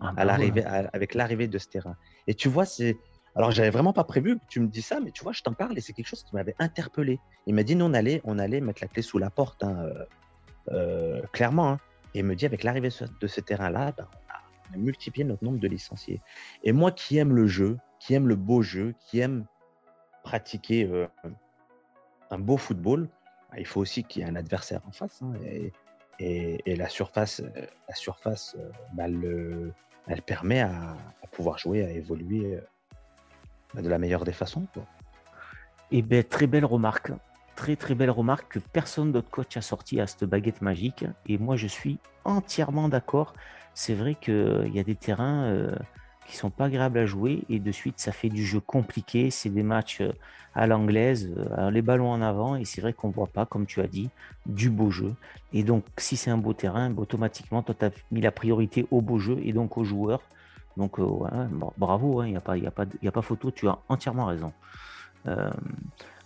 ah, 0.00 0.08
à 0.08 0.12
bah 0.12 0.24
l'arrivée, 0.24 0.64
avec 0.64 1.14
l'arrivée 1.14 1.48
de 1.48 1.58
ce 1.58 1.68
terrain. 1.68 1.96
Et 2.26 2.34
tu 2.34 2.48
vois, 2.48 2.66
c'est. 2.66 2.96
Alors, 3.34 3.50
j'avais 3.50 3.70
vraiment 3.70 3.92
pas 3.92 4.04
prévu 4.04 4.36
que 4.36 4.44
tu 4.48 4.60
me 4.60 4.66
dis 4.66 4.80
ça, 4.80 4.98
mais 4.98 5.10
tu 5.10 5.22
vois, 5.22 5.32
je 5.32 5.42
t'en 5.42 5.52
parle 5.52 5.76
et 5.76 5.80
c'est 5.82 5.92
quelque 5.92 6.08
chose 6.08 6.22
qui 6.22 6.34
m'avait 6.34 6.54
interpellé. 6.58 7.18
Il 7.46 7.54
m'a 7.54 7.64
dit, 7.64 7.76
nous, 7.76 7.84
on 7.84 7.92
allait, 7.92 8.22
on 8.24 8.38
allait 8.38 8.60
mettre 8.60 8.82
la 8.82 8.88
clé 8.88 9.02
sous 9.02 9.18
la 9.18 9.28
porte, 9.28 9.62
hein, 9.62 9.76
euh, 9.78 10.04
euh, 10.70 11.22
clairement. 11.32 11.72
Hein. 11.72 11.80
Et 12.14 12.20
il 12.20 12.24
me 12.24 12.34
dit, 12.34 12.46
avec 12.46 12.62
l'arrivée 12.62 12.88
de 12.88 13.26
ce 13.26 13.40
terrain-là, 13.42 13.92
ben, 13.96 14.08
multiplié 14.76 15.24
notre 15.24 15.44
nombre 15.44 15.58
de 15.58 15.68
licenciés. 15.68 16.20
Et 16.62 16.72
moi 16.72 16.90
qui 16.90 17.18
aime 17.18 17.34
le 17.34 17.46
jeu, 17.46 17.78
qui 18.00 18.14
aime 18.14 18.28
le 18.28 18.36
beau 18.36 18.62
jeu, 18.62 18.94
qui 19.00 19.20
aime 19.20 19.46
pratiquer 20.22 20.84
euh, 20.84 21.06
un 22.30 22.38
beau 22.38 22.56
football, 22.56 23.08
bah, 23.50 23.56
il 23.58 23.66
faut 23.66 23.80
aussi 23.80 24.04
qu'il 24.04 24.22
y 24.22 24.24
ait 24.24 24.28
un 24.28 24.36
adversaire 24.36 24.80
en 24.86 24.92
face. 24.92 25.22
Hein, 25.22 25.32
et, 25.44 25.72
et, 26.64 26.76
la 26.76 26.88
surface, 26.88 27.42
la 27.88 27.94
surface 27.94 28.56
bah, 28.94 29.04
elle 30.08 30.22
permet 30.22 30.60
à, 30.60 30.96
pouvoir 31.30 31.58
jouer, 31.58 31.84
à 31.84 31.90
évoluer 31.90 32.58
bah, 33.74 33.82
de 33.82 33.88
la 33.88 33.98
meilleure 33.98 34.24
des 34.24 34.32
façons. 34.32 34.66
Et 35.90 36.02
ben, 36.02 36.24
très 36.24 36.46
belle 36.46 36.64
remarque. 36.64 37.12
Très 37.54 37.76
très 37.76 37.94
belle 37.94 38.10
remarque 38.10 38.52
que 38.52 38.58
personne 38.58 39.12
d'autre 39.12 39.30
coach 39.30 39.56
a 39.56 39.62
sorti 39.62 40.00
à 40.00 40.06
cette 40.06 40.24
baguette 40.24 40.60
magique. 40.60 41.04
Et 41.26 41.38
moi 41.38 41.56
je 41.56 41.66
suis 41.66 41.98
entièrement 42.24 42.88
d'accord. 42.88 43.34
C'est 43.78 43.92
vrai 43.92 44.14
qu'il 44.14 44.70
y 44.72 44.78
a 44.78 44.82
des 44.82 44.94
terrains 44.94 45.44
euh, 45.44 45.76
qui 46.26 46.34
sont 46.34 46.48
pas 46.48 46.64
agréables 46.64 46.98
à 46.98 47.04
jouer 47.04 47.44
et 47.50 47.58
de 47.58 47.70
suite 47.70 48.00
ça 48.00 48.10
fait 48.10 48.30
du 48.30 48.42
jeu 48.42 48.58
compliqué. 48.58 49.30
C'est 49.30 49.50
des 49.50 49.62
matchs 49.62 50.00
euh, 50.00 50.12
à 50.54 50.66
l'anglaise, 50.66 51.30
euh, 51.36 51.70
les 51.70 51.82
ballons 51.82 52.10
en 52.10 52.22
avant 52.22 52.56
et 52.56 52.64
c'est 52.64 52.80
vrai 52.80 52.94
qu'on 52.94 53.10
voit 53.10 53.26
pas, 53.26 53.44
comme 53.44 53.66
tu 53.66 53.82
as 53.82 53.86
dit, 53.86 54.08
du 54.46 54.70
beau 54.70 54.90
jeu. 54.90 55.14
Et 55.52 55.62
donc 55.62 55.84
si 55.98 56.16
c'est 56.16 56.30
un 56.30 56.38
beau 56.38 56.54
terrain, 56.54 56.88
bah, 56.88 57.02
automatiquement 57.02 57.62
toi 57.62 57.74
tu 57.78 57.84
as 57.84 57.90
mis 58.10 58.22
la 58.22 58.32
priorité 58.32 58.86
au 58.90 59.02
beau 59.02 59.18
jeu 59.18 59.38
et 59.44 59.52
donc 59.52 59.76
aux 59.76 59.84
joueurs. 59.84 60.22
Donc 60.78 60.98
euh, 60.98 61.04
bravo, 61.76 62.22
il 62.22 62.28
hein, 62.28 62.30
n'y 62.30 62.66
a, 62.66 62.70
pas, 62.70 62.84
a, 62.84 63.22
photo, 63.22 63.50
tu 63.50 63.68
as 63.68 63.78
entièrement 63.90 64.24
raison. 64.24 64.54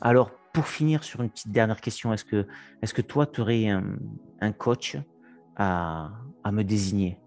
alors 0.01 0.31
pour 0.53 0.69
finir 0.69 1.03
sur 1.03 1.23
une 1.23 1.31
petite 1.31 1.51
dernière 1.51 1.81
question, 1.81 2.13
est-ce 2.13 2.25
que, 2.25 3.03
toi 3.03 3.27
tu 3.27 3.41
aurais 3.41 3.67
un, 3.67 4.53
coach 4.53 4.97
à, 5.57 6.11
à 6.45 6.53
me 6.53 6.63
désigner? 6.63 7.19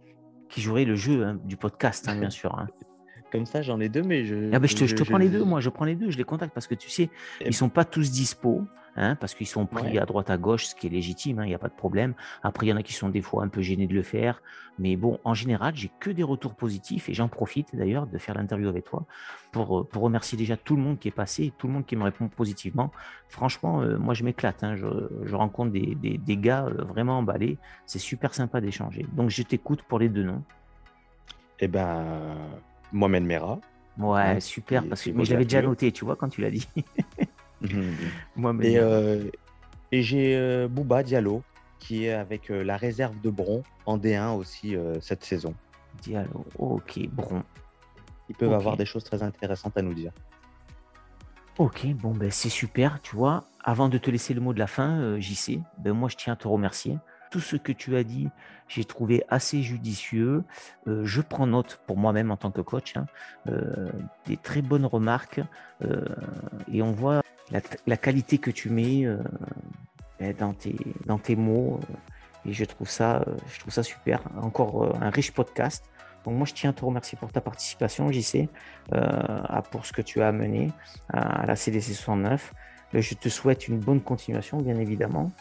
Qui 0.53 0.61
jouerait 0.61 0.85
le 0.85 0.95
jeu 0.95 1.25
hein, 1.25 1.39
du 1.45 1.57
podcast, 1.57 2.07
hein, 2.07 2.15
bien 2.15 2.29
sûr. 2.39 2.53
Hein. 2.57 2.67
Comme 3.31 3.47
ça, 3.47 3.63
j'en 3.63 3.79
ai 3.79 3.89
deux, 3.89 4.03
mais 4.03 4.25
je. 4.25 4.51
Ah, 4.53 4.59
je, 4.61 4.95
te, 4.95 5.03
prends 5.03 5.17
les 5.17 5.29
deux, 5.29 5.43
moi, 5.43 5.59
je 5.59 5.69
prends 5.69 5.85
les 5.85 5.95
deux, 5.95 6.11
je 6.11 6.17
les 6.19 6.23
contacte 6.23 6.53
parce 6.53 6.67
que 6.67 6.75
tu 6.75 6.89
sais, 6.89 7.09
ils 7.41 7.47
ils 7.47 7.53
sont 7.53 7.69
pas 7.69 7.83
tous 7.83 8.11
dispo. 8.11 8.67
Hein, 8.95 9.15
parce 9.15 9.33
qu'ils 9.33 9.47
sont 9.47 9.65
pris 9.65 9.97
à 9.97 10.05
droite 10.05 10.29
à 10.29 10.37
gauche, 10.37 10.67
ce 10.67 10.75
qui 10.75 10.85
est 10.85 10.89
légitime, 10.89 11.41
il 11.43 11.47
n'y 11.47 11.55
a 11.55 11.59
pas 11.59 11.67
de 11.67 11.73
problème. 11.73 12.13
Après, 12.43 12.67
il 12.67 12.69
y 12.69 12.73
en 12.73 12.77
a 12.77 12.83
qui 12.83 12.93
sont 12.93 13.09
des 13.09 13.21
fois 13.21 13.43
un 13.43 13.47
peu 13.47 13.61
gênés 13.61 13.87
de 13.87 13.93
le 13.93 14.03
faire. 14.03 14.41
Mais 14.77 14.95
bon, 14.95 15.19
en 15.23 15.33
général, 15.33 15.75
j'ai 15.75 15.89
que 15.99 16.11
des 16.11 16.21
retours 16.21 16.53
positifs 16.55 17.09
et 17.09 17.13
j'en 17.13 17.27
profite 17.27 17.75
d'ailleurs 17.75 18.05
de 18.05 18.17
faire 18.19 18.35
l'interview 18.35 18.69
avec 18.69 18.85
toi 18.85 19.05
pour, 19.51 19.79
euh, 19.79 19.83
pour 19.83 20.03
remercier 20.03 20.37
déjà 20.37 20.57
tout 20.57 20.75
le 20.75 20.81
monde 20.83 20.99
qui 20.99 21.07
est 21.07 21.11
passé, 21.11 21.53
tout 21.57 21.67
le 21.67 21.73
monde 21.73 21.85
qui 21.85 21.95
me 21.95 22.03
répond 22.03 22.27
positivement. 22.27 22.91
Franchement, 23.29 23.81
euh, 23.81 23.97
moi, 23.97 24.13
je 24.13 24.23
m'éclate. 24.23 24.63
Je, 24.75 24.85
je, 25.23 25.35
rencontre 25.35 25.71
des, 25.71 25.95
des, 25.95 26.19
des 26.19 26.37
gars 26.37 26.65
euh, 26.65 26.83
vraiment 26.83 27.17
emballés. 27.17 27.57
C'est 27.87 27.99
super 27.99 28.35
sympa 28.35 28.61
d'échanger. 28.61 29.07
Donc, 29.13 29.31
je 29.31 29.41
t'écoute 29.41 29.81
pour 29.83 29.97
les 29.97 30.09
deux 30.09 30.23
noms. 30.23 30.43
Eh 31.59 31.67
ben, 31.67 32.35
Mohamed 32.91 33.23
Mera. 33.23 33.59
Ouais, 33.97 34.21
hein, 34.21 34.39
super. 34.39 34.87
parce 34.87 35.03
que, 35.03 35.11
mais 35.11 35.25
je 35.25 35.33
l'avais 35.33 35.45
déjà 35.45 35.61
noté, 35.61 35.91
tu 35.91 36.05
vois, 36.05 36.15
quand 36.15 36.29
tu 36.29 36.41
l'as 36.41 36.51
dit. 36.51 36.67
Mhm. 38.35 38.61
et, 38.61 38.77
euh, 38.77 39.29
et 39.91 40.01
j'ai 40.01 40.35
euh, 40.35 40.67
Bouba 40.67 41.03
Diallo, 41.03 41.43
qui 41.79 42.05
est 42.05 42.13
avec 42.13 42.49
euh, 42.49 42.63
la 42.63 42.77
réserve 42.77 43.19
de 43.21 43.29
Bron 43.29 43.63
en 43.85 43.97
D1 43.97 44.35
aussi 44.35 44.75
cette 45.01 45.23
saison. 45.23 45.53
Diallo, 46.01 46.45
ok, 46.57 47.07
Bron. 47.09 47.43
Ils 48.29 48.35
peuvent 48.35 48.53
avoir 48.53 48.77
des 48.77 48.85
choses 48.85 49.03
très 49.03 49.21
intéressantes 49.21 49.77
à 49.77 49.81
nous 49.81 49.93
dire. 49.93 50.11
Ok, 51.57 51.85
bon, 51.93 52.11
ben, 52.11 52.31
c'est 52.31 52.49
super. 52.49 52.99
Tu 53.01 53.15
vois, 53.15 53.43
avant 53.63 53.89
de 53.89 53.97
te 53.97 54.09
laisser 54.09 54.33
le 54.33 54.41
mot 54.41 54.53
de 54.53 54.59
la 54.59 54.67
fin, 54.67 55.19
JC, 55.19 55.59
ben, 55.79 55.93
moi, 55.93 56.09
je 56.09 56.15
tiens 56.15 56.33
à 56.33 56.35
te 56.35 56.47
remercier 56.47 56.97
tout 57.33 57.39
ce 57.39 57.55
que 57.55 57.71
tu 57.71 57.95
as 57.95 58.03
dit, 58.03 58.29
j'ai 58.67 58.85
trouvé 58.85 59.23
assez 59.27 59.63
judicieux. 59.63 60.43
Euh, 60.85 61.03
je 61.03 61.19
prends 61.19 61.47
note 61.47 61.81
pour 61.87 61.97
moi-même 61.97 62.29
en 62.29 62.37
tant 62.37 62.51
que 62.51 62.61
coach, 62.61 62.95
hein, 62.95 63.07
euh, 63.47 63.89
des 64.27 64.37
très 64.37 64.61
bonnes 64.61 64.85
remarques, 64.85 65.41
euh, 65.83 66.05
et 66.71 66.83
on 66.83 66.91
voit 66.91 67.23
la, 67.51 67.97
qualité 67.97 68.37
que 68.37 68.51
tu 68.51 68.69
mets 68.69 69.05
ben, 70.19 70.35
dans, 70.37 70.53
tes, 71.17 71.35
mots, 71.35 71.79
et 72.45 72.53
je 72.53 72.65
trouve, 72.65 72.89
ça, 72.89 73.25
je 73.53 73.59
trouve 73.59 73.73
ça 73.73 73.83
super. 73.83 74.21
Encore 74.41 74.95
un 75.01 75.09
riche 75.09 75.31
podcast. 75.31 75.85
Donc 76.25 76.35
moi, 76.35 76.45
je 76.45 76.53
tiens 76.53 76.69
à 76.69 76.73
te 76.73 76.85
remercier 76.85 77.17
pour 77.17 77.31
ta 77.31 77.41
participation, 77.41 78.11
JC, 78.11 78.49
pour 79.71 79.85
ce 79.85 79.93
que 79.93 80.01
tu 80.01 80.21
as 80.21 80.29
amené 80.29 80.71
à 81.09 81.45
la 81.45 81.55
CDC 81.55 81.93
69. 81.93 82.53
Je 82.93 83.15
te 83.15 83.29
souhaite 83.29 83.67
une 83.67 83.79
bonne 83.79 84.01
continuation, 84.01 84.61
bien 84.61 84.79
évidemment. 84.79 85.31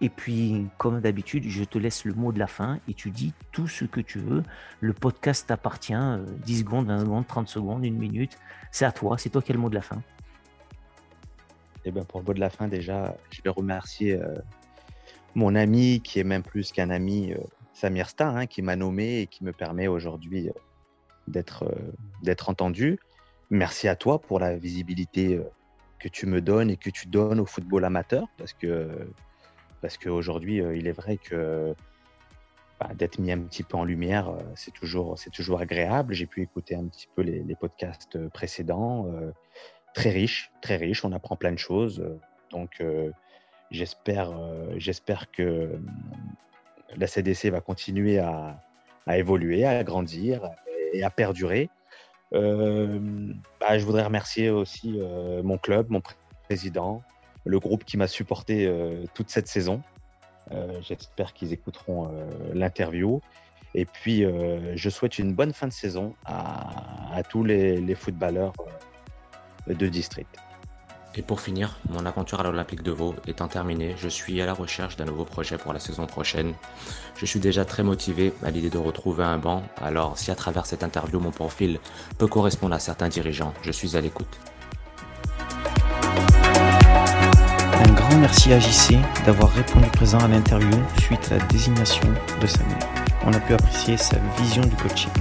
Et 0.00 0.08
puis, 0.08 0.66
comme 0.76 1.00
d'habitude, 1.00 1.44
je 1.48 1.64
te 1.64 1.78
laisse 1.78 2.04
le 2.04 2.14
mot 2.14 2.32
de 2.32 2.38
la 2.38 2.46
fin 2.46 2.78
et 2.88 2.94
tu 2.94 3.10
dis 3.10 3.32
tout 3.52 3.68
ce 3.68 3.84
que 3.84 4.00
tu 4.00 4.18
veux. 4.18 4.42
Le 4.80 4.92
podcast 4.92 5.46
t'appartient, 5.46 5.94
10 5.94 5.98
euh, 5.98 6.58
secondes, 6.58 6.86
20 6.88 7.00
secondes, 7.00 7.26
30 7.26 7.48
secondes, 7.48 7.84
une 7.84 7.96
minute. 7.96 8.36
C'est 8.70 8.84
à 8.84 8.92
toi, 8.92 9.16
c'est 9.18 9.30
toi 9.30 9.40
qui 9.40 9.52
as 9.52 9.54
le 9.54 9.60
mot 9.60 9.68
de 9.68 9.74
la 9.74 9.82
fin. 9.82 10.02
Bien, 11.84 12.04
pour 12.04 12.20
le 12.20 12.26
mot 12.26 12.34
de 12.34 12.40
la 12.40 12.50
fin, 12.50 12.68
déjà, 12.68 13.16
je 13.30 13.42
vais 13.42 13.50
remercier 13.50 14.14
euh, 14.14 14.38
mon 15.34 15.54
ami, 15.54 16.00
qui 16.02 16.18
est 16.18 16.24
même 16.24 16.42
plus 16.42 16.72
qu'un 16.72 16.90
ami, 16.90 17.32
euh, 17.32 17.38
Samir 17.72 18.08
Star, 18.08 18.36
hein, 18.36 18.46
qui 18.46 18.62
m'a 18.62 18.76
nommé 18.76 19.20
et 19.20 19.26
qui 19.26 19.44
me 19.44 19.52
permet 19.52 19.88
aujourd'hui 19.88 20.50
d'être 21.26 21.64
d'être 22.22 22.48
entendu. 22.48 22.98
Merci 23.50 23.88
à 23.88 23.96
toi 23.96 24.20
pour 24.20 24.38
la 24.38 24.56
visibilité 24.56 25.40
que 25.98 26.08
tu 26.08 26.26
me 26.26 26.40
donnes 26.40 26.70
et 26.70 26.76
que 26.76 26.90
tu 26.90 27.08
donnes 27.08 27.40
au 27.40 27.46
football 27.46 27.84
amateur, 27.84 28.28
parce 28.38 28.52
que 28.52 28.88
parce 29.84 29.98
qu'aujourd'hui, 29.98 30.62
euh, 30.62 30.74
il 30.74 30.86
est 30.86 30.92
vrai 30.92 31.18
que 31.18 31.74
bah, 32.80 32.88
d'être 32.94 33.18
mis 33.18 33.30
un 33.30 33.40
petit 33.40 33.62
peu 33.62 33.76
en 33.76 33.84
lumière, 33.84 34.30
euh, 34.30 34.40
c'est 34.54 34.70
toujours, 34.70 35.18
toujours 35.30 35.60
agréable. 35.60 36.14
J'ai 36.14 36.24
pu 36.24 36.40
écouter 36.40 36.74
un 36.74 36.86
petit 36.86 37.06
peu 37.14 37.20
les, 37.20 37.54
podcasts 37.54 38.16
précédents, 38.28 39.08
euh, 39.08 39.30
très 39.94 40.10
riches, 40.10 40.50
très 40.60 40.76
riches. 40.76 41.04
On 41.04 41.12
apprend 41.12 41.36
plein 41.36 41.52
de 41.52 41.58
choses. 41.58 42.04
Donc, 42.50 42.82
j'espère, 43.70 44.32
j'espère 44.76 45.30
que 45.30 45.78
la 46.96 47.06
CDC 47.06 47.50
va 47.50 47.60
continuer 47.60 48.18
à, 48.18 48.60
évoluer, 49.08 49.64
à 49.64 49.82
grandir 49.82 50.50
et 50.92 51.02
à 51.02 51.10
perdurer. 51.10 51.70
Bah, 52.32 53.78
je 53.78 53.84
voudrais 53.84 54.04
remercier 54.04 54.50
aussi 54.50 55.00
mon 55.42 55.58
club, 55.58 55.90
mon 55.90 56.02
président, 56.44 57.02
le 57.44 57.58
groupe 57.58 57.84
qui 57.84 57.96
m'a 57.96 58.06
supporté 58.06 58.66
euh, 58.66 59.04
toute 59.14 59.30
cette 59.30 59.48
saison. 59.48 59.82
Euh, 60.52 60.80
j'espère 60.82 61.32
qu'ils 61.32 61.52
écouteront 61.52 62.08
euh, 62.08 62.26
l'interview. 62.52 63.20
Et 63.76 63.86
puis, 63.86 64.24
je 64.76 64.88
souhaite 64.88 65.18
une 65.18 65.34
bonne 65.34 65.52
fin 65.52 65.66
de 65.66 65.72
saison 65.72 66.14
à, 66.24 67.20
tous 67.28 67.42
les, 67.42 67.96
footballeurs 67.96 68.52
de 69.68 69.86
district. 69.88 70.36
Et 71.16 71.22
pour 71.22 71.40
finir, 71.40 71.78
mon 71.90 72.06
aventure 72.06 72.40
à 72.40 72.42
l'Olympique 72.42 72.82
de 72.82 72.90
Vaud 72.90 73.14
étant 73.28 73.46
terminée, 73.46 73.94
je 73.96 74.08
suis 74.08 74.40
à 74.42 74.46
la 74.46 74.52
recherche 74.52 74.96
d'un 74.96 75.04
nouveau 75.04 75.24
projet 75.24 75.58
pour 75.58 75.72
la 75.72 75.78
saison 75.78 76.06
prochaine. 76.06 76.54
Je 77.16 77.24
suis 77.24 77.38
déjà 77.38 77.64
très 77.64 77.84
motivé 77.84 78.32
à 78.42 78.50
l'idée 78.50 78.70
de 78.70 78.78
retrouver 78.78 79.22
un 79.22 79.38
banc, 79.38 79.62
alors 79.80 80.18
si 80.18 80.32
à 80.32 80.34
travers 80.34 80.66
cette 80.66 80.82
interview 80.82 81.20
mon 81.20 81.30
profil 81.30 81.78
peut 82.18 82.26
correspondre 82.26 82.74
à 82.74 82.80
certains 82.80 83.08
dirigeants, 83.08 83.54
je 83.62 83.70
suis 83.70 83.96
à 83.96 84.00
l'écoute. 84.00 84.40
Un 87.86 87.92
grand 87.92 88.18
merci 88.18 88.52
à 88.52 88.58
JC 88.58 88.98
d'avoir 89.24 89.52
répondu 89.52 89.88
présent 89.90 90.18
à 90.18 90.26
l'interview 90.26 90.82
suite 91.00 91.30
à 91.30 91.38
la 91.38 91.44
désignation 91.44 92.12
de 92.40 92.46
Samuel. 92.46 92.78
On 93.24 93.32
a 93.32 93.38
pu 93.38 93.54
apprécier 93.54 93.96
sa 93.96 94.16
vision 94.40 94.62
du 94.62 94.74
coaching. 94.74 95.12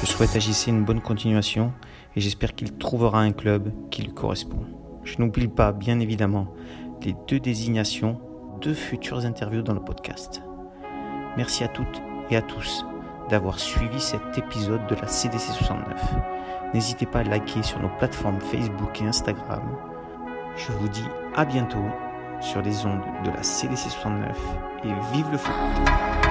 Je 0.00 0.06
souhaite 0.06 0.36
à 0.36 0.38
JC 0.38 0.68
une 0.68 0.84
bonne 0.84 1.00
continuation 1.00 1.72
et 2.16 2.20
j'espère 2.20 2.54
qu'il 2.54 2.72
trouvera 2.72 3.20
un 3.20 3.32
club 3.32 3.72
qui 3.90 4.02
lui 4.02 4.12
correspond. 4.12 4.60
Je 5.04 5.18
n'oublie 5.18 5.48
pas, 5.48 5.72
bien 5.72 6.00
évidemment, 6.00 6.48
les 7.02 7.14
deux 7.28 7.40
désignations, 7.40 8.20
deux 8.60 8.74
futures 8.74 9.24
interviews 9.24 9.62
dans 9.62 9.74
le 9.74 9.80
podcast. 9.80 10.42
Merci 11.36 11.64
à 11.64 11.68
toutes 11.68 12.02
et 12.30 12.36
à 12.36 12.42
tous 12.42 12.84
d'avoir 13.28 13.58
suivi 13.58 14.00
cet 14.00 14.38
épisode 14.38 14.86
de 14.88 14.94
la 14.94 15.06
CDC 15.06 15.52
69. 15.52 16.14
N'hésitez 16.74 17.06
pas 17.06 17.20
à 17.20 17.24
liker 17.24 17.62
sur 17.62 17.80
nos 17.80 17.90
plateformes 17.98 18.40
Facebook 18.40 19.00
et 19.00 19.06
Instagram. 19.06 19.62
Je 20.56 20.72
vous 20.72 20.88
dis 20.88 21.06
à 21.36 21.44
bientôt 21.44 21.84
sur 22.40 22.62
les 22.62 22.84
ondes 22.86 23.04
de 23.24 23.30
la 23.30 23.42
CDC 23.42 23.90
69 23.90 24.38
et 24.84 24.88
vive 25.12 25.30
le 25.30 25.38
foot 25.38 26.27